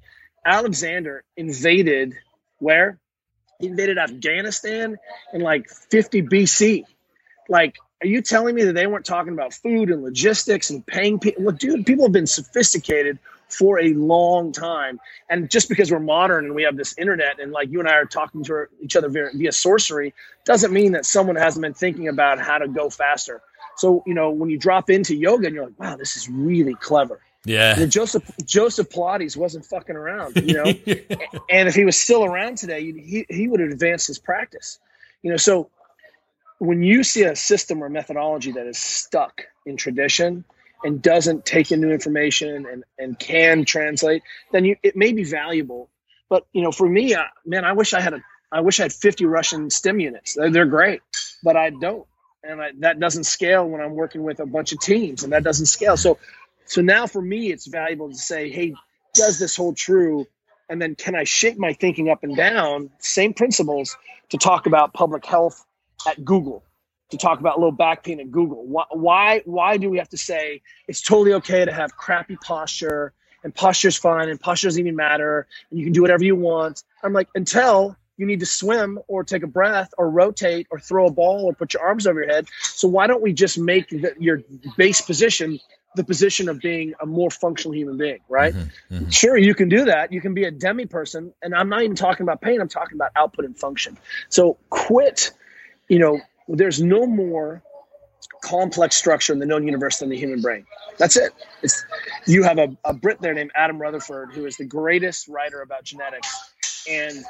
Alexander 0.46 1.24
invaded 1.38 2.16
where? 2.60 3.00
He 3.60 3.68
invaded 3.68 3.98
Afghanistan 3.98 4.98
in 5.34 5.42
like 5.42 5.70
50 5.70 6.24
BC. 6.24 6.84
Like, 7.50 7.78
are 8.02 8.08
you 8.08 8.22
telling 8.22 8.56
me 8.56 8.64
that 8.64 8.74
they 8.74 8.88
weren't 8.88 9.06
talking 9.06 9.34
about 9.34 9.54
food 9.54 9.90
and 9.90 10.02
logistics 10.02 10.70
and 10.70 10.86
paying 10.86 11.20
people? 11.20 11.44
Well, 11.44 11.56
dude, 11.56 11.86
people 11.86 12.06
have 12.06 12.12
been 12.12 12.28
sophisticated 12.28 13.20
for 13.50 13.80
a 13.80 13.94
long 13.94 14.52
time. 14.52 15.00
And 15.30 15.50
just 15.50 15.70
because 15.70 15.92
we're 15.92 16.00
modern 16.00 16.46
and 16.46 16.56
we 16.56 16.64
have 16.64 16.78
this 16.78 16.98
internet 16.98 17.40
and 17.40 17.52
like 17.52 17.70
you 17.70 17.80
and 17.80 17.88
I 17.88 17.94
are 17.94 18.06
talking 18.06 18.44
to 18.46 18.68
each 18.82 18.96
other 18.96 19.10
via, 19.10 19.30
via 19.34 19.52
sorcery 19.52 20.14
doesn't 20.46 20.72
mean 20.72 20.94
that 20.94 21.06
someone 21.06 21.36
hasn't 21.36 21.62
been 21.62 21.74
thinking 21.74 22.08
about 22.08 22.40
how 22.40 22.58
to 22.58 22.68
go 22.68 22.90
faster. 22.90 23.42
So, 23.78 24.04
you 24.06 24.14
know, 24.14 24.32
when 24.32 24.50
you 24.50 24.58
drop 24.58 24.90
into 24.90 25.16
yoga 25.16 25.48
and 25.48 25.56
you're 25.56 25.66
like, 25.66 25.80
wow, 25.80 25.96
this 25.96 26.18
is 26.18 26.30
really 26.30 26.76
clever. 26.76 27.20
Yeah. 27.46 27.80
And 27.80 27.92
Joseph 27.92 28.30
Joseph 28.46 28.90
Pilates 28.90 29.36
wasn't 29.36 29.66
fucking 29.66 29.96
around, 29.96 30.36
you 30.36 30.54
know. 30.54 30.64
and 31.50 31.68
if 31.68 31.76
he 31.76 31.86
was 31.86 31.98
still 31.98 32.24
around 32.24 32.58
today, 32.58 32.84
he 32.92 33.26
he 33.30 33.48
would 33.48 33.60
have 33.60 33.72
advanced 33.72 34.08
his 34.08 34.20
practice, 34.20 34.80
you 35.24 35.32
know. 35.32 35.38
So 35.38 35.70
when 36.60 36.84
you 36.84 37.04
see 37.04 37.24
a 37.24 37.36
system 37.36 37.84
or 37.84 37.90
methodology 37.90 38.52
that 38.52 38.68
is 38.68 38.78
stuck 38.78 39.48
in 39.66 39.78
tradition 39.78 40.46
and 40.84 41.02
doesn't 41.02 41.46
take 41.46 41.72
in 41.72 41.82
new 41.82 41.92
information 41.92 42.68
and 42.68 42.84
and 43.00 43.18
can 43.18 43.66
translate, 43.66 44.22
then 44.52 44.66
you 44.66 44.76
it 44.84 44.96
may 44.96 45.12
be 45.12 45.24
valuable. 45.24 45.90
But 46.30 46.46
you 46.54 46.62
know, 46.62 46.72
for 46.72 46.88
me, 46.88 47.16
I, 47.16 47.26
man, 47.46 47.66
I 47.66 47.74
wish 47.74 47.96
I 47.96 48.02
had 48.02 48.14
a 48.14 48.22
I 48.52 48.62
wish 48.62 48.80
I 48.80 48.84
had 48.84 48.94
50 48.94 49.26
Russian 49.26 49.70
stim 49.70 50.00
units. 50.00 50.36
They're, 50.36 50.52
they're 50.52 50.66
great, 50.66 51.02
but 51.42 51.56
I 51.56 51.70
don't, 51.70 52.06
and 52.44 52.62
I, 52.62 52.72
that 52.80 53.00
doesn't 53.00 53.24
scale 53.24 53.68
when 53.68 53.82
I'm 53.82 53.94
working 53.94 54.24
with 54.24 54.40
a 54.40 54.46
bunch 54.46 54.74
of 54.74 54.80
teams, 54.80 55.24
and 55.24 55.34
that 55.34 55.44
doesn't 55.44 55.68
scale. 55.68 55.98
So 55.98 56.18
so 56.72 56.82
now 56.82 57.06
for 57.06 57.22
me, 57.22 57.52
it's 57.52 57.68
valuable 57.68 58.08
to 58.08 58.16
say, 58.16 58.50
hey, 58.50 58.74
does 59.14 59.38
this 59.38 59.58
hold 59.58 59.76
true? 59.76 60.26
And 60.70 60.82
then 60.82 60.96
can 60.96 61.16
I 61.16 61.26
shape 61.26 61.58
my 61.58 61.74
thinking 61.74 62.10
up 62.10 62.24
and 62.24 62.34
down, 62.34 62.92
same 63.00 63.34
principles, 63.34 63.98
to 64.30 64.38
talk 64.38 64.68
about 64.68 64.94
public 64.94 65.26
health 65.26 65.66
at 66.08 66.24
Google, 66.24 66.64
to 67.10 67.18
talk 67.18 67.42
about 67.42 67.60
low 67.60 67.72
back 67.72 68.06
pain 68.06 68.22
at 68.22 68.32
Google? 68.32 68.66
Why, 68.66 68.86
why, 68.92 69.42
why 69.44 69.76
do 69.76 69.90
we 69.90 69.98
have 69.98 70.08
to 70.12 70.18
say 70.18 70.62
it's 70.88 71.02
totally 71.02 71.34
okay 71.34 71.66
to 71.66 71.74
have 71.74 71.98
crappy 71.98 72.38
posture 72.38 73.12
and 73.44 73.54
posture's 73.54 73.98
fine 73.98 74.30
and 74.30 74.40
posture 74.40 74.68
doesn't 74.68 74.80
even 74.80 74.96
matter 74.96 75.48
and 75.72 75.78
you 75.78 75.86
can 75.86 75.92
do 75.92 76.02
whatever 76.02 76.24
you 76.24 76.38
want? 76.38 76.84
I'm 77.04 77.12
like, 77.12 77.28
until 77.36 77.98
you 78.16 78.26
need 78.26 78.40
to 78.40 78.46
swim 78.46 78.98
or 79.10 79.26
take 79.26 79.44
a 79.44 79.48
breath 79.48 79.94
or 79.98 80.10
rotate 80.10 80.68
or 80.72 80.80
throw 80.80 81.08
a 81.08 81.12
ball 81.12 81.44
or 81.44 81.54
put 81.54 81.74
your 81.74 81.84
arms 81.84 82.08
over 82.08 82.22
your 82.22 82.32
head. 82.32 82.48
So 82.62 82.88
why 82.88 83.08
don't 83.08 83.22
we 83.22 83.34
just 83.34 83.60
make 83.60 83.90
the, 83.90 84.14
your 84.20 84.42
base 84.78 85.02
position 85.02 85.60
the 85.96 86.04
position 86.04 86.48
of 86.50 86.60
being 86.60 86.94
a 87.02 87.06
more 87.06 87.30
functional 87.30 87.76
human 87.76 87.98
being, 87.98 88.20
right? 88.30 88.54
Mm-hmm, 88.54 88.96
mm-hmm. 88.96 89.10
Sure, 89.10 89.38
you 89.38 89.54
can 89.54 89.70
do 89.70 89.86
that. 89.86 90.12
You 90.14 90.22
can 90.22 90.34
be 90.34 90.46
a 90.46 90.52
demi 90.52 90.86
person. 90.86 91.34
And 91.42 91.54
I'm 91.54 91.70
not 91.70 91.82
even 91.84 91.96
talking 91.96 92.24
about 92.24 92.42
pain, 92.42 92.62
I'm 92.62 92.70
talking 92.70 92.98
about 92.98 93.12
output 93.16 93.46
and 93.46 93.58
function. 93.58 93.98
So 94.30 94.58
quit, 94.70 95.32
you 95.90 96.00
know, 96.00 96.22
there's 96.48 96.82
no 96.82 97.06
more 97.06 97.62
complex 98.42 98.96
structure 98.96 99.34
in 99.34 99.40
the 99.40 99.46
known 99.46 99.66
universe 99.66 100.00
than 100.00 100.10
the 100.10 100.18
human 100.18 100.42
brain. 100.42 100.66
That's 100.98 101.18
it. 101.18 101.34
It's, 101.62 101.84
you 102.26 102.44
have 102.44 102.58
a, 102.58 102.76
a 102.84 102.94
Brit 102.94 103.22
there 103.22 103.34
named 103.34 103.52
Adam 103.56 103.80
Rutherford, 103.80 104.32
who 104.34 104.46
is 104.46 104.58
the 104.58 104.66
greatest 104.66 105.28
writer 105.28 105.62
about 105.62 105.84
genetics. 105.84 106.30
And 106.90 107.24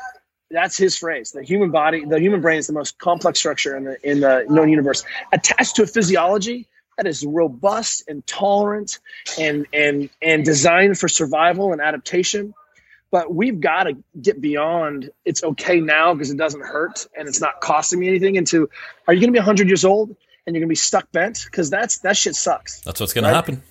that's 0.49 0.78
his 0.78 0.97
phrase. 0.97 1.32
The 1.32 1.43
human 1.43 1.72
body, 1.72 2.05
the 2.05 2.20
human 2.20 2.41
brain 2.41 2.59
is 2.59 2.68
the 2.68 2.74
most 2.74 2.97
complex 2.99 3.39
structure 3.39 3.76
in 3.76 3.86
the 3.86 4.09
in 4.09 4.20
the 4.20 4.45
known 4.49 4.70
universe. 4.70 5.03
Attached 5.32 5.78
to 5.78 5.84
a 5.84 5.88
physiology 5.88 6.68
that 7.02 7.10
is 7.10 7.26
robust 7.26 8.04
and 8.08 8.26
tolerant 8.28 8.99
and 9.39 9.66
and 9.74 10.10
and 10.22 10.45
designed 10.45 10.99
for 10.99 11.08
survival 11.08 11.72
and 11.72 11.82
adaptation. 11.82 12.54
But 13.10 13.34
we've 13.34 13.60
got 13.60 13.84
to 13.84 13.97
get 14.22 14.39
beyond 14.39 15.10
it's 15.26 15.43
okay 15.43 15.80
now 15.82 16.14
because 16.14 16.30
it 16.30 16.38
doesn't 16.38 16.62
hurt 16.62 17.08
and 17.18 17.28
it's 17.28 17.41
not 17.41 17.60
costing 17.60 17.99
me 17.99 18.08
anything 18.08 18.36
into 18.36 18.70
are 19.08 19.14
you 19.14 19.20
going 19.20 19.30
to 19.30 19.34
be 19.34 19.39
100 19.39 19.68
years 19.68 19.84
old 19.84 20.16
and 20.45 20.56
you're 20.56 20.62
going 20.62 20.70
to 20.70 20.72
be 20.72 20.76
stuck 20.76 21.12
bent? 21.12 21.43
Because 21.43 21.72
that's 21.72 21.99
that 21.99 22.16
shit 22.16 22.36
sucks. 22.36 22.82
That's 22.82 22.99
what's 22.99 23.14
going 23.14 23.26
right? 23.26 23.32
to 23.32 23.36
happen. 23.36 23.64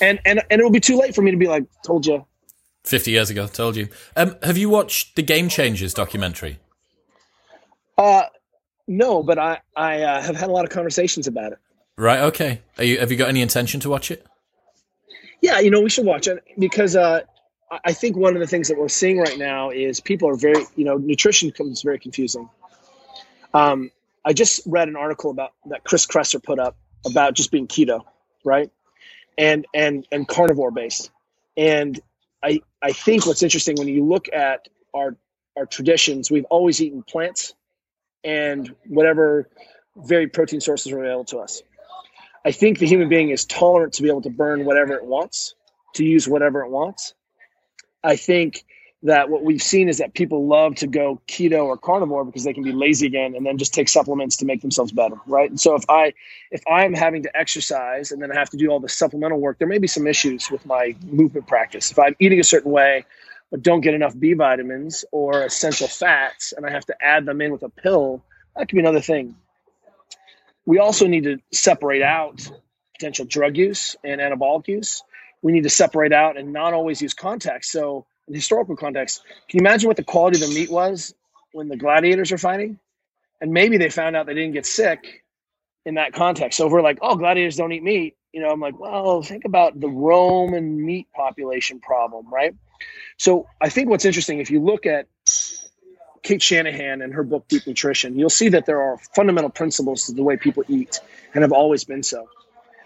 And 0.00 0.20
and 0.24 0.42
and 0.48 0.60
it'll 0.60 0.70
be 0.70 0.80
too 0.80 0.96
late 0.96 1.16
for 1.16 1.22
me 1.22 1.32
to 1.32 1.36
be 1.36 1.48
like 1.48 1.64
told 1.84 2.06
you 2.06 2.24
50 2.84 3.10
years 3.10 3.30
ago 3.30 3.48
told 3.48 3.74
you. 3.74 3.88
Um, 4.14 4.36
have 4.44 4.56
you 4.56 4.70
watched 4.70 5.16
the 5.16 5.22
game 5.22 5.48
changers 5.48 5.92
documentary? 5.92 6.60
Uh 7.98 8.22
no 8.90 9.22
but 9.22 9.38
i 9.38 9.60
i 9.76 10.02
uh, 10.02 10.20
have 10.20 10.36
had 10.36 10.50
a 10.50 10.52
lot 10.52 10.64
of 10.64 10.70
conversations 10.70 11.28
about 11.28 11.52
it 11.52 11.58
Right. 12.00 12.20
Okay. 12.20 12.62
You, 12.78 12.98
have 12.98 13.10
you 13.10 13.18
got 13.18 13.28
any 13.28 13.42
intention 13.42 13.78
to 13.80 13.90
watch 13.90 14.10
it? 14.10 14.26
Yeah, 15.42 15.60
you 15.60 15.70
know, 15.70 15.82
we 15.82 15.90
should 15.90 16.06
watch 16.06 16.28
it 16.28 16.42
because 16.58 16.96
uh, 16.96 17.20
I 17.84 17.92
think 17.92 18.16
one 18.16 18.34
of 18.34 18.40
the 18.40 18.46
things 18.46 18.68
that 18.68 18.78
we're 18.78 18.88
seeing 18.88 19.18
right 19.18 19.36
now 19.36 19.68
is 19.68 20.00
people 20.00 20.30
are 20.30 20.34
very, 20.34 20.64
you 20.76 20.86
know, 20.86 20.96
nutrition 20.96 21.50
becomes 21.50 21.82
very 21.82 21.98
confusing. 21.98 22.48
Um, 23.52 23.90
I 24.24 24.32
just 24.32 24.62
read 24.64 24.88
an 24.88 24.96
article 24.96 25.30
about 25.30 25.52
that 25.66 25.84
Chris 25.84 26.06
Kresser 26.06 26.42
put 26.42 26.58
up 26.58 26.74
about 27.04 27.34
just 27.34 27.50
being 27.50 27.66
keto, 27.66 28.02
right? 28.46 28.70
And 29.36 29.66
and 29.74 30.06
and 30.10 30.26
carnivore 30.26 30.70
based. 30.70 31.10
And 31.54 32.00
I 32.42 32.60
I 32.80 32.92
think 32.92 33.26
what's 33.26 33.42
interesting 33.42 33.76
when 33.76 33.88
you 33.88 34.06
look 34.06 34.32
at 34.32 34.68
our 34.94 35.18
our 35.54 35.66
traditions, 35.66 36.30
we've 36.30 36.46
always 36.46 36.80
eaten 36.80 37.02
plants 37.02 37.52
and 38.24 38.74
whatever 38.86 39.50
varied 39.96 40.32
protein 40.32 40.62
sources 40.62 40.92
are 40.92 41.00
available 41.00 41.24
to 41.26 41.38
us. 41.40 41.62
I 42.44 42.52
think 42.52 42.78
the 42.78 42.86
human 42.86 43.08
being 43.08 43.30
is 43.30 43.44
tolerant 43.44 43.94
to 43.94 44.02
be 44.02 44.08
able 44.08 44.22
to 44.22 44.30
burn 44.30 44.64
whatever 44.64 44.94
it 44.94 45.04
wants, 45.04 45.54
to 45.94 46.04
use 46.04 46.26
whatever 46.26 46.62
it 46.62 46.70
wants. 46.70 47.14
I 48.02 48.16
think 48.16 48.64
that 49.02 49.30
what 49.30 49.42
we've 49.42 49.62
seen 49.62 49.88
is 49.88 49.98
that 49.98 50.12
people 50.12 50.46
love 50.46 50.74
to 50.76 50.86
go 50.86 51.20
keto 51.26 51.64
or 51.64 51.76
carnivore 51.76 52.24
because 52.24 52.44
they 52.44 52.52
can 52.52 52.62
be 52.62 52.72
lazy 52.72 53.06
again 53.06 53.34
and 53.34 53.46
then 53.46 53.56
just 53.56 53.72
take 53.72 53.88
supplements 53.88 54.36
to 54.36 54.44
make 54.44 54.60
themselves 54.60 54.92
better 54.92 55.16
right? 55.26 55.48
And 55.48 55.58
so 55.58 55.74
if 55.74 55.84
i 55.88 56.12
if 56.50 56.62
i'm 56.70 56.92
having 56.92 57.22
to 57.22 57.36
exercise 57.36 58.12
and 58.12 58.22
then 58.22 58.30
i 58.30 58.38
have 58.38 58.50
to 58.50 58.58
do 58.58 58.68
all 58.68 58.80
the 58.80 58.88
supplemental 58.88 59.40
work 59.40 59.58
there 59.58 59.68
may 59.68 59.78
be 59.78 59.86
some 59.86 60.06
issues 60.06 60.50
with 60.50 60.66
my 60.66 60.94
movement 61.06 61.46
practice. 61.46 61.90
If 61.90 61.98
i'm 61.98 62.14
eating 62.18 62.40
a 62.40 62.44
certain 62.44 62.72
way 62.72 63.04
but 63.50 63.62
don't 63.62 63.80
get 63.80 63.94
enough 63.94 64.18
b 64.18 64.34
vitamins 64.34 65.04
or 65.12 65.44
essential 65.44 65.88
fats 65.88 66.52
and 66.54 66.66
i 66.66 66.70
have 66.70 66.84
to 66.86 66.94
add 67.00 67.24
them 67.24 67.40
in 67.40 67.52
with 67.52 67.62
a 67.62 67.70
pill 67.70 68.22
that 68.54 68.68
could 68.68 68.76
be 68.76 68.80
another 68.80 69.00
thing 69.00 69.34
we 70.70 70.78
also 70.78 71.06
need 71.06 71.24
to 71.24 71.38
separate 71.52 72.02
out 72.02 72.36
potential 72.96 73.24
drug 73.24 73.56
use 73.56 73.96
and 74.04 74.20
anabolic 74.20 74.68
use 74.68 75.02
we 75.42 75.52
need 75.52 75.64
to 75.64 75.70
separate 75.70 76.12
out 76.12 76.36
and 76.38 76.52
not 76.52 76.74
always 76.74 77.00
use 77.00 77.14
context 77.14 77.70
so 77.72 78.06
in 78.30 78.34
historical 78.36 78.76
context, 78.76 79.22
can 79.48 79.58
you 79.58 79.66
imagine 79.66 79.88
what 79.88 79.96
the 79.96 80.04
quality 80.04 80.40
of 80.40 80.48
the 80.48 80.54
meat 80.54 80.70
was 80.70 81.12
when 81.52 81.68
the 81.68 81.76
gladiators 81.76 82.30
are 82.30 82.38
fighting? 82.38 82.78
And 83.40 83.50
maybe 83.52 83.76
they 83.76 83.90
found 83.90 84.14
out 84.14 84.26
they 84.26 84.34
didn't 84.34 84.52
get 84.52 84.66
sick 84.66 85.24
in 85.84 85.94
that 85.94 86.12
context. 86.12 86.56
So 86.56 86.66
if 86.66 86.72
we're 86.72 86.80
like, 86.80 86.98
oh, 87.02 87.16
gladiators 87.16 87.56
don't 87.56 87.72
eat 87.72 87.82
meat, 87.82 88.16
you 88.32 88.40
know, 88.40 88.48
I'm 88.48 88.60
like, 88.60 88.78
well, 88.78 89.22
think 89.22 89.46
about 89.46 89.80
the 89.80 89.88
Roman 89.88 90.86
meat 90.86 91.08
population 91.12 91.80
problem, 91.80 92.32
right? 92.32 92.54
So 93.18 93.48
I 93.60 93.68
think 93.68 93.88
what's 93.88 94.04
interesting, 94.04 94.38
if 94.38 94.48
you 94.48 94.62
look 94.62 94.86
at 94.86 95.06
Cate 96.30 96.42
Shanahan 96.42 97.02
and 97.02 97.12
her 97.14 97.24
book 97.24 97.48
Deep 97.48 97.66
Nutrition, 97.66 98.16
you'll 98.16 98.30
see 98.30 98.50
that 98.50 98.64
there 98.64 98.80
are 98.80 98.98
fundamental 99.16 99.50
principles 99.50 100.06
to 100.06 100.12
the 100.12 100.22
way 100.22 100.36
people 100.36 100.62
eat 100.68 101.00
and 101.34 101.42
have 101.42 101.50
always 101.50 101.82
been 101.82 102.04
so. 102.04 102.28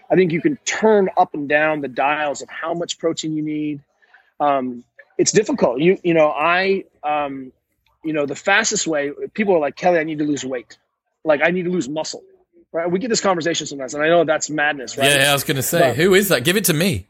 I 0.09 0.15
think 0.15 0.31
you 0.31 0.41
can 0.41 0.57
turn 0.65 1.09
up 1.15 1.35
and 1.35 1.47
down 1.47 1.81
the 1.81 1.87
dials 1.87 2.41
of 2.41 2.49
how 2.49 2.73
much 2.73 2.97
protein 2.97 3.35
you 3.35 3.43
need, 3.43 3.81
um, 4.39 4.83
it's 5.19 5.31
difficult. 5.31 5.79
You 5.79 5.99
you 6.03 6.15
know 6.15 6.29
I 6.29 6.85
um, 7.03 7.51
you 8.03 8.13
know 8.13 8.25
the 8.25 8.35
fastest 8.35 8.87
way 8.87 9.11
people 9.35 9.55
are 9.55 9.59
like 9.59 9.75
Kelly, 9.75 9.99
I 9.99 10.03
need 10.03 10.17
to 10.17 10.25
lose 10.25 10.43
weight, 10.43 10.77
like 11.23 11.41
I 11.43 11.51
need 11.51 11.65
to 11.65 11.71
lose 11.71 11.87
muscle. 11.87 12.23
Right? 12.71 12.89
We 12.89 12.97
get 12.97 13.09
this 13.09 13.21
conversation 13.21 13.67
sometimes, 13.67 13.93
and 13.93 14.03
I 14.03 14.07
know 14.07 14.23
that's 14.23 14.49
madness, 14.49 14.97
right? 14.97 15.07
Yeah, 15.07 15.29
I 15.29 15.33
was 15.33 15.43
going 15.43 15.55
to 15.57 15.63
say, 15.63 15.79
but, 15.79 15.95
who 15.95 16.15
is 16.15 16.29
that? 16.29 16.43
Give 16.43 16.57
it 16.57 16.65
to 16.65 16.73
me. 16.73 17.05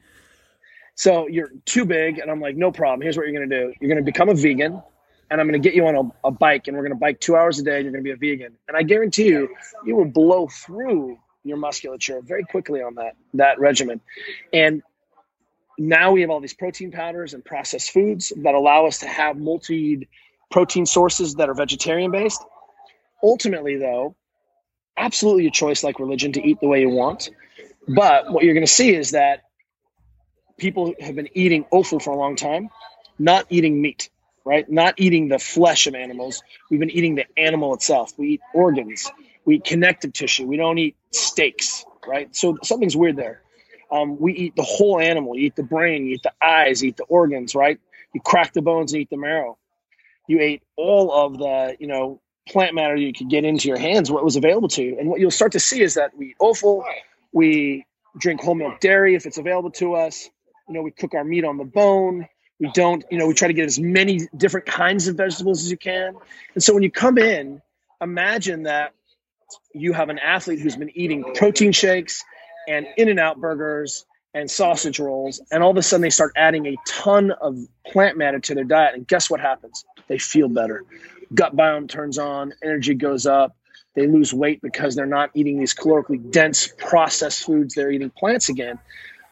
So 0.96 1.28
you're 1.28 1.50
too 1.66 1.86
big, 1.86 2.20
and 2.20 2.30
I'm 2.30 2.42
like, 2.42 2.58
no 2.58 2.72
problem. 2.74 3.02
Here's 3.02 3.16
what 3.16 3.26
you're 3.26 3.36
going 3.36 3.50
to 3.50 3.68
do: 3.68 3.74
you're 3.80 3.90
going 3.90 4.04
to 4.04 4.06
become 4.06 4.28
a 4.28 4.36
vegan, 4.36 4.84
and 5.30 5.42
I'm 5.42 5.48
going 5.48 5.62
to 5.62 5.68
get 5.68 5.76
you 5.76 5.88
on 5.88 5.96
a, 5.96 6.28
a 6.28 6.32
bike, 6.32 6.68
and 6.68 6.78
we're 6.78 6.84
going 6.84 6.94
to 6.94 7.00
bike 7.00 7.20
two 7.20 7.36
hours 7.36 7.60
a 7.60 7.64
day, 7.64 7.78
and 7.78 7.84
you're 7.84 7.92
going 7.92 8.04
to 8.04 8.18
be 8.18 8.32
a 8.32 8.36
vegan. 8.36 8.56
And 8.68 8.78
I 8.78 8.84
guarantee 8.84 9.28
you, 9.28 9.56
you 9.86 9.96
will 9.96 10.06
blow 10.06 10.48
through 10.48 11.18
your 11.44 11.58
musculature 11.58 12.22
very 12.22 12.44
quickly 12.44 12.82
on 12.82 12.96
that 12.96 13.16
that 13.36 13.60
regimen. 13.60 14.02
And 14.52 14.82
now 15.78 16.12
we 16.12 16.22
have 16.22 16.30
all 16.30 16.40
these 16.40 16.54
protein 16.54 16.92
powders 16.92 17.34
and 17.34 17.44
processed 17.44 17.92
foods 17.92 18.34
that 18.38 18.56
allow 18.56 18.86
us 18.86 19.00
to 19.00 19.08
have 19.08 19.38
multi 19.38 20.08
protein 20.52 20.86
sources 20.86 21.36
that 21.36 21.50
are 21.50 21.54
vegetarian 21.54 22.12
based. 22.12 22.44
Ultimately, 23.24 23.78
though, 23.78 24.16
absolutely 24.98 25.48
a 25.48 25.52
choice 25.52 25.84
like 25.84 26.00
religion 26.00 26.34
to 26.34 26.46
eat 26.46 26.60
the 26.62 26.68
way 26.68 26.82
you 26.82 26.90
want. 26.90 27.30
But 27.88 28.32
what 28.32 28.44
you're 28.44 28.54
going 28.54 28.66
to 28.66 28.72
see 28.72 28.96
is 28.96 29.12
that 29.12 29.44
people 30.58 30.94
have 31.00 31.16
been 31.16 31.30
eating 31.34 31.66
offal 31.72 32.00
for 32.00 32.12
a 32.12 32.18
long 32.18 32.36
time, 32.36 32.70
not 33.20 33.46
eating 33.50 33.82
meat, 33.82 34.10
right? 34.46 34.70
Not 34.70 34.96
eating 34.98 35.28
the 35.28 35.40
flesh 35.40 35.88
of 35.88 35.96
animals. 35.96 36.44
We've 36.70 36.80
been 36.80 36.92
eating 36.92 37.16
the 37.16 37.26
animal 37.38 37.74
itself. 37.74 38.14
We 38.18 38.34
eat 38.34 38.42
organs, 38.54 39.12
we 39.44 39.56
eat 39.56 39.64
connective 39.66 40.14
tissue. 40.14 40.46
We 40.46 40.58
don't 40.58 40.78
eat 40.78 40.96
steaks, 41.12 41.86
right? 42.08 42.34
So 42.36 42.58
something's 42.64 42.96
weird 42.96 43.18
there. 43.18 43.42
Um, 43.92 44.20
we 44.20 44.34
eat 44.34 44.56
the 44.56 44.64
whole 44.64 45.00
animal. 45.00 45.36
You 45.38 45.48
eat 45.48 45.56
the 45.56 45.64
brain, 45.64 46.06
you 46.06 46.16
eat 46.16 46.24
the 46.24 46.34
eyes, 46.42 46.82
you 46.82 46.90
eat 46.90 46.98
the 46.98 47.04
organs, 47.04 47.56
right? 47.56 47.80
You 48.14 48.22
crack 48.22 48.54
the 48.54 48.62
bones 48.62 48.94
and 48.94 49.02
eat 49.02 49.10
the 49.10 49.18
marrow. 49.18 49.58
You 50.28 50.40
ate 50.40 50.64
all 50.76 51.12
of 51.12 51.38
the, 51.38 51.76
you 51.80 51.88
know, 51.88 52.22
plant 52.48 52.76
matter 52.76 52.96
you 52.96 53.14
could 53.14 53.30
get 53.30 53.44
into 53.44 53.68
your 53.68 53.78
hands, 53.78 54.12
what 54.12 54.24
was 54.24 54.36
available 54.36 54.70
to 54.70 54.84
you. 54.84 54.98
And 55.00 55.10
what 55.10 55.20
you'll 55.20 55.32
start 55.32 55.52
to 55.54 55.60
see 55.60 55.82
is 55.82 55.96
that 55.96 56.16
we 56.18 56.28
eat 56.28 56.36
offal, 56.40 56.84
we 57.32 57.86
drink 58.18 58.42
whole 58.42 58.56
milk 58.56 58.80
dairy 58.80 59.16
if 59.16 59.26
it's 59.26 59.38
available 59.38 59.72
to 59.72 59.96
us. 59.96 60.30
You 60.68 60.74
know, 60.74 60.82
we 60.82 60.92
cook 60.92 61.14
our 61.14 61.24
meat 61.24 61.44
on 61.46 61.58
the 61.58 61.64
bone. 61.64 62.28
We 62.60 62.72
don't, 62.74 63.04
you 63.12 63.18
know, 63.18 63.28
we 63.28 63.34
try 63.34 63.48
to 63.50 63.54
get 63.54 63.66
as 63.66 63.80
many 63.80 64.28
different 64.36 64.66
kinds 64.66 65.08
of 65.08 65.16
vegetables 65.16 65.62
as 65.64 65.72
you 65.72 65.78
can. 65.78 66.16
And 66.54 66.64
so 66.64 66.74
when 66.74 66.84
you 66.84 66.92
come 66.92 67.18
in, 67.18 67.62
imagine 68.02 68.64
that 68.64 68.94
you 69.74 69.94
have 69.94 70.10
an 70.10 70.20
athlete 70.20 70.60
who's 70.60 70.78
been 70.78 70.98
eating 70.98 71.24
protein 71.36 71.72
shakes 71.72 72.24
and 72.68 72.88
In-N-Out 72.98 73.40
burgers 73.40 74.06
and 74.34 74.50
sausage 74.50 75.00
rolls 75.00 75.42
and 75.52 75.64
all 75.64 75.72
of 75.72 75.78
a 75.78 75.84
sudden 75.84 76.02
they 76.02 76.10
start 76.10 76.34
adding 76.36 76.66
a 76.66 76.76
ton 76.88 77.32
of 77.32 77.58
plant 77.86 78.18
matter 78.18 78.40
to 78.40 78.56
their 78.56 78.64
diet 78.64 78.96
and 78.96 79.08
guess 79.08 79.30
what 79.30 79.40
happens? 79.40 79.86
They 80.08 80.18
feel 80.18 80.50
better. 80.50 80.84
Gut 81.34 81.56
biome 81.56 81.90
turns 81.90 82.18
on 82.18 82.54
energy 82.64 82.94
goes 82.94 83.26
up 83.26 83.56
they 83.96 84.08
lose 84.08 84.34
weight 84.34 84.62
because 84.62 84.96
they're 84.96 85.06
not 85.06 85.32
eating 85.34 85.58
these 85.58 85.74
calorically 85.74 86.32
dense 86.32 86.68
processed 86.78 87.44
foods 87.46 87.74
they're 87.74 87.92
eating 87.92 88.10
plants 88.10 88.50
again 88.50 88.78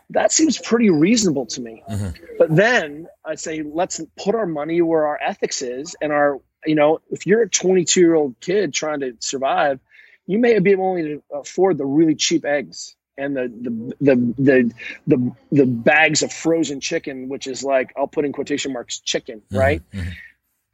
that 0.10 0.32
seems 0.32 0.58
pretty 0.58 0.89
reasonable 0.89 1.45
to 1.45 1.62
me 1.62 1.84
mm-hmm. 1.89 2.10
but 2.38 2.54
then 2.56 3.08
i'd 3.26 3.39
say 3.39 3.62
let's 3.64 4.01
put 4.18 4.36
our 4.36 4.45
money 4.45 4.82
where 4.82 5.06
our 5.08 5.20
ethics 5.22 5.62
is 5.62 5.95
and 6.01 6.12
our 6.12 6.39
you 6.66 6.76
know 6.76 6.99
if 7.10 7.26
you're 7.26 7.41
a 7.41 7.49
22 7.49 7.99
year 7.99 8.16
old 8.16 8.36
kid 8.39 8.74
trying 8.74 8.99
to 8.99 9.16
survive 9.20 9.80
you 10.26 10.39
may 10.39 10.58
be 10.60 10.72
able 10.72 10.95
to 10.95 11.22
afford 11.34 11.78
the 11.78 11.86
really 11.86 12.16
cheap 12.16 12.45
eggs 12.45 12.95
and 13.18 13.36
the 13.36 13.51
the 13.62 13.95
the 14.01 14.34
the 14.38 14.74
the, 15.08 15.32
the 15.51 15.66
bags 15.66 16.24
of 16.24 16.32
frozen 16.32 16.80
chicken, 16.80 17.30
which 17.30 17.47
is 17.47 17.64
like 17.64 17.93
I'll 17.97 18.08
put 18.08 18.26
in 18.26 18.32
quotation 18.34 18.74
marks 18.74 18.99
chicken, 18.99 19.39
mm-hmm, 19.39 19.58
right? 19.58 19.82
Mm-hmm. 19.91 20.10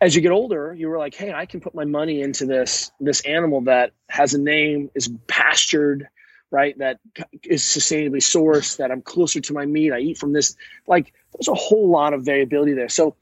As 0.02 0.16
you 0.16 0.22
get 0.22 0.32
older, 0.32 0.74
you 0.74 0.88
were 0.88 0.98
like, 0.98 1.14
hey, 1.14 1.34
I 1.34 1.46
can 1.46 1.60
put 1.60 1.76
my 1.76 1.86
money 1.86 2.22
into 2.22 2.46
this 2.46 2.92
this 3.00 3.22
animal 3.22 3.62
that 3.62 3.92
has 4.10 4.34
a 4.34 4.40
name, 4.40 4.90
is 4.96 5.10
pastured, 5.28 6.08
right? 6.52 6.78
That 6.80 7.00
is 7.43 7.64
sustainably 7.64 8.22
sourced. 8.22 8.78
That 8.78 8.91
I'm 8.91 9.02
closer 9.02 9.41
to 9.41 9.54
my 9.54 9.66
meat. 9.66 9.91
I 9.91 10.00
eat 10.00 10.18
from 10.18 10.34
this. 10.34 10.56
Like, 10.88 11.14
there's 11.34 11.47
a 11.47 11.54
whole 11.54 11.89
lot 11.89 12.14
of 12.14 12.24
variability 12.24 12.74
there. 12.74 12.89
So, 12.89 13.16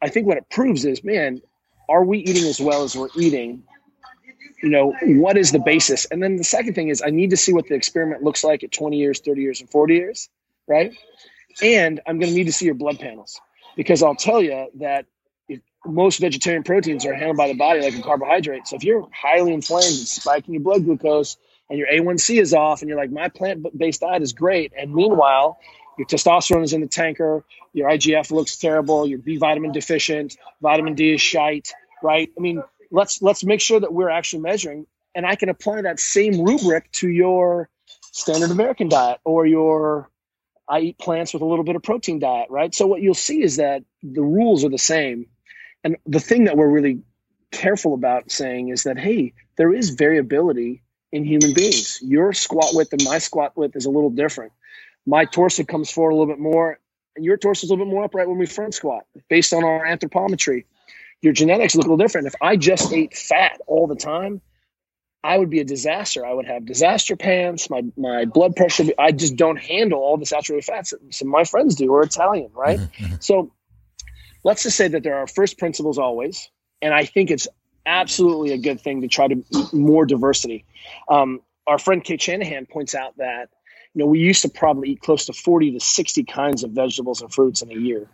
I 0.00 0.08
think 0.08 0.26
what 0.26 0.36
it 0.36 0.48
proves 0.50 0.84
is, 0.84 1.02
man, 1.02 1.40
are 1.88 2.04
we 2.04 2.18
eating 2.18 2.44
as 2.44 2.60
well 2.60 2.84
as 2.84 2.96
we're 2.96 3.08
eating? 3.16 3.64
you 4.64 4.70
know, 4.70 4.94
what 5.02 5.36
is 5.36 5.52
the 5.52 5.58
basis? 5.58 6.06
And 6.06 6.22
then 6.22 6.36
the 6.36 6.44
second 6.44 6.74
thing 6.74 6.88
is 6.88 7.02
I 7.04 7.10
need 7.10 7.30
to 7.30 7.36
see 7.36 7.52
what 7.52 7.66
the 7.66 7.74
experiment 7.74 8.22
looks 8.22 8.42
like 8.42 8.64
at 8.64 8.72
20 8.72 8.96
years, 8.96 9.20
30 9.20 9.42
years, 9.42 9.60
and 9.60 9.68
40 9.68 9.94
years, 9.94 10.30
right? 10.66 10.94
And 11.62 12.00
I'm 12.06 12.18
going 12.18 12.30
to 12.30 12.34
need 12.34 12.46
to 12.46 12.52
see 12.52 12.64
your 12.64 12.74
blood 12.74 12.98
panels 12.98 13.40
because 13.76 14.02
I'll 14.02 14.14
tell 14.14 14.42
you 14.42 14.68
that 14.76 15.04
most 15.84 16.18
vegetarian 16.18 16.62
proteins 16.62 17.04
are 17.04 17.14
handled 17.14 17.36
by 17.36 17.48
the 17.48 17.54
body 17.54 17.82
like 17.82 17.94
a 17.94 18.00
carbohydrate. 18.00 18.66
So 18.66 18.76
if 18.76 18.84
you're 18.84 19.06
highly 19.12 19.52
inflamed 19.52 19.84
and 19.84 20.08
spiking 20.08 20.54
your 20.54 20.62
blood 20.62 20.84
glucose 20.86 21.36
and 21.70 21.78
your 21.78 21.88
A1C 21.88 22.40
is 22.40 22.54
off 22.54 22.82
and 22.82 22.88
you're 22.88 22.98
like, 22.98 23.10
my 23.10 23.28
plant 23.28 23.66
based 23.76 24.00
diet 24.00 24.22
is 24.22 24.32
great. 24.32 24.72
And 24.78 24.94
meanwhile, 24.94 25.58
your 25.98 26.06
testosterone 26.06 26.64
is 26.64 26.72
in 26.72 26.80
the 26.80 26.88
tanker, 26.88 27.44
your 27.72 27.88
IGF 27.88 28.30
looks 28.30 28.56
terrible, 28.56 29.06
you're 29.06 29.18
B 29.18 29.36
vitamin 29.36 29.72
deficient, 29.72 30.36
vitamin 30.60 30.94
D 30.94 31.14
is 31.14 31.20
shite, 31.20 31.72
right? 32.02 32.28
I 32.36 32.40
mean, 32.40 32.62
let's 32.94 33.20
let's 33.20 33.44
make 33.44 33.60
sure 33.60 33.80
that 33.80 33.92
we're 33.92 34.08
actually 34.08 34.40
measuring 34.40 34.86
and 35.14 35.26
i 35.26 35.34
can 35.34 35.48
apply 35.48 35.82
that 35.82 35.98
same 35.98 36.40
rubric 36.44 36.90
to 36.92 37.08
your 37.08 37.68
standard 38.12 38.50
american 38.50 38.88
diet 38.88 39.18
or 39.24 39.44
your 39.44 40.08
i 40.68 40.78
eat 40.80 40.98
plants 40.98 41.32
with 41.32 41.42
a 41.42 41.44
little 41.44 41.64
bit 41.64 41.74
of 41.74 41.82
protein 41.82 42.20
diet 42.20 42.46
right 42.50 42.74
so 42.74 42.86
what 42.86 43.02
you'll 43.02 43.14
see 43.14 43.42
is 43.42 43.56
that 43.56 43.82
the 44.02 44.22
rules 44.22 44.64
are 44.64 44.70
the 44.70 44.78
same 44.78 45.26
and 45.82 45.96
the 46.06 46.20
thing 46.20 46.44
that 46.44 46.56
we're 46.56 46.70
really 46.70 47.00
careful 47.50 47.94
about 47.94 48.30
saying 48.30 48.68
is 48.68 48.84
that 48.84 48.96
hey 48.96 49.32
there 49.56 49.74
is 49.74 49.90
variability 49.90 50.82
in 51.14 51.24
human 51.24 51.54
beings 51.54 52.00
your 52.02 52.32
squat 52.32 52.70
width 52.72 52.92
and 52.92 53.04
my 53.04 53.18
squat 53.18 53.56
width 53.56 53.76
is 53.76 53.86
a 53.86 53.90
little 53.90 54.10
different 54.10 54.52
my 55.06 55.24
torso 55.24 55.64
comes 55.64 55.90
forward 55.90 56.10
a 56.10 56.14
little 56.14 56.32
bit 56.34 56.40
more 56.40 56.78
and 57.16 57.24
your 57.24 57.36
torso 57.36 57.64
is 57.64 57.70
a 57.70 57.72
little 57.72 57.86
bit 57.86 57.90
more 57.92 58.04
upright 58.04 58.28
when 58.28 58.38
we 58.38 58.46
front 58.46 58.74
squat 58.74 59.04
based 59.28 59.52
on 59.52 59.64
our 59.64 59.86
anthropometry 59.86 60.64
your 61.24 61.32
genetics 61.32 61.74
look 61.74 61.86
a 61.86 61.88
little 61.88 62.04
different. 62.04 62.26
If 62.26 62.34
I 62.40 62.56
just 62.56 62.92
ate 62.92 63.16
fat 63.16 63.58
all 63.66 63.86
the 63.86 63.96
time, 63.96 64.42
I 65.24 65.38
would 65.38 65.48
be 65.48 65.60
a 65.60 65.64
disaster. 65.64 66.24
I 66.24 66.34
would 66.34 66.44
have 66.44 66.66
disaster 66.66 67.16
pants. 67.16 67.70
My 67.70 67.82
my 67.96 68.26
blood 68.26 68.54
pressure. 68.54 68.84
I 68.98 69.10
just 69.10 69.34
don't 69.34 69.56
handle 69.56 70.00
all 70.00 70.18
the 70.18 70.26
saturated 70.26 70.66
fats 70.66 70.90
that 70.90 71.00
some 71.14 71.28
of 71.28 71.32
my 71.32 71.44
friends 71.44 71.76
do. 71.76 71.90
Or 71.90 72.02
Italian, 72.02 72.50
right? 72.54 72.78
Mm-hmm, 72.78 73.04
mm-hmm. 73.04 73.14
So 73.20 73.50
let's 74.44 74.64
just 74.64 74.76
say 74.76 74.88
that 74.88 75.02
there 75.02 75.16
are 75.16 75.26
first 75.26 75.58
principles 75.58 75.96
always, 75.96 76.50
and 76.82 76.92
I 76.92 77.06
think 77.06 77.30
it's 77.30 77.48
absolutely 77.86 78.52
a 78.52 78.58
good 78.58 78.80
thing 78.80 79.02
to 79.02 79.08
try 79.08 79.28
to 79.28 79.44
more 79.72 80.06
diversity. 80.06 80.64
Um, 81.08 81.40
our 81.66 81.78
friend 81.78 82.02
Cate 82.02 82.22
Shanahan 82.22 82.66
points 82.66 82.94
out 82.94 83.16
that 83.18 83.48
you 83.94 84.00
know 84.00 84.06
we 84.06 84.18
used 84.18 84.42
to 84.42 84.48
probably 84.48 84.90
eat 84.90 85.00
close 85.00 85.26
to 85.26 85.32
40 85.32 85.72
to 85.72 85.80
60 85.80 86.24
kinds 86.24 86.64
of 86.64 86.72
vegetables 86.72 87.22
and 87.22 87.32
fruits 87.32 87.62
in 87.62 87.70
a 87.70 87.74
year. 87.74 88.08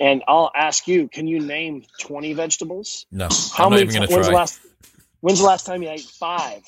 And 0.00 0.22
I'll 0.26 0.50
ask 0.54 0.88
you, 0.88 1.08
can 1.08 1.26
you 1.28 1.38
name 1.38 1.84
20 2.00 2.32
vegetables? 2.32 3.06
No. 3.12 3.28
How 3.54 3.66
I'm 3.66 3.70
many 3.70 3.82
even 3.82 4.02
when's 4.08 4.26
the 4.26 4.32
last 4.32 4.60
when's 5.20 5.38
the 5.38 5.46
last 5.46 5.66
time 5.66 5.82
you 5.82 5.90
ate 5.90 6.00
five 6.00 6.62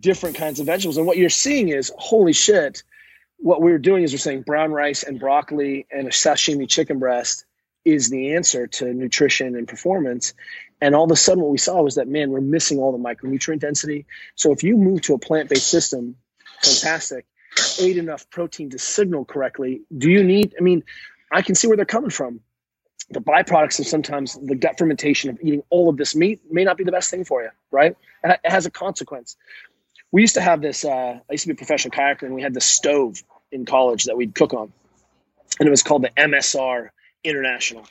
different 0.00 0.36
kinds 0.36 0.60
of 0.60 0.66
vegetables? 0.66 0.96
And 0.96 1.06
what 1.06 1.16
you're 1.16 1.28
seeing 1.28 1.68
is 1.68 1.92
holy 1.96 2.32
shit, 2.32 2.82
what 3.36 3.60
we're 3.60 3.78
doing 3.78 4.02
is 4.02 4.12
we're 4.12 4.18
saying 4.18 4.42
brown 4.42 4.72
rice 4.72 5.02
and 5.02 5.20
broccoli 5.20 5.86
and 5.90 6.06
a 6.06 6.10
sashimi 6.10 6.68
chicken 6.68 6.98
breast 6.98 7.44
is 7.84 8.08
the 8.08 8.34
answer 8.34 8.66
to 8.66 8.92
nutrition 8.92 9.56
and 9.56 9.68
performance. 9.68 10.34
And 10.84 10.94
all 10.94 11.04
of 11.04 11.10
a 11.10 11.16
sudden, 11.16 11.42
what 11.42 11.50
we 11.50 11.56
saw 11.56 11.80
was 11.80 11.94
that 11.94 12.08
man, 12.08 12.30
we're 12.30 12.42
missing 12.42 12.78
all 12.78 12.92
the 12.92 12.98
micronutrient 12.98 13.60
density. 13.60 14.04
So 14.34 14.52
if 14.52 14.62
you 14.62 14.76
move 14.76 15.00
to 15.02 15.14
a 15.14 15.18
plant 15.18 15.48
based 15.48 15.66
system, 15.66 16.16
fantastic. 16.62 17.24
Ate 17.80 17.96
enough 17.96 18.28
protein 18.28 18.68
to 18.68 18.78
signal 18.78 19.24
correctly. 19.24 19.80
Do 19.96 20.10
you 20.10 20.22
need? 20.22 20.54
I 20.58 20.62
mean, 20.62 20.84
I 21.32 21.40
can 21.40 21.54
see 21.54 21.68
where 21.68 21.78
they're 21.78 21.86
coming 21.86 22.10
from. 22.10 22.40
The 23.08 23.22
byproducts 23.22 23.80
of 23.80 23.86
sometimes 23.86 24.34
the 24.34 24.54
gut 24.56 24.76
fermentation 24.76 25.30
of 25.30 25.38
eating 25.40 25.62
all 25.70 25.88
of 25.88 25.96
this 25.96 26.14
meat 26.14 26.42
may 26.50 26.64
not 26.64 26.76
be 26.76 26.84
the 26.84 26.92
best 26.92 27.10
thing 27.10 27.24
for 27.24 27.42
you, 27.42 27.50
right? 27.70 27.96
It 28.22 28.40
it 28.44 28.50
has 28.50 28.66
a 28.66 28.70
consequence. 28.70 29.38
We 30.12 30.20
used 30.20 30.34
to 30.34 30.42
have 30.42 30.60
this. 30.60 30.84
Uh, 30.84 31.18
I 31.18 31.32
used 31.32 31.44
to 31.44 31.48
be 31.48 31.54
a 31.54 31.56
professional 31.56 31.92
kayaker, 31.92 32.24
and 32.24 32.34
we 32.34 32.42
had 32.42 32.52
this 32.52 32.66
stove 32.66 33.24
in 33.50 33.64
college 33.64 34.04
that 34.04 34.18
we'd 34.18 34.34
cook 34.34 34.52
on, 34.52 34.70
and 35.58 35.66
it 35.66 35.70
was 35.70 35.82
called 35.82 36.02
the 36.02 36.10
MSR 36.10 36.90
International, 37.24 37.86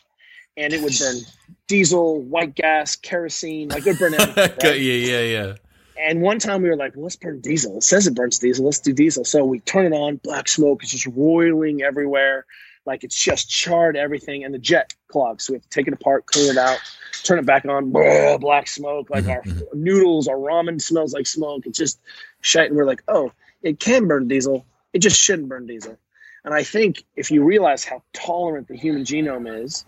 and 0.58 0.74
it 0.74 0.82
would 0.82 0.94
burn 1.00 1.18
diesel, 1.68 2.22
white 2.22 2.56
gas, 2.56 2.96
kerosene, 2.96 3.70
like 3.70 3.86
it 3.86 3.92
would 3.92 4.00
burn 4.00 4.14
everything. 4.14 4.58
Right? 4.64 4.80
you, 4.80 4.92
yeah, 4.92 5.22
yeah. 5.22 5.54
And 5.98 6.22
one 6.22 6.40
time 6.40 6.62
we 6.62 6.70
were 6.70 6.76
like, 6.76 6.96
well, 6.96 7.04
let's 7.04 7.16
burn 7.16 7.40
diesel. 7.40 7.78
It 7.78 7.84
says 7.84 8.08
it 8.08 8.16
burns 8.16 8.40
diesel. 8.40 8.66
Let's 8.66 8.80
do 8.80 8.94
diesel. 8.94 9.26
So 9.26 9.46
we 9.46 9.60
turn 9.60 9.92
it 9.92 9.96
on, 9.96 10.18
black 10.18 10.48
smoke 10.48 10.84
is 10.84 10.92
just 10.92 11.08
roiling 11.08 11.82
everywhere. 11.82 12.46
Like 12.86 13.04
it's 13.04 13.22
just 13.22 13.50
charred 13.50 13.96
everything. 13.96 14.44
And 14.44 14.54
the 14.54 14.60
jet 14.60 14.94
clogs. 15.08 15.46
So 15.46 15.54
we 15.54 15.58
have 15.58 15.64
to 15.64 15.70
take 15.70 15.88
it 15.88 15.94
apart, 15.94 16.26
clean 16.26 16.50
it 16.50 16.58
out, 16.58 16.80
turn 17.24 17.40
it 17.40 17.46
back 17.46 17.66
on, 17.66 17.92
blah, 17.92 18.38
black 18.38 18.68
smoke. 18.68 19.10
Like 19.10 19.28
our 19.28 19.42
mm-hmm. 19.44 19.62
noodles, 19.82 20.28
our 20.28 20.36
ramen 20.36 20.82
smells 20.82 21.14
like 21.14 21.28
smoke. 21.28 21.66
It's 21.68 21.78
just 21.78 22.00
shit. 22.42 22.68
And 22.68 22.76
we're 22.76 22.86
like, 22.86 23.04
oh, 23.08 23.32
it 23.62 23.80
can 23.80 24.08
burn 24.08 24.28
diesel. 24.28 24.66
It 24.92 25.00
just 25.00 25.20
shouldn't 25.20 25.48
burn 25.48 25.68
diesel. 25.68 25.98
And 26.44 26.54
I 26.54 26.64
think 26.64 27.04
if 27.16 27.32
you 27.32 27.44
realize 27.44 27.86
how 27.86 28.04
tolerant 28.12 28.68
the 28.68 28.76
human 28.76 29.04
genome 29.04 29.64
is, 29.64 29.86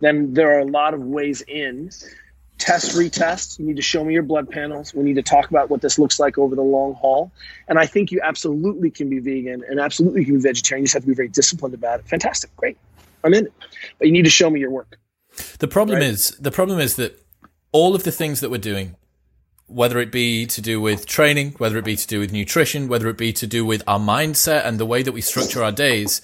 then 0.00 0.34
there 0.34 0.54
are 0.54 0.60
a 0.60 0.64
lot 0.64 0.94
of 0.94 1.02
ways 1.02 1.42
in. 1.42 1.90
Test 2.58 2.96
retest. 2.96 3.58
You 3.60 3.66
need 3.66 3.76
to 3.76 3.82
show 3.82 4.02
me 4.04 4.14
your 4.14 4.24
blood 4.24 4.50
panels. 4.50 4.92
We 4.92 5.04
need 5.04 5.14
to 5.14 5.22
talk 5.22 5.48
about 5.48 5.70
what 5.70 5.80
this 5.80 5.96
looks 5.98 6.18
like 6.18 6.38
over 6.38 6.56
the 6.56 6.62
long 6.62 6.94
haul. 6.94 7.30
And 7.68 7.78
i 7.78 7.86
think 7.86 8.10
you 8.10 8.20
absolutely 8.22 8.90
can 8.90 9.08
be 9.08 9.20
vegan 9.20 9.62
and 9.68 9.78
absolutely 9.78 10.24
can 10.24 10.34
be 10.34 10.40
vegetarian. 10.40 10.82
You 10.82 10.86
just 10.86 10.94
have 10.94 11.02
to 11.04 11.08
be 11.08 11.14
very 11.14 11.28
disciplined 11.28 11.74
about 11.74 12.00
it. 12.00 12.08
Fantastic. 12.08 12.54
Great. 12.56 12.76
I'm 13.22 13.32
in. 13.32 13.46
It 13.46 13.52
but 13.98 14.06
you 14.08 14.12
need 14.12 14.24
to 14.24 14.30
show 14.30 14.50
me 14.50 14.58
your 14.58 14.70
work. 14.70 14.98
The 15.60 15.68
problem 15.68 16.00
Right. 16.00 16.08
is 16.08 16.30
the 16.40 16.50
problem 16.50 16.80
is 16.80 16.96
that 16.96 17.22
all 17.70 17.94
of 17.94 18.02
the 18.02 18.10
things 18.12 18.40
that 18.40 18.50
we're 18.50 18.58
doing, 18.58 18.96
whether 19.66 19.98
it 20.00 20.10
be 20.10 20.44
to 20.46 20.60
do 20.60 20.80
with 20.80 21.06
training, 21.06 21.54
whether 21.58 21.78
it 21.78 21.84
be 21.84 21.94
to 21.94 22.06
do 22.08 22.18
with 22.18 22.32
nutrition, 22.32 22.88
whether 22.88 23.08
it 23.08 23.18
be 23.18 23.32
to 23.34 23.46
do 23.46 23.64
with 23.64 23.84
our 23.86 24.00
mindset 24.00 24.66
and 24.66 24.78
the 24.78 24.86
way 24.86 25.02
that 25.04 25.12
we 25.12 25.20
structure 25.20 25.62
our 25.62 25.70
days, 25.72 26.22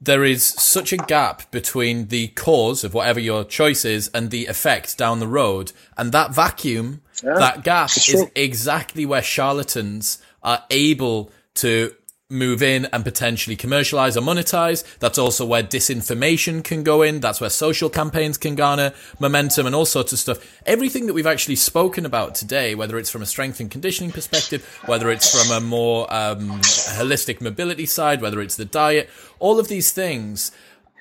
there 0.00 0.24
is 0.24 0.46
such 0.46 0.92
a 0.92 0.96
gap 0.96 1.50
between 1.50 2.08
the 2.08 2.28
cause 2.28 2.84
of 2.84 2.94
whatever 2.94 3.18
your 3.18 3.44
choice 3.44 3.84
is 3.84 4.08
and 4.14 4.30
the 4.30 4.46
effect 4.46 4.96
down 4.96 5.18
the 5.18 5.26
road. 5.26 5.72
And 5.96 6.12
that 6.12 6.32
vacuum, 6.32 7.02
Yeah, 7.22 7.34
that 7.34 7.64
gap 7.64 7.90
is 7.96 8.26
exactly 8.36 9.04
where 9.04 9.22
charlatans 9.22 10.18
are 10.42 10.62
able 10.70 11.32
to 11.54 11.92
move 12.30 12.62
in 12.62 12.84
and 12.92 13.04
potentially 13.04 13.56
commercialize 13.56 14.14
or 14.14 14.20
monetize. 14.20 14.84
That's 14.98 15.16
also 15.16 15.46
where 15.46 15.62
disinformation 15.62 16.62
can 16.62 16.82
go 16.82 17.00
in. 17.00 17.20
That's 17.20 17.40
where 17.40 17.48
social 17.48 17.88
campaigns 17.88 18.36
can 18.36 18.54
garner 18.54 18.92
momentum 19.18 19.64
and 19.64 19.74
all 19.74 19.86
sorts 19.86 20.12
of 20.12 20.18
stuff. 20.18 20.60
Everything 20.66 21.06
that 21.06 21.14
we've 21.14 21.26
actually 21.26 21.56
spoken 21.56 22.04
about 22.04 22.34
today, 22.34 22.74
whether 22.74 22.98
it's 22.98 23.08
from 23.08 23.22
a 23.22 23.26
strength 23.26 23.60
and 23.60 23.70
conditioning 23.70 24.12
perspective, 24.12 24.62
whether 24.84 25.08
it's 25.08 25.42
from 25.42 25.56
a 25.56 25.66
more 25.66 26.06
um, 26.12 26.60
holistic 26.60 27.40
mobility 27.40 27.86
side, 27.86 28.20
whether 28.20 28.42
it's 28.42 28.56
the 28.56 28.66
diet, 28.66 29.08
all 29.38 29.58
of 29.58 29.68
these 29.68 29.90
things 29.90 30.52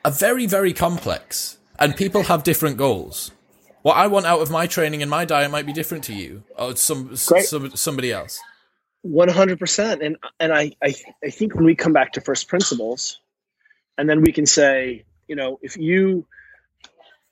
are 0.05 0.11
very, 0.11 0.45
very 0.45 0.71
complex 0.71 1.57
and 1.77 1.97
people 1.97 2.23
have 2.23 2.43
different 2.43 2.77
goals. 2.77 3.31
What 3.81 3.97
I 3.97 4.07
want 4.07 4.27
out 4.27 4.39
of 4.39 4.49
my 4.49 4.65
training 4.65 5.01
and 5.01 5.11
my 5.11 5.25
diet 5.25 5.51
might 5.51 5.65
be 5.65 5.73
different 5.73 6.05
to 6.05 6.13
you 6.13 6.43
or 6.57 6.77
some, 6.77 7.17
Great. 7.27 7.43
some 7.43 7.75
somebody 7.75 8.13
else. 8.13 8.39
100% 9.05 10.05
and 10.05 10.17
and 10.39 10.53
I, 10.53 10.71
I 10.83 10.95
i 11.23 11.29
think 11.29 11.55
when 11.55 11.65
we 11.65 11.75
come 11.75 11.93
back 11.93 12.13
to 12.13 12.21
first 12.21 12.47
principles 12.47 13.19
and 13.97 14.09
then 14.09 14.21
we 14.21 14.31
can 14.31 14.45
say 14.45 15.05
you 15.27 15.35
know 15.35 15.59
if 15.61 15.77
you 15.77 16.25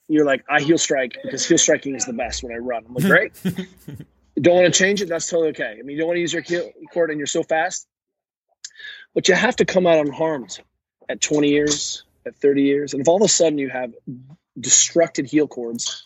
you're 0.07 0.25
like 0.25 0.45
i 0.47 0.61
heel 0.61 0.77
strike 0.77 1.17
because 1.23 1.45
heel 1.45 1.57
striking 1.57 1.95
is 1.95 2.05
the 2.05 2.13
best 2.13 2.43
when 2.43 2.53
i 2.53 2.57
run. 2.57 2.85
I'm 2.87 2.93
like 2.93 3.05
great. 3.05 3.33
Don't 4.41 4.55
want 4.55 4.73
to 4.73 4.77
change 4.77 5.01
it? 5.01 5.07
That's 5.07 5.27
totally 5.29 5.49
okay. 5.49 5.77
I 5.79 5.81
mean 5.81 5.95
you 5.95 5.99
don't 5.99 6.07
want 6.07 6.17
to 6.17 6.21
use 6.21 6.33
your 6.33 6.41
heel 6.41 6.69
cord 6.93 7.09
and 7.09 7.17
you're 7.17 7.25
so 7.25 7.41
fast. 7.41 7.87
But 9.13 9.29
you 9.29 9.33
have 9.33 9.55
to 9.57 9.65
come 9.65 9.87
out 9.87 10.05
unharmed 10.05 10.59
at 11.07 11.21
20 11.21 11.47
years 11.47 12.03
at 12.25 12.35
30 12.35 12.63
years 12.63 12.93
and 12.93 13.01
if 13.01 13.07
all 13.07 13.15
of 13.15 13.21
a 13.21 13.27
sudden 13.27 13.57
you 13.57 13.69
have 13.69 13.93
destructed 14.59 15.25
heel 15.29 15.47
cords 15.47 16.05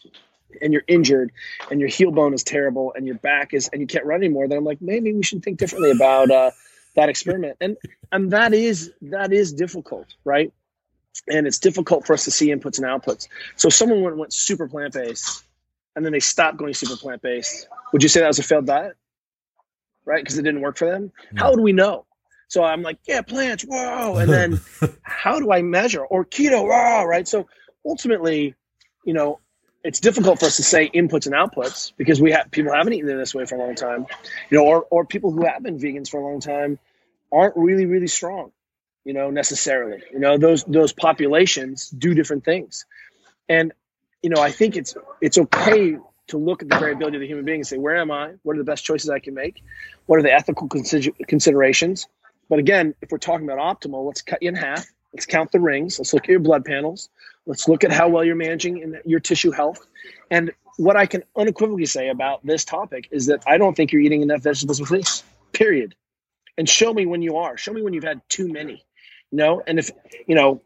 and 0.62 0.74
you're 0.74 0.84
injured 0.88 1.32
and 1.70 1.80
your 1.80 1.90
heel 1.90 2.12
bone 2.12 2.34
is 2.34 2.44
terrible 2.44 2.94
and 2.96 3.06
your 3.06 3.16
back 3.16 3.54
is 3.54 3.70
and 3.72 3.82
you 3.82 3.88
can't 3.88 4.06
run 4.06 4.20
anymore 4.20 4.48
then 4.48 4.58
i'm 4.58 4.64
like 4.64 4.82
maybe 4.82 5.14
we 5.14 5.24
should 5.24 5.44
think 5.44 5.58
differently 5.58 5.92
about 5.92 6.32
uh, 6.32 6.52
that 6.96 7.10
experiment. 7.10 7.58
And 7.62 7.78
and 8.12 8.32
that 8.32 8.54
is 8.54 8.92
that 9.04 9.34
is 9.34 9.54
difficult 9.54 10.08
right? 10.24 10.52
And 11.28 11.48
it's 11.48 11.60
difficult 11.60 12.06
for 12.06 12.14
us 12.14 12.26
to 12.26 12.32
see 12.32 12.50
inputs 12.50 12.78
and 12.78 12.86
outputs. 12.86 13.28
So 13.56 13.70
someone 13.70 14.04
went, 14.04 14.18
went 14.18 14.34
super 14.34 14.68
plant-based 14.68 15.44
and 15.96 16.06
then 16.06 16.14
they 16.14 16.20
stopped 16.20 16.58
going 16.58 16.74
super 16.74 16.96
plant-based 16.96 17.68
would 17.92 18.04
you 18.04 18.10
say 18.10 18.22
that 18.22 18.28
was 18.28 18.40
a 18.40 18.44
failed 18.44 18.66
diet? 18.66 18.96
Right? 20.06 20.24
Because 20.24 20.38
it 20.38 20.44
didn't 20.44 20.62
work 20.62 20.78
for 20.78 20.90
them? 20.90 21.12
How 21.36 21.52
would 21.52 21.60
we 21.60 21.74
know? 21.74 22.06
So 22.48 22.64
i'm 22.64 22.82
like 22.82 22.98
yeah 23.08 23.22
plants 23.22 23.64
whoa 23.64 24.18
and 24.18 24.32
then 24.32 24.60
how 25.04 25.40
do 25.40 25.52
i 25.52 25.62
measure? 25.62 26.04
Or 26.04 26.26
keto 26.26 26.64
whoa 26.64 27.06
right? 27.06 27.28
So 27.28 27.48
ultimately 27.86 28.56
you 29.06 29.14
know 29.14 29.40
it's 29.84 30.00
difficult 30.00 30.40
for 30.40 30.46
us 30.46 30.58
to 30.58 30.64
say 30.64 30.90
inputs 30.90 31.26
and 31.26 31.36
outputs 31.36 31.94
because 31.98 32.22
we 32.22 32.32
have 32.32 32.52
people 32.52 32.74
haven't 32.74 32.94
eaten 32.94 33.10
it 33.10 33.16
this 33.16 33.34
way 33.34 33.46
for 33.46 33.56
a 33.56 33.60
long 33.60 33.76
time, 33.76 34.06
you 34.50 34.58
know, 34.58 34.66
or 34.66 34.86
or 34.90 35.06
people 35.06 35.32
who 35.32 35.46
have 35.46 35.64
been 35.64 35.80
vegans 35.80 36.10
for 36.10 36.20
a 36.20 36.24
long 36.24 36.40
time 36.42 36.80
aren't 37.32 37.56
really 37.56 37.86
really 37.86 38.08
strong, 38.08 38.52
you 39.06 39.14
know, 39.14 39.30
necessarily. 39.30 40.02
You 40.12 40.20
know, 40.20 40.38
those 40.38 40.64
those 40.66 40.94
populations 40.94 41.90
do 41.90 42.14
different 42.14 42.44
things, 42.44 42.86
and 43.48 43.72
you 44.22 44.30
know, 44.30 44.42
I 44.42 44.52
think 44.52 44.76
it's 44.76 44.96
it's 45.22 45.38
okay 45.38 45.98
to 46.28 46.38
look 46.38 46.62
at 46.62 46.70
the 46.70 46.78
variability 46.78 47.18
of 47.18 47.22
the 47.22 47.28
human 47.28 47.46
being 47.46 47.62
and 47.62 47.68
say, 47.68 47.78
where 47.78 47.98
am 47.98 48.12
I? 48.12 48.34
What 48.44 48.56
are 48.56 48.60
the 48.60 48.66
best 48.66 48.86
choices 48.86 49.10
I 49.10 49.20
can 49.20 49.34
make? 49.34 49.64
What 50.06 50.20
are 50.20 50.22
the 50.22 50.32
ethical 50.32 50.68
consider- 50.68 51.12
considerations? 51.28 52.08
But 52.50 52.60
again, 52.60 52.96
if 53.02 53.12
we're 53.12 53.18
talking 53.18 53.50
about 53.50 53.60
optimal, 53.60 54.06
let's 54.06 54.22
cut 54.22 54.42
you 54.42 54.50
in 54.50 54.56
half. 54.56 54.86
Let's 55.14 55.26
count 55.26 55.52
the 55.52 55.60
rings. 55.60 55.98
Let's 55.98 56.14
look 56.14 56.24
at 56.26 56.30
your 56.30 56.40
blood 56.40 56.66
panels. 56.66 57.10
Let's 57.50 57.68
look 57.68 57.84
at 57.84 57.92
how 57.92 58.10
well 58.10 58.24
you're 58.24 58.36
managing 58.36 58.78
in 58.78 59.00
your 59.06 59.20
tissue 59.20 59.50
health. 59.50 59.84
And 60.30 60.52
what 60.78 60.96
I 60.96 61.08
can 61.08 61.24
unequivocally 61.36 61.88
say 61.88 62.10
about 62.10 62.46
this 62.46 62.64
topic 62.64 63.08
is 63.10 63.26
that 63.26 63.42
I 63.48 63.58
don't 63.58 63.76
think 63.76 63.92
you're 63.92 64.04
eating 64.04 64.22
enough 64.22 64.44
vegetables 64.44 64.80
with 64.80 64.92
leaves. 64.92 65.24
Period. 65.52 65.96
And 66.60 66.70
show 66.70 66.94
me 66.94 67.08
when 67.08 67.24
you 67.24 67.38
are. 67.38 67.58
Show 67.58 67.74
me 67.74 67.82
when 67.82 67.94
you've 67.94 68.04
had 68.04 68.22
too 68.30 68.48
many. 68.48 68.86
You 69.32 69.38
know, 69.40 69.64
and 69.66 69.80
if 69.80 69.90
you 70.28 70.36
know, 70.36 70.62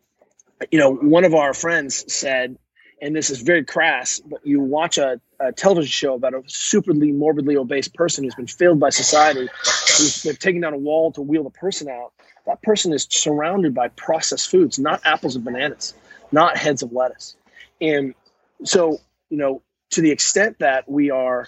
you 0.71 0.77
know, 0.77 0.93
one 0.93 1.23
of 1.23 1.34
our 1.34 1.53
friends 1.53 2.13
said, 2.13 2.57
and 3.01 3.15
this 3.15 3.29
is 3.29 3.39
very 3.39 3.63
crass, 3.63 4.19
but 4.19 4.45
you 4.45 4.59
watch 4.59 4.97
a, 4.97 5.21
a 5.39 5.53
television 5.53 5.89
show 5.89 6.15
about 6.15 6.34
a 6.34 6.41
superly 6.41 7.15
morbidly 7.15 7.55
obese 7.55 7.88
person 7.88 8.25
who's 8.25 8.36
been 8.36 8.47
failed 8.47 8.81
by 8.81 8.89
society, 8.89 9.47
who's 9.61 10.23
they've 10.23 10.38
taken 10.38 10.59
down 10.59 10.73
a 10.73 10.77
wall 10.77 11.13
to 11.13 11.21
wheel 11.21 11.43
the 11.43 11.49
person 11.49 11.88
out. 11.88 12.11
That 12.45 12.61
person 12.61 12.91
is 12.91 13.07
surrounded 13.09 13.73
by 13.73 13.88
processed 13.88 14.49
foods, 14.49 14.79
not 14.79 14.99
apples 15.05 15.38
and 15.38 15.45
bananas, 15.45 15.93
not 16.34 16.57
heads 16.57 16.81
of 16.84 16.91
lettuce. 16.91 17.36
And 17.79 18.15
so, 18.63 18.97
you 19.29 19.38
know, 19.38 19.61
to 19.91 20.01
the 20.01 20.11
extent 20.11 20.59
that 20.59 20.89
we 20.89 21.11
are 21.11 21.47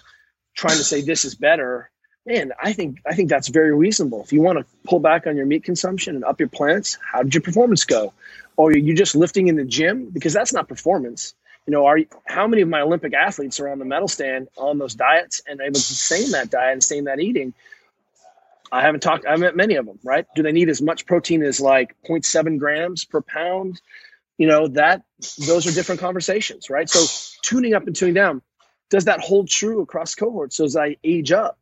trying 0.54 0.78
to 0.78 0.84
say 0.84 1.02
this 1.02 1.26
is 1.26 1.36
better, 1.36 1.90
man, 2.26 2.52
I 2.62 2.74
think 2.74 3.00
I 3.06 3.16
think 3.16 3.30
that's 3.30 3.48
very 3.48 3.74
reasonable. 3.74 4.24
If 4.24 4.34
you 4.34 4.42
want 4.42 4.60
to 4.60 4.66
pull 4.84 5.00
back 5.00 5.28
on 5.28 5.36
your 5.38 5.46
meat 5.46 5.64
consumption 5.64 6.16
and 6.16 6.24
up 6.24 6.40
your 6.40 6.50
plants, 6.50 6.98
how 7.02 7.24
did 7.24 7.34
your 7.34 7.42
performance 7.42 7.86
go? 7.86 8.14
Or 8.58 8.70
are 8.70 8.78
you 8.78 8.96
just 8.96 9.16
lifting 9.16 9.48
in 9.48 9.56
the 9.56 9.66
gym? 9.66 10.10
Because 10.12 10.34
that's 10.34 10.54
not 10.54 10.68
performance. 10.68 11.34
You 11.66 11.72
know, 11.72 11.86
are 11.88 12.00
how 12.26 12.48
many 12.48 12.62
of 12.62 12.70
my 12.70 12.82
Olympic 12.82 13.14
athletes 13.14 13.60
are 13.60 13.70
on 13.70 13.80
the 13.80 13.86
medal 13.86 14.08
stand 14.08 14.50
on 14.56 14.78
those 14.78 14.94
diets 14.96 15.42
and 15.48 15.60
able 15.60 15.74
to 15.74 15.80
sustain 15.80 16.32
that 16.32 16.50
diet 16.50 16.74
and 16.74 16.84
sustain 16.84 17.06
that 17.06 17.20
eating? 17.20 17.54
I 18.72 18.82
haven't 18.82 19.02
talked. 19.02 19.26
I've 19.26 19.40
met 19.40 19.56
many 19.56 19.76
of 19.76 19.86
them. 19.86 20.00
Right? 20.04 20.26
Do 20.36 20.44
they 20.44 20.52
need 20.52 20.70
as 20.70 20.82
much 20.82 21.06
protein 21.06 21.44
as 21.44 21.60
like 21.60 21.96
0.7 22.08 22.60
grams 22.60 23.06
per 23.06 23.22
pound? 23.22 23.82
You 24.38 24.48
know 24.48 24.68
that 24.70 25.04
those 25.48 25.66
are 25.68 25.72
different 25.72 26.02
conversations, 26.02 26.70
right? 26.70 26.90
So 26.90 27.06
tuning 27.42 27.74
up 27.74 27.88
and 27.88 27.96
tuning 27.96 28.16
down. 28.16 28.42
does 28.90 29.06
that 29.06 29.20
hold 29.20 29.48
true 29.48 29.82
across 29.82 30.16
cohorts? 30.16 30.58
So 30.58 30.66
as 30.66 30.76
I 30.76 30.98
age 31.04 31.32
up, 31.32 31.58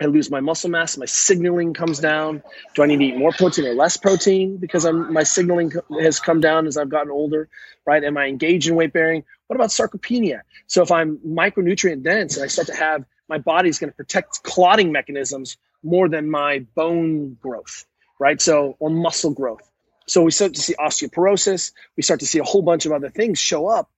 I 0.00 0.06
lose 0.06 0.30
my 0.30 0.40
muscle 0.40 0.70
mass, 0.70 0.98
my 0.98 1.06
signaling 1.06 1.72
comes 1.72 2.00
down. 2.00 2.42
Do 2.74 2.82
I 2.82 2.86
need 2.86 2.98
to 2.98 3.04
eat 3.04 3.16
more 3.16 3.32
protein 3.32 3.66
or 3.66 3.74
less 3.74 3.96
protein 3.96 4.56
because 4.56 4.84
I'm, 4.84 5.12
my 5.12 5.22
signaling 5.22 5.72
has 6.00 6.18
come 6.20 6.40
down 6.40 6.66
as 6.66 6.76
I've 6.76 6.88
gotten 6.88 7.10
older, 7.10 7.48
right? 7.86 8.02
Am 8.02 8.16
I 8.16 8.26
engaged 8.26 8.68
in 8.68 8.74
weight 8.74 8.92
bearing? 8.92 9.24
What 9.46 9.56
about 9.56 9.70
sarcopenia? 9.70 10.40
So 10.66 10.82
if 10.82 10.90
I'm 10.90 11.18
micronutrient 11.18 12.02
dense 12.02 12.36
and 12.36 12.44
I 12.44 12.48
start 12.48 12.66
to 12.68 12.74
have 12.74 13.04
my 13.28 13.38
body's 13.38 13.78
going 13.78 13.90
to 13.90 13.96
protect 13.96 14.42
clotting 14.42 14.92
mechanisms 14.92 15.56
more 15.82 16.08
than 16.08 16.28
my 16.28 16.60
bone 16.74 17.38
growth, 17.40 17.86
right? 18.18 18.40
So 18.40 18.76
or 18.80 18.90
muscle 18.90 19.30
growth. 19.30 19.70
So 20.06 20.22
we 20.22 20.30
start 20.30 20.54
to 20.54 20.60
see 20.60 20.74
osteoporosis. 20.74 21.72
We 21.96 22.02
start 22.02 22.20
to 22.20 22.26
see 22.26 22.38
a 22.38 22.44
whole 22.44 22.62
bunch 22.62 22.86
of 22.86 22.92
other 22.92 23.10
things 23.10 23.38
show 23.38 23.66
up 23.66 23.90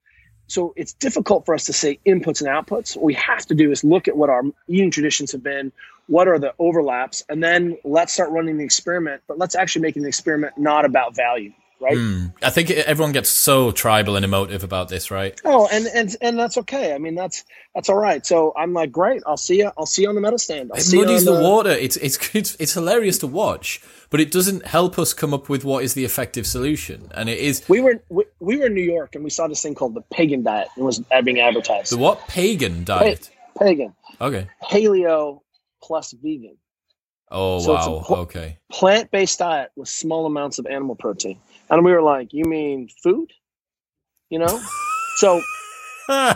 so 0.48 0.72
it's 0.76 0.92
difficult 0.92 1.44
for 1.44 1.54
us 1.54 1.66
to 1.66 1.72
say 1.72 1.98
inputs 2.06 2.40
and 2.40 2.48
outputs. 2.48 2.96
What 2.96 3.04
we 3.04 3.14
have 3.14 3.44
to 3.46 3.54
do 3.54 3.70
is 3.70 3.82
look 3.82 4.08
at 4.08 4.16
what 4.16 4.30
our 4.30 4.42
eating 4.68 4.90
traditions 4.90 5.32
have 5.32 5.42
been, 5.42 5.72
what 6.06 6.28
are 6.28 6.38
the 6.38 6.54
overlaps, 6.58 7.24
and 7.28 7.42
then 7.42 7.78
let's 7.84 8.12
start 8.12 8.30
running 8.30 8.58
the 8.58 8.64
experiment. 8.64 9.22
But 9.26 9.38
let's 9.38 9.56
actually 9.56 9.82
make 9.82 9.96
an 9.96 10.06
experiment 10.06 10.56
not 10.56 10.84
about 10.84 11.16
value 11.16 11.52
right? 11.80 11.96
Mm. 11.96 12.32
I 12.42 12.50
think 12.50 12.70
everyone 12.70 13.12
gets 13.12 13.28
so 13.28 13.70
tribal 13.70 14.16
and 14.16 14.24
emotive 14.24 14.64
about 14.64 14.88
this, 14.88 15.10
right? 15.10 15.38
Oh, 15.44 15.68
and 15.70 15.86
and 15.86 16.16
and 16.20 16.38
that's 16.38 16.58
okay. 16.58 16.94
I 16.94 16.98
mean, 16.98 17.14
that's 17.14 17.44
that's 17.74 17.88
all 17.88 17.96
right. 17.96 18.24
So 18.24 18.52
I'm 18.56 18.72
like, 18.72 18.92
great. 18.92 19.22
I'll 19.26 19.36
see 19.36 19.58
you. 19.58 19.70
I'll 19.76 19.86
see 19.86 20.02
you 20.02 20.08
on 20.08 20.14
the 20.14 20.20
medal 20.20 20.38
stand. 20.38 20.70
I'll 20.72 20.80
it 20.80 20.92
muddies 20.94 21.24
the, 21.24 21.34
the, 21.34 21.42
water. 21.42 21.70
It's, 21.70 21.96
it's 21.96 22.18
it's 22.34 22.56
it's 22.58 22.72
hilarious 22.72 23.18
to 23.18 23.26
watch, 23.26 23.80
but 24.10 24.20
it 24.20 24.30
doesn't 24.30 24.66
help 24.66 24.98
us 24.98 25.12
come 25.12 25.34
up 25.34 25.48
with 25.48 25.64
what 25.64 25.84
is 25.84 25.94
the 25.94 26.04
effective 26.04 26.46
solution. 26.46 27.10
And 27.14 27.28
it 27.28 27.38
is. 27.38 27.66
We 27.68 27.80
were 27.80 28.02
we, 28.08 28.24
we 28.40 28.56
were 28.56 28.66
in 28.66 28.74
New 28.74 28.84
York 28.84 29.14
and 29.14 29.24
we 29.24 29.30
saw 29.30 29.46
this 29.48 29.62
thing 29.62 29.74
called 29.74 29.94
the 29.94 30.02
pegan 30.12 30.42
diet. 30.42 30.68
And 30.76 30.82
it 30.82 30.86
was 30.86 30.98
being 31.24 31.40
advertised. 31.40 31.92
The 31.92 31.98
what 31.98 32.20
pegan 32.28 32.84
diet? 32.84 33.30
Pa- 33.58 33.64
pegan. 33.64 33.94
Okay. 34.20 34.48
Paleo 34.62 35.40
plus 35.82 36.12
vegan. 36.12 36.56
Oh 37.30 37.58
so 37.58 37.74
wow! 37.74 38.02
Pl- 38.06 38.16
okay. 38.18 38.58
Plant-based 38.70 39.40
diet 39.40 39.70
with 39.74 39.88
small 39.88 40.26
amounts 40.26 40.58
of 40.58 40.66
animal 40.66 40.94
protein. 40.94 41.38
And 41.70 41.84
we 41.84 41.92
were 41.92 42.02
like, 42.02 42.32
You 42.32 42.44
mean 42.44 42.88
food? 43.02 43.32
You 44.30 44.40
know? 44.40 44.60
so 45.16 45.40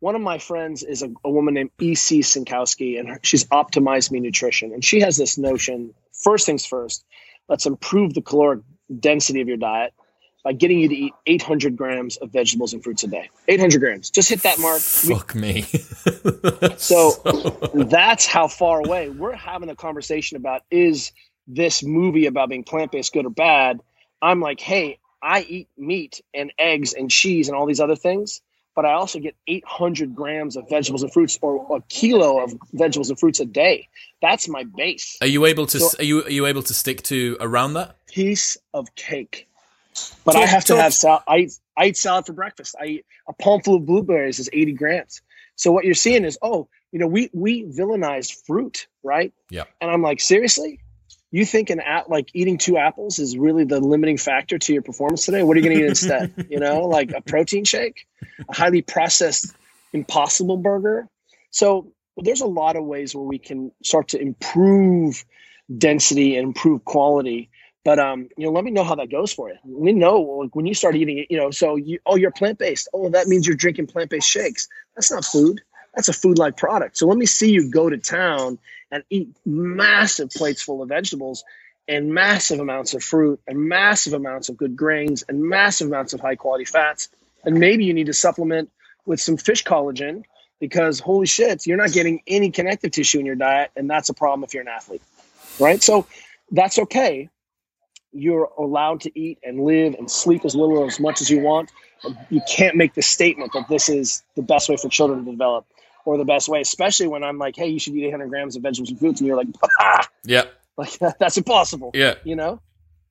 one 0.00 0.14
of 0.14 0.20
my 0.20 0.38
friends 0.38 0.82
is 0.82 1.02
a, 1.02 1.12
a 1.24 1.30
woman 1.30 1.54
named 1.54 1.70
EC 1.78 2.22
Synkowski, 2.22 2.98
and 2.98 3.08
her, 3.08 3.20
she's 3.22 3.44
OptimizeMe 3.46 4.20
Nutrition. 4.20 4.72
And 4.72 4.84
she 4.84 5.00
has 5.00 5.16
this 5.16 5.38
notion 5.38 5.94
first 6.12 6.46
things 6.46 6.66
first, 6.66 7.04
let's 7.48 7.66
improve 7.66 8.14
the 8.14 8.22
caloric 8.22 8.60
density 8.98 9.40
of 9.40 9.48
your 9.48 9.56
diet 9.56 9.92
by 10.42 10.52
getting 10.52 10.78
you 10.78 10.88
to 10.88 10.94
eat 10.94 11.12
800 11.26 11.76
grams 11.76 12.16
of 12.16 12.32
vegetables 12.32 12.72
and 12.72 12.82
fruits 12.82 13.04
a 13.04 13.08
day. 13.08 13.28
800 13.48 13.78
grams. 13.78 14.10
Just 14.10 14.30
hit 14.30 14.42
that 14.42 14.58
mark. 14.58 14.80
Fuck 14.80 15.34
we, 15.34 15.40
me. 15.40 15.62
so 16.78 17.10
that's 17.74 18.26
how 18.26 18.48
far 18.48 18.80
away 18.80 19.10
we're 19.10 19.34
having 19.34 19.68
a 19.68 19.76
conversation 19.76 20.36
about 20.36 20.62
is 20.70 21.12
this 21.46 21.82
movie 21.82 22.26
about 22.26 22.48
being 22.48 22.64
plant 22.64 22.92
based 22.92 23.12
good 23.12 23.26
or 23.26 23.30
bad? 23.30 23.80
I'm 24.22 24.40
like, 24.40 24.60
hey, 24.60 24.98
I 25.22 25.42
eat 25.42 25.68
meat 25.76 26.20
and 26.34 26.52
eggs 26.58 26.94
and 26.94 27.10
cheese 27.10 27.48
and 27.48 27.56
all 27.56 27.66
these 27.66 27.80
other 27.80 27.96
things, 27.96 28.40
but 28.74 28.84
I 28.84 28.92
also 28.92 29.18
get 29.18 29.34
800 29.46 30.14
grams 30.14 30.56
of 30.56 30.68
vegetables 30.68 31.02
and 31.02 31.12
fruits 31.12 31.38
or 31.42 31.76
a 31.76 31.80
kilo 31.88 32.42
of 32.42 32.54
vegetables 32.72 33.10
and 33.10 33.18
fruits 33.18 33.40
a 33.40 33.44
day. 33.44 33.88
That's 34.22 34.48
my 34.48 34.64
base. 34.64 35.18
Are 35.20 35.26
you 35.26 35.46
able 35.46 35.66
to? 35.66 35.80
So, 35.80 35.98
are 35.98 36.04
you 36.04 36.24
are 36.24 36.30
you 36.30 36.46
able 36.46 36.62
to 36.62 36.74
stick 36.74 37.02
to 37.04 37.36
around 37.40 37.74
that 37.74 37.96
piece 38.06 38.56
of 38.72 38.94
cake? 38.94 39.48
But 40.24 40.32
talk, 40.32 40.42
I 40.42 40.46
have 40.46 40.64
to 40.66 40.74
talk. 40.74 40.82
have 40.82 40.94
salad. 40.94 41.22
I 41.26 41.38
eat, 41.38 41.52
I 41.76 41.86
eat 41.86 41.96
salad 41.96 42.26
for 42.26 42.32
breakfast. 42.32 42.76
I 42.80 42.86
eat 42.86 43.06
a 43.28 43.32
palm 43.32 43.60
full 43.60 43.76
of 43.76 43.86
blueberries 43.86 44.38
is 44.38 44.48
80 44.52 44.72
grams. 44.72 45.20
So 45.56 45.72
what 45.72 45.84
you're 45.84 45.94
seeing 45.94 46.24
is, 46.24 46.38
oh, 46.40 46.68
you 46.92 46.98
know, 46.98 47.06
we 47.06 47.30
we 47.32 47.64
villainized 47.64 48.46
fruit, 48.46 48.86
right? 49.02 49.32
Yeah. 49.50 49.64
And 49.80 49.90
I'm 49.90 50.02
like, 50.02 50.20
seriously? 50.20 50.80
You 51.30 51.44
think 51.44 51.70
an 51.70 51.80
app 51.80 52.08
like 52.08 52.30
eating 52.34 52.58
two 52.58 52.76
apples 52.76 53.18
is 53.18 53.36
really 53.36 53.64
the 53.64 53.80
limiting 53.80 54.16
factor 54.16 54.58
to 54.58 54.72
your 54.72 54.82
performance 54.82 55.24
today? 55.24 55.42
What 55.42 55.56
are 55.56 55.60
you 55.60 55.66
going 55.66 55.78
to 55.78 55.84
eat 55.84 55.88
instead? 55.88 56.46
you 56.50 56.58
know, 56.58 56.82
like 56.82 57.12
a 57.12 57.20
protein 57.20 57.64
shake, 57.64 58.06
a 58.48 58.54
highly 58.54 58.82
processed 58.82 59.54
impossible 59.92 60.56
burger. 60.56 61.08
So 61.50 61.92
there's 62.16 62.40
a 62.40 62.46
lot 62.46 62.76
of 62.76 62.84
ways 62.84 63.14
where 63.14 63.24
we 63.24 63.38
can 63.38 63.72
start 63.82 64.08
to 64.08 64.20
improve 64.20 65.24
density 65.76 66.36
and 66.36 66.48
improve 66.48 66.84
quality. 66.84 67.50
But 67.84 67.98
um, 67.98 68.28
you 68.36 68.46
know, 68.46 68.52
let 68.52 68.64
me 68.64 68.70
know 68.70 68.84
how 68.84 68.96
that 68.96 69.10
goes 69.10 69.32
for 69.32 69.48
you. 69.48 69.56
We 69.64 69.92
know 69.92 70.20
like, 70.20 70.54
when 70.54 70.66
you 70.66 70.74
start 70.74 70.96
eating 70.96 71.18
it, 71.18 71.28
you 71.30 71.38
know, 71.38 71.50
so 71.50 71.76
you 71.76 71.98
oh 72.04 72.16
you're 72.16 72.30
plant 72.30 72.58
based. 72.58 72.88
Oh, 72.92 73.08
that 73.10 73.26
means 73.26 73.46
you're 73.46 73.56
drinking 73.56 73.86
plant 73.86 74.10
based 74.10 74.28
shakes. 74.28 74.68
That's 74.94 75.10
not 75.10 75.24
food. 75.24 75.62
That's 75.94 76.08
a 76.08 76.12
food 76.12 76.38
like 76.38 76.56
product. 76.56 76.96
So 76.96 77.06
let 77.06 77.18
me 77.18 77.26
see 77.26 77.50
you 77.50 77.70
go 77.70 77.90
to 77.90 77.98
town 77.98 78.58
and 78.90 79.02
eat 79.10 79.28
massive 79.44 80.30
plates 80.30 80.62
full 80.62 80.82
of 80.82 80.88
vegetables 80.88 81.44
and 81.88 82.14
massive 82.14 82.60
amounts 82.60 82.94
of 82.94 83.02
fruit 83.02 83.40
and 83.48 83.58
massive 83.58 84.12
amounts 84.12 84.48
of 84.48 84.56
good 84.56 84.76
grains 84.76 85.24
and 85.28 85.42
massive 85.42 85.88
amounts 85.88 86.12
of 86.12 86.20
high 86.20 86.36
quality 86.36 86.64
fats. 86.64 87.08
And 87.44 87.58
maybe 87.58 87.84
you 87.84 87.94
need 87.94 88.06
to 88.06 88.12
supplement 88.12 88.70
with 89.06 89.20
some 89.20 89.36
fish 89.36 89.64
collagen 89.64 90.24
because 90.60 91.00
holy 91.00 91.26
shit, 91.26 91.66
you're 91.66 91.78
not 91.78 91.90
getting 91.90 92.22
any 92.26 92.50
connective 92.50 92.92
tissue 92.92 93.18
in 93.18 93.26
your 93.26 93.34
diet. 93.34 93.70
And 93.74 93.90
that's 93.90 94.08
a 94.08 94.14
problem 94.14 94.44
if 94.44 94.54
you're 94.54 94.62
an 94.62 94.68
athlete, 94.68 95.02
right? 95.58 95.82
So 95.82 96.06
that's 96.52 96.78
okay. 96.78 97.28
You're 98.12 98.48
allowed 98.58 99.00
to 99.02 99.18
eat 99.18 99.38
and 99.42 99.64
live 99.64 99.94
and 99.94 100.10
sleep 100.10 100.44
as 100.44 100.54
little 100.54 100.78
or 100.78 100.86
as 100.86 101.00
much 101.00 101.20
as 101.20 101.30
you 101.30 101.40
want. 101.40 101.70
You 102.28 102.40
can't 102.48 102.76
make 102.76 102.94
the 102.94 103.02
statement 103.02 103.52
that 103.54 103.68
this 103.68 103.88
is 103.88 104.22
the 104.36 104.42
best 104.42 104.68
way 104.68 104.76
for 104.76 104.88
children 104.88 105.24
to 105.24 105.30
develop 105.30 105.66
or 106.04 106.18
the 106.18 106.24
best 106.24 106.48
way, 106.48 106.60
especially 106.60 107.06
when 107.06 107.22
I'm 107.22 107.38
like, 107.38 107.56
hey, 107.56 107.68
you 107.68 107.78
should 107.78 107.94
eat 107.94 108.06
800 108.06 108.28
grams 108.28 108.56
of 108.56 108.62
vegetables 108.62 108.90
and 108.90 108.98
fruits. 108.98 109.20
And 109.20 109.26
you're 109.26 109.36
like, 109.36 109.48
ah! 109.80 110.08
yeah, 110.24 110.44
like 110.76 110.98
that's 111.18 111.36
impossible. 111.36 111.90
Yeah. 111.94 112.14
You 112.24 112.36
know? 112.36 112.60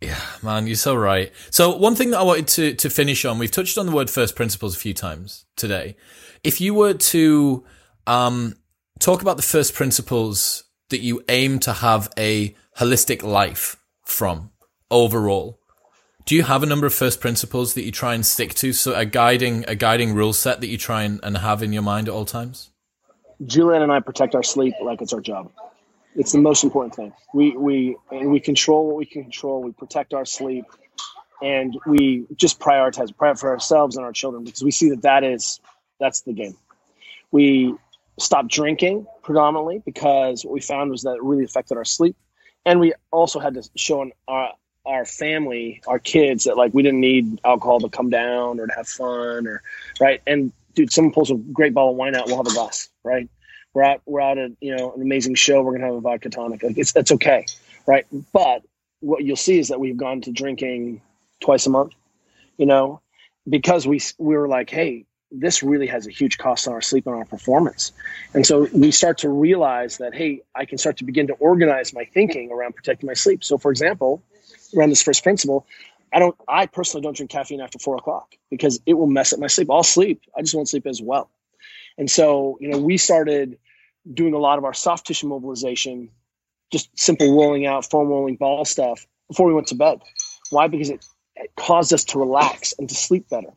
Yeah, 0.02 0.20
man, 0.42 0.66
you're 0.66 0.78
so 0.78 0.96
right. 0.96 1.32
So 1.50 1.76
one 1.76 1.96
thing 1.96 2.12
that 2.12 2.20
I 2.20 2.24
wanted 2.24 2.48
to, 2.50 2.74
to 2.76 2.90
finish 2.90 3.26
on, 3.26 3.38
we've 3.38 3.52
touched 3.52 3.78
on 3.78 3.86
the 3.86 3.92
word 3.92 4.10
first 4.10 4.36
principles 4.36 4.76
a 4.76 4.80
few 4.80 4.94
times 4.94 5.46
today. 5.58 5.98
If 6.42 6.62
you 6.62 6.74
were 6.74 6.94
to, 6.94 7.66
um, 8.08 8.56
talk 9.00 9.22
about 9.22 9.36
the 9.36 9.44
first 9.44 9.74
principles 9.74 10.64
that 10.90 11.00
you 11.00 11.24
aim 11.28 11.60
to 11.60 11.74
have 11.74 12.10
a 12.18 12.56
holistic 12.78 13.24
life 13.24 13.76
from 14.06 14.52
overall, 14.90 15.60
do 16.26 16.36
you 16.36 16.44
have 16.44 16.64
a 16.64 16.66
number 16.66 16.86
of 16.88 16.94
first 16.94 17.20
principles 17.20 17.74
that 17.74 17.84
you 17.84 17.92
try 17.92 18.14
and 18.14 18.26
stick 18.26 18.54
to? 18.56 18.72
So 18.72 18.94
a 18.96 19.06
guiding, 19.06 19.66
a 19.68 19.76
guiding 19.76 20.14
rule 20.14 20.32
set 20.32 20.62
that 20.62 20.68
you 20.68 20.78
try 20.78 21.04
and, 21.04 21.20
and 21.24 21.38
have 21.38 21.62
in 21.62 21.74
your 21.74 21.82
mind 21.82 22.08
at 22.08 22.14
all 22.14 22.26
times? 22.26 22.70
Juliet 23.46 23.82
and 23.82 23.92
I 23.92 24.00
protect 24.00 24.36
our 24.36 24.44
sleep 24.44 24.76
like 24.82 25.02
it's 25.02 25.14
our 25.14 25.22
job. 25.22 25.52
It's 26.16 26.32
the 26.32 26.40
most 26.40 26.64
important 26.64 26.96
thing. 26.96 27.14
We 27.34 27.56
we 27.56 27.98
and 28.12 28.32
we 28.32 28.40
control 28.40 28.88
what 28.88 28.96
we 28.98 29.06
can 29.06 29.24
control. 29.24 29.62
We 29.62 29.72
protect 29.72 30.14
our 30.14 30.26
sleep, 30.26 30.66
and 31.42 31.78
we 31.86 32.26
just 32.36 32.60
prioritize 32.60 33.14
for 33.40 33.50
ourselves 33.50 33.96
and 33.96 34.06
our 34.06 34.12
children 34.12 34.44
because 34.44 34.64
we 34.64 34.72
see 34.72 34.90
that 34.90 35.04
that 35.04 35.24
is 35.24 35.60
that's 36.00 36.22
the 36.22 36.34
game. 36.34 36.58
We 37.32 37.76
stopped 38.18 38.50
drinking 38.50 39.08
predominantly 39.24 39.82
because 39.86 40.44
what 40.44 40.54
we 40.54 40.62
found 40.62 40.92
was 40.92 41.04
that 41.04 41.16
it 41.16 41.24
really 41.24 41.46
affected 41.46 41.78
our 41.78 41.86
sleep, 41.86 42.18
and 42.66 42.80
we 42.80 42.94
also 43.12 43.40
had 43.40 43.54
to 43.54 43.70
show 43.76 44.10
our 44.28 44.52
our 44.86 45.06
family, 45.06 45.82
our 45.88 46.00
kids, 46.00 46.46
that 46.46 46.58
like 46.58 46.74
we 46.74 46.82
didn't 46.82 47.00
need 47.00 47.40
alcohol 47.46 47.80
to 47.80 47.90
come 47.90 48.10
down 48.10 48.60
or 48.60 48.68
to 48.68 48.74
have 48.74 48.88
fun 48.88 49.48
or 49.48 49.62
right. 50.00 50.22
And 50.26 50.52
dude, 50.74 50.92
someone 50.92 51.14
pulls 51.14 51.32
a 51.32 51.36
great 51.36 51.74
bottle 51.74 51.92
of 51.92 51.98
wine 51.98 52.16
out, 52.16 52.28
we'll 52.28 52.38
have 52.38 52.48
a 52.48 52.54
glass, 52.54 52.90
right? 53.04 53.30
We're 53.74 53.84
out, 53.84 54.02
we're 54.06 54.22
out 54.22 54.38
at 54.38 54.52
you 54.60 54.76
know 54.76 54.94
an 54.94 55.02
amazing 55.02 55.36
show. 55.36 55.62
We're 55.62 55.74
gonna 55.74 55.86
have 55.86 55.96
a 55.96 56.02
vodka 56.02 56.30
tonic. 56.30 56.64
Like 56.64 56.78
it's 56.78 56.92
that's 56.92 57.12
okay, 57.14 57.46
right? 57.86 58.06
But 58.34 58.64
what 59.00 59.24
you'll 59.24 59.36
see 59.36 59.60
is 59.60 59.70
that 59.70 59.80
we've 59.80 59.98
gone 59.98 60.22
to 60.22 60.32
drinking 60.32 61.02
twice 61.40 61.68
a 61.68 61.70
month, 61.70 61.94
you 62.58 62.66
know, 62.66 63.02
because 63.48 63.88
we 63.88 64.02
we 64.18 64.36
were 64.36 64.48
like, 64.48 64.70
hey, 64.70 65.06
this 65.32 65.62
really 65.62 65.88
has 65.88 66.08
a 66.08 66.12
huge 66.12 66.38
cost 66.38 66.68
on 66.68 66.74
our 66.74 66.82
sleep 66.82 67.06
and 67.06 67.16
our 67.16 67.26
performance. 67.26 67.92
And 68.34 68.46
so 68.46 68.68
we 68.74 68.92
start 68.92 69.20
to 69.20 69.30
realize 69.30 69.98
that, 70.00 70.16
hey, 70.16 70.42
I 70.56 70.66
can 70.66 70.78
start 70.78 70.98
to 70.98 71.04
begin 71.04 71.28
to 71.28 71.34
organize 71.34 71.94
my 71.94 72.06
thinking 72.06 72.52
around 72.52 72.76
protecting 72.76 73.08
my 73.08 73.14
sleep. 73.14 73.44
So, 73.44 73.58
for 73.58 73.70
example, 73.70 74.24
around 74.76 74.90
this 74.90 75.04
first 75.04 75.24
principle, 75.24 75.68
I 76.14 76.20
don't. 76.20 76.36
I 76.48 76.66
personally 76.66 77.04
don't 77.04 77.16
drink 77.16 77.32
caffeine 77.32 77.62
after 77.62 77.80
four 77.80 77.96
o'clock 77.96 78.36
because 78.50 78.82
it 78.86 78.94
will 78.94 79.08
mess 79.08 79.34
up 79.34 79.40
my 79.40 79.48
sleep. 79.48 79.70
I'll 79.70 79.84
sleep. 79.84 80.22
I 80.36 80.42
just 80.42 80.56
won't 80.56 80.70
sleep 80.70 80.88
as 80.88 81.02
well. 81.02 81.30
And 81.98 82.10
so, 82.10 82.58
you 82.62 82.70
know, 82.70 82.78
we 82.78 82.98
started 82.98 83.58
doing 84.12 84.34
a 84.34 84.38
lot 84.38 84.58
of 84.58 84.64
our 84.64 84.74
soft 84.74 85.06
tissue 85.08 85.28
mobilization, 85.28 86.10
just 86.72 86.90
simple 86.98 87.36
rolling 87.38 87.66
out, 87.66 87.90
foam 87.90 88.08
rolling 88.08 88.38
ball 88.38 88.66
stuff 88.66 89.06
before 89.28 89.46
we 89.46 89.54
went 89.54 89.68
to 89.68 89.76
bed. 89.76 90.02
Why? 90.50 90.68
Because 90.68 90.90
it, 90.90 91.06
it 91.36 91.52
caused 91.56 91.94
us 91.94 92.06
to 92.06 92.20
relax 92.20 92.74
and 92.80 92.88
to 92.88 92.96
sleep 92.96 93.30
better. 93.30 93.52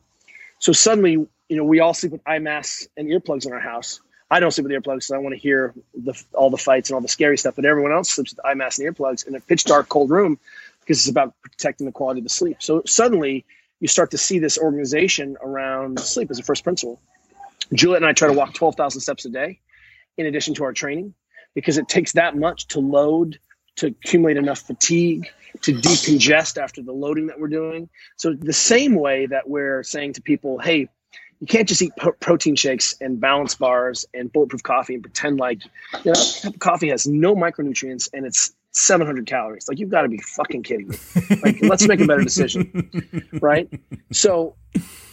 So 0.59 0.73
suddenly, 0.73 1.11
you 1.11 1.57
know, 1.57 1.63
we 1.63 1.79
all 1.79 1.93
sleep 1.93 2.11
with 2.11 2.21
eye 2.25 2.39
masks 2.39 2.87
and 2.97 3.07
earplugs 3.07 3.45
in 3.45 3.53
our 3.53 3.59
house. 3.59 4.01
I 4.29 4.39
don't 4.39 4.51
sleep 4.51 4.67
with 4.67 4.73
earplugs 4.73 4.95
because 4.95 5.11
I 5.11 5.17
want 5.19 5.35
to 5.35 5.39
hear 5.39 5.73
the, 5.93 6.21
all 6.33 6.49
the 6.49 6.57
fights 6.57 6.89
and 6.89 6.95
all 6.95 7.01
the 7.01 7.07
scary 7.07 7.37
stuff. 7.37 7.55
But 7.55 7.65
everyone 7.65 7.91
else 7.91 8.09
sleeps 8.09 8.35
with 8.35 8.45
eye 8.45 8.55
masks 8.55 8.79
and 8.79 8.93
earplugs 8.93 9.27
in 9.27 9.35
a 9.35 9.39
pitch 9.39 9.63
dark, 9.63 9.89
cold 9.89 10.09
room 10.09 10.37
because 10.83 10.99
it's 10.99 11.09
about 11.09 11.33
protecting 11.41 11.85
the 11.85 11.91
quality 11.91 12.19
of 12.19 12.23
the 12.23 12.29
sleep. 12.29 12.57
So 12.59 12.83
suddenly 12.85 13.45
you 13.79 13.87
start 13.87 14.11
to 14.11 14.17
see 14.17 14.39
this 14.39 14.57
organization 14.57 15.37
around 15.41 15.99
sleep 15.99 16.31
as 16.31 16.39
a 16.39 16.43
first 16.43 16.63
principle. 16.63 17.01
Juliet 17.73 18.01
and 18.01 18.05
I 18.05 18.13
try 18.13 18.27
to 18.27 18.33
walk 18.33 18.53
12,000 18.53 19.01
steps 19.01 19.25
a 19.25 19.29
day 19.29 19.59
in 20.17 20.25
addition 20.25 20.53
to 20.55 20.63
our 20.63 20.73
training 20.73 21.13
because 21.53 21.77
it 21.77 21.87
takes 21.87 22.13
that 22.13 22.35
much 22.35 22.67
to 22.69 22.79
load, 22.79 23.39
to 23.77 23.87
accumulate 23.87 24.37
enough 24.37 24.59
fatigue, 24.59 25.27
to 25.61 25.73
decongest 25.73 26.61
after 26.61 26.81
the 26.81 26.91
loading 26.91 27.27
that 27.27 27.39
we're 27.39 27.47
doing. 27.47 27.89
So, 28.15 28.33
the 28.33 28.53
same 28.53 28.95
way 28.95 29.27
that 29.27 29.47
we're 29.47 29.83
saying 29.83 30.13
to 30.13 30.21
people, 30.21 30.59
hey, 30.59 30.89
you 31.39 31.47
can't 31.47 31.67
just 31.67 31.81
eat 31.81 31.91
protein 32.21 32.55
shakes 32.55 32.95
and 33.01 33.19
balance 33.19 33.55
bars 33.55 34.05
and 34.13 34.31
bulletproof 34.31 34.63
coffee 34.63 34.93
and 34.93 35.03
pretend 35.03 35.39
like 35.39 35.61
you 36.05 36.13
know 36.13 36.51
coffee 36.59 36.87
has 36.87 37.05
no 37.05 37.35
micronutrients 37.35 38.09
and 38.13 38.25
it's 38.25 38.53
700 38.73 39.25
calories. 39.25 39.67
Like 39.67 39.79
you've 39.79 39.89
got 39.89 40.01
to 40.01 40.09
be 40.09 40.17
fucking 40.17 40.63
kidding 40.63 40.89
me. 40.89 40.97
Like 41.43 41.61
let's 41.61 41.87
make 41.87 42.01
a 42.01 42.07
better 42.07 42.23
decision, 42.23 43.29
right? 43.41 43.69
So 44.11 44.55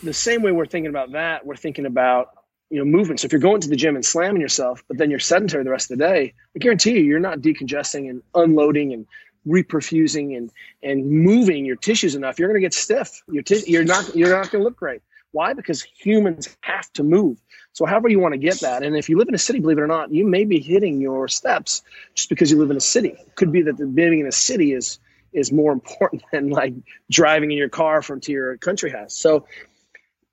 the 0.02 0.12
same 0.12 0.42
way 0.42 0.52
we're 0.52 0.66
thinking 0.66 0.90
about 0.90 1.12
that, 1.12 1.46
we're 1.46 1.56
thinking 1.56 1.86
about 1.86 2.30
you 2.70 2.78
know 2.78 2.84
movement. 2.84 3.20
So 3.20 3.26
if 3.26 3.32
you're 3.32 3.40
going 3.40 3.60
to 3.60 3.68
the 3.68 3.76
gym 3.76 3.96
and 3.96 4.04
slamming 4.04 4.40
yourself, 4.40 4.82
but 4.88 4.96
then 4.96 5.10
you're 5.10 5.18
sedentary 5.18 5.64
the 5.64 5.70
rest 5.70 5.90
of 5.90 5.98
the 5.98 6.04
day, 6.04 6.34
I 6.56 6.58
guarantee 6.58 6.92
you, 6.92 7.02
you're 7.02 7.20
not 7.20 7.40
decongesting 7.40 8.08
and 8.08 8.22
unloading 8.34 8.92
and 8.92 9.06
reperfusing 9.46 10.36
and 10.36 10.50
and 10.82 11.10
moving 11.10 11.64
your 11.64 11.76
tissues 11.76 12.14
enough. 12.14 12.38
You're 12.38 12.48
going 12.48 12.60
to 12.60 12.64
get 12.64 12.74
stiff. 12.74 13.22
Your 13.28 13.42
t- 13.42 13.64
you're 13.66 13.84
not 13.84 14.14
you're 14.16 14.30
not 14.30 14.50
going 14.50 14.62
to 14.62 14.64
look 14.64 14.76
great. 14.76 15.02
Why? 15.32 15.52
Because 15.52 15.82
humans 15.82 16.56
have 16.62 16.92
to 16.94 17.04
move. 17.04 17.38
So, 17.72 17.86
however 17.86 18.08
you 18.08 18.18
want 18.18 18.34
to 18.34 18.38
get 18.38 18.60
that, 18.60 18.82
and 18.82 18.96
if 18.96 19.08
you 19.08 19.16
live 19.16 19.28
in 19.28 19.34
a 19.34 19.38
city, 19.38 19.60
believe 19.60 19.78
it 19.78 19.82
or 19.82 19.86
not, 19.86 20.12
you 20.12 20.26
may 20.26 20.44
be 20.44 20.60
hitting 20.60 21.00
your 21.00 21.28
steps 21.28 21.82
just 22.14 22.28
because 22.28 22.50
you 22.50 22.58
live 22.58 22.70
in 22.70 22.76
a 22.76 22.80
city. 22.80 23.10
It 23.10 23.36
could 23.36 23.52
be 23.52 23.62
that 23.62 23.78
living 23.78 24.20
in 24.20 24.26
a 24.26 24.32
city 24.32 24.72
is 24.72 24.98
is 25.32 25.52
more 25.52 25.72
important 25.78 26.22
than 26.32 26.50
like 26.50 26.74
driving 27.10 27.52
in 27.52 27.58
your 27.58 27.68
car 27.68 28.02
from 28.02 28.20
to 28.22 28.32
your 28.32 28.56
country 28.56 28.90
house. 28.90 29.16
So, 29.16 29.46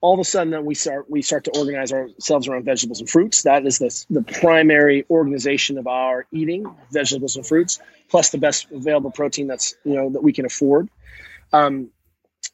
all 0.02 0.14
of 0.14 0.20
a 0.20 0.24
sudden, 0.24 0.52
then 0.52 0.66
we 0.66 0.76
start 0.76 1.10
we 1.10 1.22
start 1.22 1.44
to 1.46 1.52
organize 1.58 1.92
ourselves 1.92 2.48
around 2.48 2.66
vegetables 2.66 3.00
and 3.00 3.10
fruits. 3.10 3.44
That 3.44 3.66
is 3.66 3.80
the 3.80 4.06
the 4.10 4.24
primary 4.24 5.06
organization 5.10 5.78
of 5.78 5.88
our 5.88 6.26
eating: 6.32 6.66
vegetables 6.92 7.36
and 7.36 7.46
fruits, 7.46 7.80
plus 8.10 8.30
the 8.30 8.38
best 8.38 8.72
available 8.72 9.12
protein 9.12 9.48
that's 9.48 9.76
you 9.84 9.96
know 9.96 10.10
that 10.12 10.24
we 10.24 10.34
can 10.34 10.46
afford. 10.46 10.90
Um, 11.54 11.90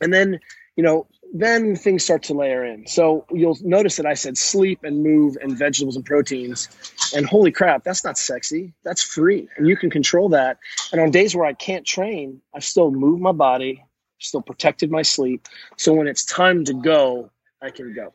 and 0.02 0.14
then 0.14 0.40
you 0.76 0.84
know 0.84 1.08
then 1.36 1.76
things 1.76 2.04
start 2.04 2.24
to 2.24 2.36
layer 2.36 2.64
in. 2.64 2.86
So 2.86 3.26
you'll 3.32 3.58
notice 3.64 3.96
that 3.96 4.06
I 4.06 4.14
said 4.14 4.38
sleep 4.38 4.84
and 4.84 5.02
move 5.02 5.36
and 5.42 5.58
vegetables 5.58 5.96
and 5.96 6.06
proteins. 6.06 6.70
And 7.16 7.26
holy 7.26 7.52
crap, 7.52 7.84
that's 7.84 8.04
not 8.04 8.20
sexy. 8.20 8.74
That's 8.84 9.02
free. 9.02 9.50
And 9.58 9.68
you 9.68 9.76
can 9.76 9.90
control 9.90 10.30
that. 10.30 10.60
And 10.92 11.02
on 11.02 11.10
days 11.10 11.36
where 11.36 11.46
I 11.46 11.54
can't 11.54 11.86
train, 11.86 12.42
I 12.54 12.60
still 12.60 12.92
move 12.92 13.20
my 13.20 13.32
body, 13.32 13.84
still 14.20 14.44
protected 14.44 14.92
my 14.92 15.02
sleep. 15.02 15.48
So 15.76 15.94
when 15.94 16.08
it's 16.08 16.24
time 16.24 16.66
to 16.66 16.74
go, 16.76 17.32
I 17.60 17.72
can 17.72 17.94
go. 17.94 18.14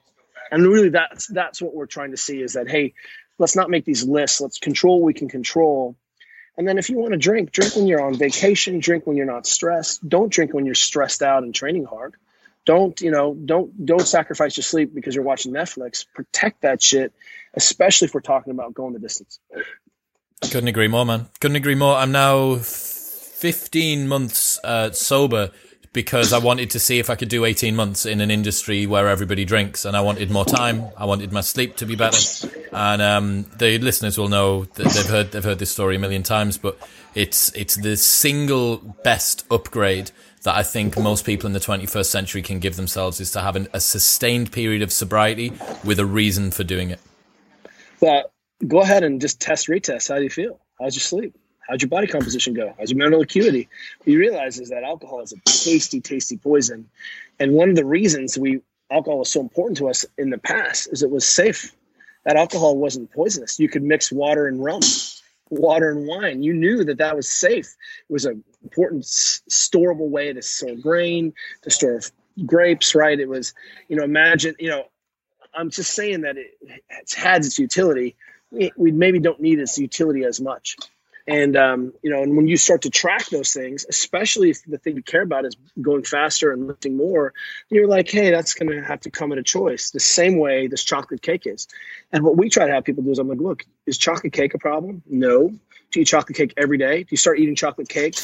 And 0.52 0.62
really 0.62 0.90
that's 0.90 1.26
that's 1.26 1.60
what 1.60 1.74
we're 1.74 1.86
trying 1.86 2.12
to 2.12 2.16
see 2.16 2.40
is 2.40 2.52
that 2.52 2.70
hey, 2.70 2.94
let's 3.38 3.56
not 3.56 3.68
make 3.68 3.84
these 3.84 4.04
lists. 4.04 4.40
Let's 4.40 4.58
control 4.58 5.00
what 5.00 5.06
we 5.06 5.14
can 5.14 5.28
control. 5.28 5.96
And 6.56 6.66
then 6.66 6.78
if 6.78 6.88
you 6.88 6.98
want 6.98 7.12
to 7.12 7.18
drink, 7.18 7.50
drink 7.50 7.74
when 7.74 7.88
you're 7.88 8.02
on 8.02 8.14
vacation, 8.14 8.78
drink 8.78 9.06
when 9.06 9.16
you're 9.16 9.26
not 9.26 9.46
stressed. 9.46 10.08
Don't 10.08 10.32
drink 10.32 10.54
when 10.54 10.66
you're 10.66 10.74
stressed 10.76 11.22
out 11.22 11.42
and 11.42 11.52
training 11.52 11.84
hard 11.84 12.14
don't 12.68 13.00
you 13.00 13.10
know 13.10 13.34
don't 13.34 13.86
don't 13.86 14.06
sacrifice 14.06 14.58
your 14.58 14.62
sleep 14.62 14.94
because 14.94 15.14
you're 15.14 15.24
watching 15.24 15.54
netflix 15.54 16.04
protect 16.14 16.60
that 16.60 16.82
shit 16.82 17.14
especially 17.54 18.04
if 18.04 18.12
we're 18.14 18.20
talking 18.20 18.52
about 18.52 18.74
going 18.74 18.92
the 18.92 18.98
distance 18.98 19.40
couldn't 20.50 20.68
agree 20.68 20.86
more 20.86 21.06
man 21.06 21.26
couldn't 21.40 21.56
agree 21.56 21.74
more 21.74 21.96
i'm 21.96 22.12
now 22.12 22.56
15 22.56 24.06
months 24.06 24.60
uh, 24.64 24.90
sober 24.90 25.50
because 25.94 26.32
I 26.32 26.38
wanted 26.38 26.70
to 26.70 26.78
see 26.78 26.98
if 26.98 27.08
I 27.08 27.14
could 27.14 27.28
do 27.28 27.44
18 27.44 27.74
months 27.74 28.04
in 28.04 28.20
an 28.20 28.30
industry 28.30 28.86
where 28.86 29.08
everybody 29.08 29.44
drinks 29.44 29.84
and 29.84 29.96
I 29.96 30.00
wanted 30.00 30.30
more 30.30 30.44
time. 30.44 30.84
I 30.96 31.06
wanted 31.06 31.32
my 31.32 31.40
sleep 31.40 31.76
to 31.76 31.86
be 31.86 31.96
better. 31.96 32.48
And 32.72 33.00
um, 33.00 33.46
the 33.56 33.78
listeners 33.78 34.18
will 34.18 34.28
know 34.28 34.64
that 34.64 34.86
they've 34.86 35.06
heard 35.08 35.32
they've 35.32 35.42
heard 35.42 35.58
this 35.58 35.70
story 35.70 35.96
a 35.96 35.98
million 35.98 36.22
times, 36.22 36.58
but 36.58 36.78
it's 37.14 37.50
it's 37.54 37.74
the 37.76 37.96
single 37.96 38.76
best 39.02 39.44
upgrade 39.50 40.10
that 40.44 40.56
I 40.56 40.62
think 40.62 40.98
most 40.98 41.24
people 41.24 41.46
in 41.46 41.52
the 41.52 41.60
21st 41.60 42.06
century 42.06 42.42
can 42.42 42.58
give 42.58 42.76
themselves 42.76 43.20
is 43.20 43.32
to 43.32 43.40
have 43.40 43.56
an, 43.56 43.68
a 43.72 43.80
sustained 43.80 44.52
period 44.52 44.82
of 44.82 44.92
sobriety 44.92 45.52
with 45.84 45.98
a 45.98 46.06
reason 46.06 46.50
for 46.50 46.64
doing 46.64 46.90
it. 46.90 47.00
Well, 48.00 48.30
go 48.66 48.80
ahead 48.80 49.02
and 49.02 49.20
just 49.20 49.40
test 49.40 49.68
retest. 49.68 50.08
How 50.08 50.16
do 50.16 50.22
you 50.22 50.30
feel? 50.30 50.60
How's 50.80 50.94
your 50.94 51.02
sleep? 51.02 51.36
How's 51.68 51.82
your 51.82 51.88
body 51.88 52.06
composition 52.06 52.54
go? 52.54 52.74
How's 52.78 52.90
your 52.90 52.98
mental 52.98 53.20
acuity? 53.20 53.68
What 53.98 54.08
you 54.08 54.18
realize 54.18 54.58
is 54.58 54.70
that 54.70 54.84
alcohol 54.84 55.20
is 55.20 55.32
a 55.32 55.36
tasty, 55.44 56.00
tasty 56.00 56.38
poison. 56.38 56.88
And 57.38 57.52
one 57.52 57.68
of 57.68 57.76
the 57.76 57.84
reasons 57.84 58.38
we 58.38 58.60
alcohol 58.90 59.18
was 59.18 59.30
so 59.30 59.40
important 59.40 59.76
to 59.78 59.88
us 59.88 60.06
in 60.16 60.30
the 60.30 60.38
past 60.38 60.88
is 60.92 61.02
it 61.02 61.10
was 61.10 61.26
safe. 61.26 61.74
That 62.24 62.36
alcohol 62.36 62.76
wasn't 62.76 63.12
poisonous. 63.12 63.58
You 63.58 63.68
could 63.68 63.82
mix 63.82 64.10
water 64.10 64.46
and 64.46 64.62
rum 64.62 64.80
water 65.50 65.90
and 65.90 66.06
wine. 66.06 66.42
You 66.42 66.52
knew 66.54 66.84
that 66.84 66.98
that 66.98 67.16
was 67.16 67.28
safe. 67.28 67.66
It 68.08 68.12
was 68.12 68.24
an 68.24 68.42
important 68.62 69.04
storable 69.04 70.08
way 70.08 70.32
to 70.32 70.42
store 70.42 70.76
grain, 70.76 71.32
to 71.62 71.70
store 71.70 72.00
grapes, 72.44 72.94
right? 72.94 73.18
It 73.18 73.28
was, 73.28 73.54
you 73.88 73.96
know, 73.96 74.04
imagine, 74.04 74.54
you 74.58 74.70
know, 74.70 74.84
I'm 75.54 75.70
just 75.70 75.92
saying 75.92 76.22
that 76.22 76.36
it, 76.36 76.58
has 77.16 77.46
its 77.46 77.58
utility. 77.58 78.16
We, 78.50 78.72
we 78.76 78.92
maybe 78.92 79.18
don't 79.18 79.40
need 79.40 79.58
its 79.58 79.78
utility 79.78 80.24
as 80.24 80.40
much. 80.40 80.76
And 81.28 81.56
um, 81.58 81.92
you 82.02 82.10
know, 82.10 82.22
and 82.22 82.34
when 82.38 82.48
you 82.48 82.56
start 82.56 82.82
to 82.82 82.90
track 82.90 83.28
those 83.28 83.52
things, 83.52 83.84
especially 83.86 84.48
if 84.48 84.64
the 84.64 84.78
thing 84.78 84.96
you 84.96 85.02
care 85.02 85.20
about 85.20 85.44
is 85.44 85.56
going 85.80 86.02
faster 86.02 86.52
and 86.52 86.66
lifting 86.66 86.96
more, 86.96 87.34
you're 87.68 87.86
like, 87.86 88.10
hey, 88.10 88.30
that's 88.30 88.54
going 88.54 88.70
to 88.70 88.82
have 88.82 89.00
to 89.00 89.10
come 89.10 89.30
at 89.32 89.36
a 89.36 89.42
choice. 89.42 89.90
The 89.90 90.00
same 90.00 90.38
way 90.38 90.68
this 90.68 90.82
chocolate 90.82 91.20
cake 91.20 91.42
is. 91.44 91.68
And 92.10 92.24
what 92.24 92.38
we 92.38 92.48
try 92.48 92.66
to 92.66 92.72
have 92.72 92.84
people 92.84 93.04
do 93.04 93.10
is, 93.10 93.18
I'm 93.18 93.28
like, 93.28 93.40
look, 93.40 93.66
is 93.84 93.98
chocolate 93.98 94.32
cake 94.32 94.54
a 94.54 94.58
problem? 94.58 95.02
No. 95.06 95.48
Do 95.50 95.58
you 95.96 96.02
eat 96.02 96.06
chocolate 96.06 96.34
cake 96.34 96.54
every 96.56 96.78
day? 96.78 97.02
Do 97.02 97.08
you 97.10 97.18
start 97.18 97.38
eating 97.38 97.54
chocolate 97.54 97.90
cake 97.90 98.18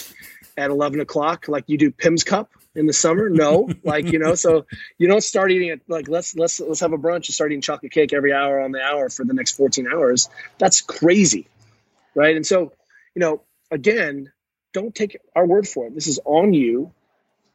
at 0.57 0.71
11 0.71 1.01
o'clock 1.01 1.47
like 1.47 1.65
you 1.67 1.77
do 1.77 1.91
Pimm's 1.91 2.25
Cup 2.25 2.53
in 2.75 2.87
the 2.87 2.95
summer? 2.95 3.29
No. 3.29 3.69
like 3.85 4.07
you 4.07 4.19
know, 4.19 4.35
so 4.35 4.65
you 4.97 5.09
don't 5.09 5.23
start 5.23 5.53
eating 5.53 5.69
it 5.69 5.83
like 5.89 6.09
let's 6.09 6.35
let's 6.37 6.59
let's 6.59 6.81
have 6.81 6.95
a 6.95 6.99
brunch 6.99 7.27
and 7.27 7.35
start 7.35 7.53
eating 7.53 7.61
chocolate 7.61 7.93
cake 7.93 8.15
every 8.15 8.33
hour 8.33 8.61
on 8.61 8.73
the 8.73 8.81
hour 8.81 9.11
for 9.11 9.27
the 9.27 9.35
next 9.35 9.59
14 9.59 9.89
hours. 9.93 10.31
That's 10.57 10.81
crazy, 10.81 11.49
right? 12.15 12.35
And 12.35 12.47
so 12.47 12.73
you 13.15 13.21
know, 13.21 13.43
again, 13.71 14.33
don't 14.73 14.95
take 14.95 15.19
our 15.35 15.47
word 15.47 15.67
for 15.69 15.87
it. 15.87 15.95
This 15.95 16.07
is 16.07 16.21
on 16.25 16.53
you. 16.53 16.93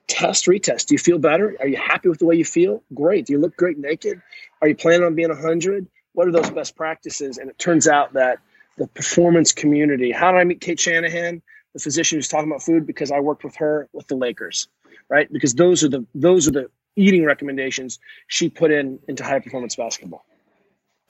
Test, 0.08 0.48
retest. 0.48 0.88
Do 0.88 0.96
you 0.96 1.00
feel 1.00 1.20
better? 1.20 1.56
Are 1.60 1.68
you 1.68 1.78
happy 1.78 2.10
with 2.10 2.18
the 2.20 2.26
way 2.26 2.36
you 2.36 2.46
feel? 2.46 2.84
Great. 2.94 3.28
Do 3.28 3.34
you 3.34 3.40
look 3.40 3.56
great 3.56 3.78
naked? 3.78 4.22
Are 4.62 4.68
you 4.68 4.76
planning 4.76 5.04
on 5.04 5.14
being 5.14 5.30
100? 5.30 5.88
What 6.14 6.28
are 6.28 6.32
those 6.32 6.50
best 6.50 6.76
practices? 6.76 7.38
And 7.38 7.50
it 7.50 7.60
turns 7.60 7.88
out 7.88 8.14
that 8.14 8.40
the 8.78 8.88
performance 8.88 9.52
community, 9.52 10.12
how 10.12 10.32
did 10.32 10.40
I 10.40 10.44
meet 10.46 10.62
Cate 10.62 10.80
Shanahan, 10.80 11.42
the 11.74 11.80
physician 11.80 12.18
who's 12.18 12.28
talking 12.28 12.50
about 12.50 12.64
food? 12.64 12.88
Because 12.88 13.12
I 13.12 13.20
worked 13.20 13.44
with 13.44 13.58
her 13.58 13.88
with 13.94 14.08
the 14.08 14.16
Lakers, 14.16 14.68
right? 15.10 15.32
Because 15.32 15.54
those 15.54 15.84
are 15.84 15.90
the 15.90 16.06
those 16.16 16.48
are 16.48 16.52
the 16.52 16.72
eating 16.96 17.24
recommendations 17.24 18.00
she 18.28 18.50
put 18.50 18.72
in 18.72 19.00
into 19.08 19.24
high 19.24 19.40
performance 19.40 19.76
basketball. 19.76 20.26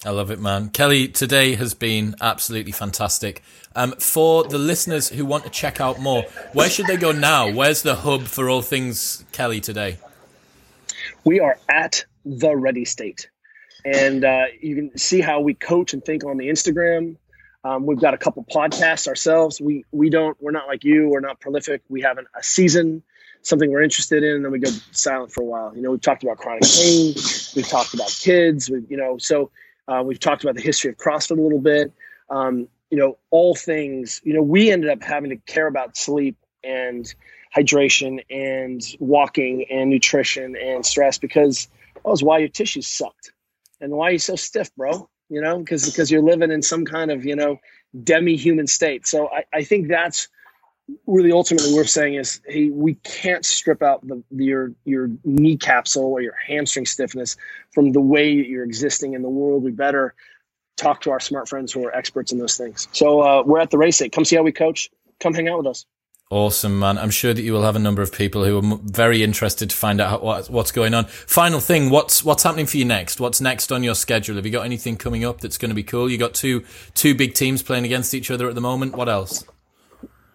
I 0.06 0.12
love 0.12 0.32
it, 0.32 0.40
man. 0.40 0.70
Kelly, 0.70 1.10
today 1.10 1.56
has 1.56 1.74
been 1.74 2.16
absolutely 2.22 2.72
fantastic. 2.72 3.44
Um, 3.76 3.92
for 4.00 4.46
the 4.46 4.58
listeners 4.58 5.10
who 5.10 5.26
want 5.26 5.44
to 5.44 5.50
check 5.50 5.82
out 5.82 6.00
more, 6.00 6.24
where 6.54 6.70
should 6.70 6.88
they 6.88 6.96
go 6.96 7.12
now? 7.12 7.52
Where's 7.52 7.82
the 7.82 7.96
hub 7.96 8.24
for 8.24 8.50
all 8.50 8.62
things 8.62 9.26
Kelly 9.34 9.60
today? 9.60 9.98
We 11.26 11.42
are 11.42 11.58
at 11.68 12.06
the 12.24 12.56
Ready 12.56 12.86
State, 12.86 13.30
and 13.84 14.24
uh, 14.24 14.46
you 14.62 14.76
can 14.76 14.98
see 14.98 15.20
how 15.20 15.42
we 15.42 15.54
coach 15.54 15.92
and 15.92 16.04
think 16.04 16.24
on 16.24 16.38
the 16.38 16.48
Instagram. 16.48 17.18
Um, 17.66 17.86
we've 17.86 18.00
got 18.00 18.14
a 18.14 18.18
couple 18.18 18.46
podcasts 18.46 19.06
ourselves. 19.06 19.60
We 19.60 19.84
we 19.92 20.10
don't 20.10 20.42
we're 20.42 20.52
not 20.52 20.68
like 20.68 20.86
you. 20.86 21.10
We're 21.10 21.20
not 21.20 21.42
prolific. 21.42 21.82
We 21.90 22.04
have 22.04 22.18
an, 22.18 22.26
a 22.38 22.42
season, 22.42 23.04
something 23.42 23.70
we're 23.70 23.84
interested 23.84 24.24
in, 24.24 24.36
and 24.36 24.46
then 24.46 24.54
we 24.54 24.60
go 24.60 24.72
silent 24.92 25.34
for 25.34 25.42
a 25.42 25.46
while. 25.46 25.76
You 25.76 25.82
know, 25.82 25.92
we've 25.92 26.00
talked 26.00 26.24
about 26.24 26.38
chronic 26.38 26.64
pain. 26.64 27.16
We've 27.54 27.68
talked 27.68 27.94
about 27.94 28.18
kids. 28.18 28.70
We 28.70 28.86
you 28.88 28.96
know 28.96 29.18
so 29.18 29.52
uh, 29.90 30.04
we've 30.04 30.20
talked 30.20 30.44
about 30.44 30.56
the 30.56 30.62
history 30.62 30.92
of 30.92 30.98
CrossFit 30.98 31.38
a 31.38 31.42
little 31.42 31.60
bit. 31.60 31.92
Um, 32.30 32.68
you 32.92 32.98
know, 32.98 33.18
all 33.32 33.56
things. 33.56 34.22
You 34.24 34.34
know, 34.34 34.42
we 34.42 34.72
ended 34.72 34.90
up 34.90 35.02
having 35.02 35.32
to 35.32 35.38
care 35.38 35.68
about 35.68 35.98
sleep 35.98 36.38
and 36.64 37.12
hydration 37.56 38.24
and 38.30 38.82
walking 39.00 39.66
and 39.72 39.90
nutrition 39.90 40.56
and 40.56 40.86
stress 40.86 41.18
because 41.18 41.68
that 41.96 42.06
was 42.06 42.24
why 42.24 42.38
your 42.38 42.50
tissues 42.50 42.88
sucked 42.88 43.32
and 43.82 43.92
why 43.92 44.12
you're 44.12 44.20
so 44.20 44.36
stiff, 44.36 44.74
bro. 44.76 45.10
You 45.30 45.42
know, 45.42 45.60
because 45.60 45.86
because 45.86 46.10
you're 46.12 46.24
living 46.24 46.52
in 46.52 46.62
some 46.62 46.86
kind 46.86 47.12
of 47.12 47.26
you 47.26 47.36
know 47.36 47.60
demi-human 48.04 48.68
state. 48.68 49.08
So 49.08 49.30
I, 49.30 49.46
I 49.54 49.64
think 49.64 49.88
that's 49.88 50.28
really 51.06 51.32
ultimately 51.32 51.74
we're 51.74 51.84
saying 51.84 52.16
is 52.16 52.42
hey 52.48 52.70
we 52.70 52.96
can't 52.96 53.46
strip 53.46 53.82
out 53.82 54.06
the, 54.08 54.24
your 54.32 54.72
your 54.86 55.10
knee 55.24 55.58
capsule 55.58 56.06
or 56.06 56.22
your 56.22 56.36
hamstring 56.36 56.86
stiffness 56.86 57.38
from 57.72 57.92
the 57.92 58.02
way 58.02 58.32
you're 58.32 58.64
existing 58.64 59.14
in 59.14 59.22
the 59.22 59.30
world 59.30 59.64
we 59.64 59.72
better 59.72 60.14
talk 60.78 61.02
to 61.02 61.12
our 61.12 61.20
smart 61.20 61.48
friends 61.48 61.72
who 61.72 61.86
are 61.86 61.96
experts 61.96 62.32
in 62.32 62.38
those 62.38 62.58
things 62.58 62.88
so 62.92 63.22
uh, 63.22 63.44
we're 63.44 63.60
at 63.60 63.70
the 63.70 63.78
Ready 63.78 63.92
State 63.92 64.12
come 64.12 64.26
see 64.26 64.36
how 64.36 64.44
we 64.44 64.52
coach 64.52 64.90
come 65.20 65.34
hang 65.34 65.48
out 65.48 65.58
with 65.58 65.68
us 65.68 65.86
Awesome, 66.32 66.78
man. 66.78 67.00
I'm 67.00 67.10
sure 67.10 67.34
that 67.34 67.42
you 67.42 67.54
will 67.54 67.64
have 67.64 67.76
a 67.76 67.80
number 67.80 68.04
of 68.04 68.12
people 68.12 68.46
who 68.46 68.60
are 68.60 68.80
very 68.84 69.24
interested 69.24 69.72
to 69.72 69.76
find 69.76 70.00
out 70.00 70.24
what, 70.24 70.48
what's 70.48 70.72
going 70.72 70.94
on. 70.94 71.06
Final 71.06 71.60
thing, 71.60 71.90
what's 71.90 72.24
what's 72.24 72.44
happening 72.44 72.68
for 72.68 72.78
you 72.78 72.86
next? 72.86 73.20
What's 73.20 73.42
next 73.42 73.72
on 73.72 73.84
your 73.84 73.96
schedule? 73.96 74.36
Have 74.36 74.46
you 74.46 74.52
got 74.52 74.62
anything 74.62 74.96
coming 74.96 75.26
up 75.26 75.42
that's 75.42 75.58
going 75.58 75.70
to 75.70 75.76
be 75.76 75.82
cool? 75.82 76.08
You 76.08 76.20
got 76.20 76.36
two 76.36 76.64
two 76.94 77.16
big 77.16 77.34
teams 77.34 77.64
playing 77.64 77.84
against 77.84 78.14
each 78.14 78.30
other 78.30 78.48
at 78.48 78.54
the 78.54 78.62
moment. 78.62 78.96
What 78.96 79.10
else? 79.10 79.44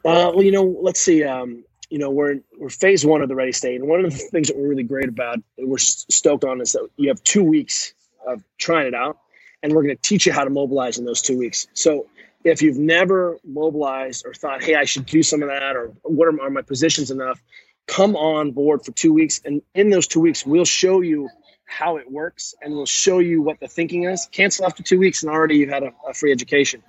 Uh, 0.04 0.32
well, 0.34 0.42
you 0.42 0.52
know, 0.52 0.76
let's 0.82 1.00
see. 1.00 1.24
Um, 1.24 1.64
you 1.88 1.98
know, 1.98 2.10
we're 2.10 2.40
we're 2.58 2.68
phase 2.68 3.06
one 3.06 3.22
of 3.22 3.28
the 3.28 3.34
ready 3.34 3.52
state, 3.52 3.80
and 3.80 3.88
one 3.88 4.04
of 4.04 4.12
the 4.12 4.18
things 4.18 4.48
that 4.48 4.56
we're 4.56 4.68
really 4.68 4.82
great 4.82 5.08
about, 5.08 5.38
we're 5.58 5.78
stoked 5.78 6.44
on, 6.44 6.60
is 6.60 6.72
that 6.72 6.88
you 6.96 7.08
have 7.08 7.22
two 7.22 7.44
weeks 7.44 7.94
of 8.26 8.42
trying 8.58 8.86
it 8.86 8.94
out, 8.94 9.18
and 9.62 9.72
we're 9.72 9.82
going 9.82 9.96
to 9.96 10.02
teach 10.02 10.26
you 10.26 10.32
how 10.32 10.44
to 10.44 10.50
mobilize 10.50 10.98
in 10.98 11.04
those 11.04 11.22
two 11.22 11.38
weeks. 11.38 11.66
So 11.72 12.06
if 12.42 12.60
you've 12.60 12.78
never 12.78 13.38
mobilized 13.44 14.26
or 14.26 14.34
thought, 14.34 14.62
hey, 14.62 14.74
I 14.74 14.84
should 14.84 15.06
do 15.06 15.22
some 15.22 15.42
of 15.42 15.48
that, 15.48 15.76
or 15.76 15.94
what 16.02 16.28
are, 16.28 16.42
are 16.42 16.50
my 16.50 16.62
positions 16.62 17.10
enough, 17.10 17.40
come 17.86 18.16
on 18.16 18.52
board 18.52 18.84
for 18.84 18.92
two 18.92 19.12
weeks. 19.12 19.40
And 19.44 19.62
in 19.74 19.90
those 19.90 20.06
two 20.06 20.20
weeks, 20.20 20.44
we'll 20.44 20.64
show 20.66 21.00
you 21.00 21.30
how 21.64 21.96
it 21.96 22.10
works 22.10 22.54
and 22.60 22.74
we'll 22.74 22.86
show 22.86 23.18
you 23.18 23.40
what 23.40 23.58
the 23.58 23.68
thinking 23.68 24.04
is. 24.04 24.28
Cancel 24.30 24.66
after 24.66 24.82
two 24.82 24.98
weeks, 24.98 25.22
and 25.22 25.32
already 25.32 25.56
you've 25.56 25.70
had 25.70 25.82
a, 25.82 25.92
a 26.08 26.14
free 26.14 26.32
education. 26.32 26.82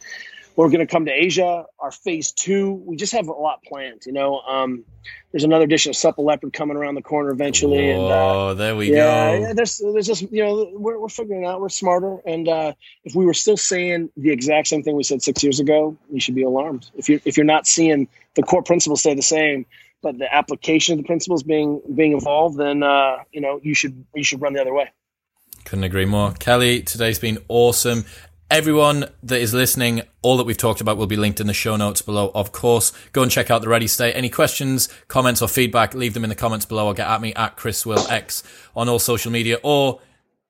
We're 0.56 0.70
going 0.70 0.80
to 0.80 0.88
come 0.88 1.06
to 1.06 1.12
Asia. 1.12 1.66
Our 1.80 1.92
phase 1.92 2.32
two, 2.32 2.74
we 2.86 2.96
just 2.96 3.12
have 3.14 3.28
a 3.28 3.34
lot 3.34 3.64
planned. 3.64 4.06
You 4.06 4.14
know, 4.14 4.40
um, 4.40 4.86
there's 5.32 5.44
another 5.44 5.66
edition 5.66 5.90
of 5.90 5.98
Supple 5.98 6.24
Leopard 6.24 6.54
coming 6.54 6.78
around 6.78 6.96
the 6.96 7.02
corner 7.02 7.30
eventually. 7.30 7.92
Oh, 7.92 8.08
uh, 8.08 8.54
there 8.54 8.76
we 8.76 8.92
yeah, 8.92 8.96
go. 8.96 9.40
Yeah, 9.40 9.54
there's, 9.54 9.78
there's 9.80 10.08
just 10.08 10.22
you 10.32 10.44
know, 10.44 10.72
we're, 10.74 10.98
we're 10.98 11.10
figuring 11.10 11.46
out. 11.46 11.60
We're 11.60 11.70
smarter, 11.70 12.20
and 12.26 12.48
uh, 12.48 12.74
if 13.04 13.16
we 13.16 13.26
were 13.26 13.34
still 13.34 13.58
saying 13.58 14.10
the 14.16 14.32
exact 14.32 14.68
same 14.68 14.82
thing 14.82 14.96
we 14.96 15.04
said 15.04 15.22
six 15.22 15.44
years 15.44 15.60
ago, 15.60 15.98
you 16.10 16.22
should 16.22 16.36
be 16.36 16.44
alarmed. 16.44 16.90
If 16.96 17.10
you 17.10 17.20
if 17.26 17.36
you're 17.36 17.46
not 17.46 17.68
seeing 17.68 18.08
the 18.36 18.44
core 18.44 18.64
principles 18.64 19.02
stay 19.02 19.14
the 19.14 19.22
same, 19.22 19.66
but 20.02 20.18
the 20.18 20.34
application 20.34 20.94
of 20.94 21.00
the 21.00 21.08
principles 21.08 21.44
being 21.44 21.82
being 21.94 22.14
evolved, 22.14 22.58
then 22.58 22.82
uh, 22.82 23.18
you 23.32 23.42
know 23.42 23.60
you 23.62 23.74
should 23.74 24.06
you 24.14 24.24
should 24.24 24.42
run 24.42 24.54
the 24.54 24.62
other 24.62 24.74
way. 24.74 24.90
Couldn't 25.66 25.84
agree 25.84 26.06
more. 26.06 26.32
Kelly, 26.34 26.82
today's 26.82 27.20
been 27.20 27.40
awesome. 27.48 28.06
Everyone 28.52 29.06
that 29.24 29.42
is 29.42 29.56
listening, 29.56 30.04
all 30.22 30.38
that 30.38 30.46
we've 30.46 30.58
talked 30.58 30.80
about 30.80 30.98
will 30.98 31.08
be 31.08 31.16
linked 31.16 31.40
in 31.40 31.48
the 31.48 31.54
show 31.54 31.76
notes 31.76 32.04
below, 32.04 32.32
of 32.36 32.52
course. 32.52 32.92
Go 33.12 33.24
and 33.24 33.32
check 33.32 33.50
out 33.50 33.64
the 33.64 33.68
Ready 33.70 33.88
State. 33.88 34.14
Any 34.14 34.30
questions, 34.30 34.88
comments, 35.08 35.42
or 35.42 35.48
feedback, 35.48 35.96
leave 35.96 36.14
them 36.14 36.24
in 36.24 36.30
the 36.30 36.36
comments 36.36 36.66
below 36.66 36.86
or 36.86 36.94
get 36.94 37.08
at 37.08 37.22
me 37.22 37.34
at 37.34 37.56
Chris 37.56 37.86
Will 37.88 38.08
X 38.08 38.44
on 38.76 38.88
all 38.88 39.00
social 39.00 39.32
media 39.32 39.58
or 39.64 40.00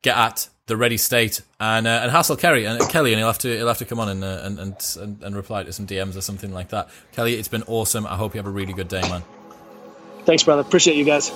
get 0.01 0.17
at 0.17 0.49
the 0.67 0.75
Ready 0.75 0.97
State 0.97 1.41
and 1.59 1.87
uh, 1.87 2.01
and 2.03 2.11
hassle 2.11 2.35
Kelly 2.35 2.65
and 2.65 2.81
Kelly 2.89 3.13
and 3.13 3.19
he'll 3.19 3.27
have 3.27 3.37
to 3.39 3.55
he'll 3.55 3.67
have 3.67 3.77
to 3.77 3.85
come 3.85 3.99
on 3.99 4.09
and, 4.09 4.23
uh, 4.23 4.41
and, 4.43 4.59
and 4.59 5.23
and 5.23 5.35
reply 5.35 5.63
to 5.63 5.71
some 5.71 5.87
DMs 5.87 6.17
or 6.17 6.21
something 6.21 6.53
like 6.53 6.69
that. 6.69 6.89
Kelly, 7.11 7.35
it's 7.35 7.47
been 7.47 7.63
awesome. 7.63 8.05
I 8.05 8.15
hope 8.15 8.33
you 8.33 8.39
have 8.39 8.47
a 8.47 8.51
really 8.51 8.73
good 8.73 8.87
day, 8.87 9.01
man. 9.01 9.23
Thanks, 10.25 10.43
brother. 10.43 10.61
Appreciate 10.61 10.97
you 10.97 11.05
guys. 11.05 11.31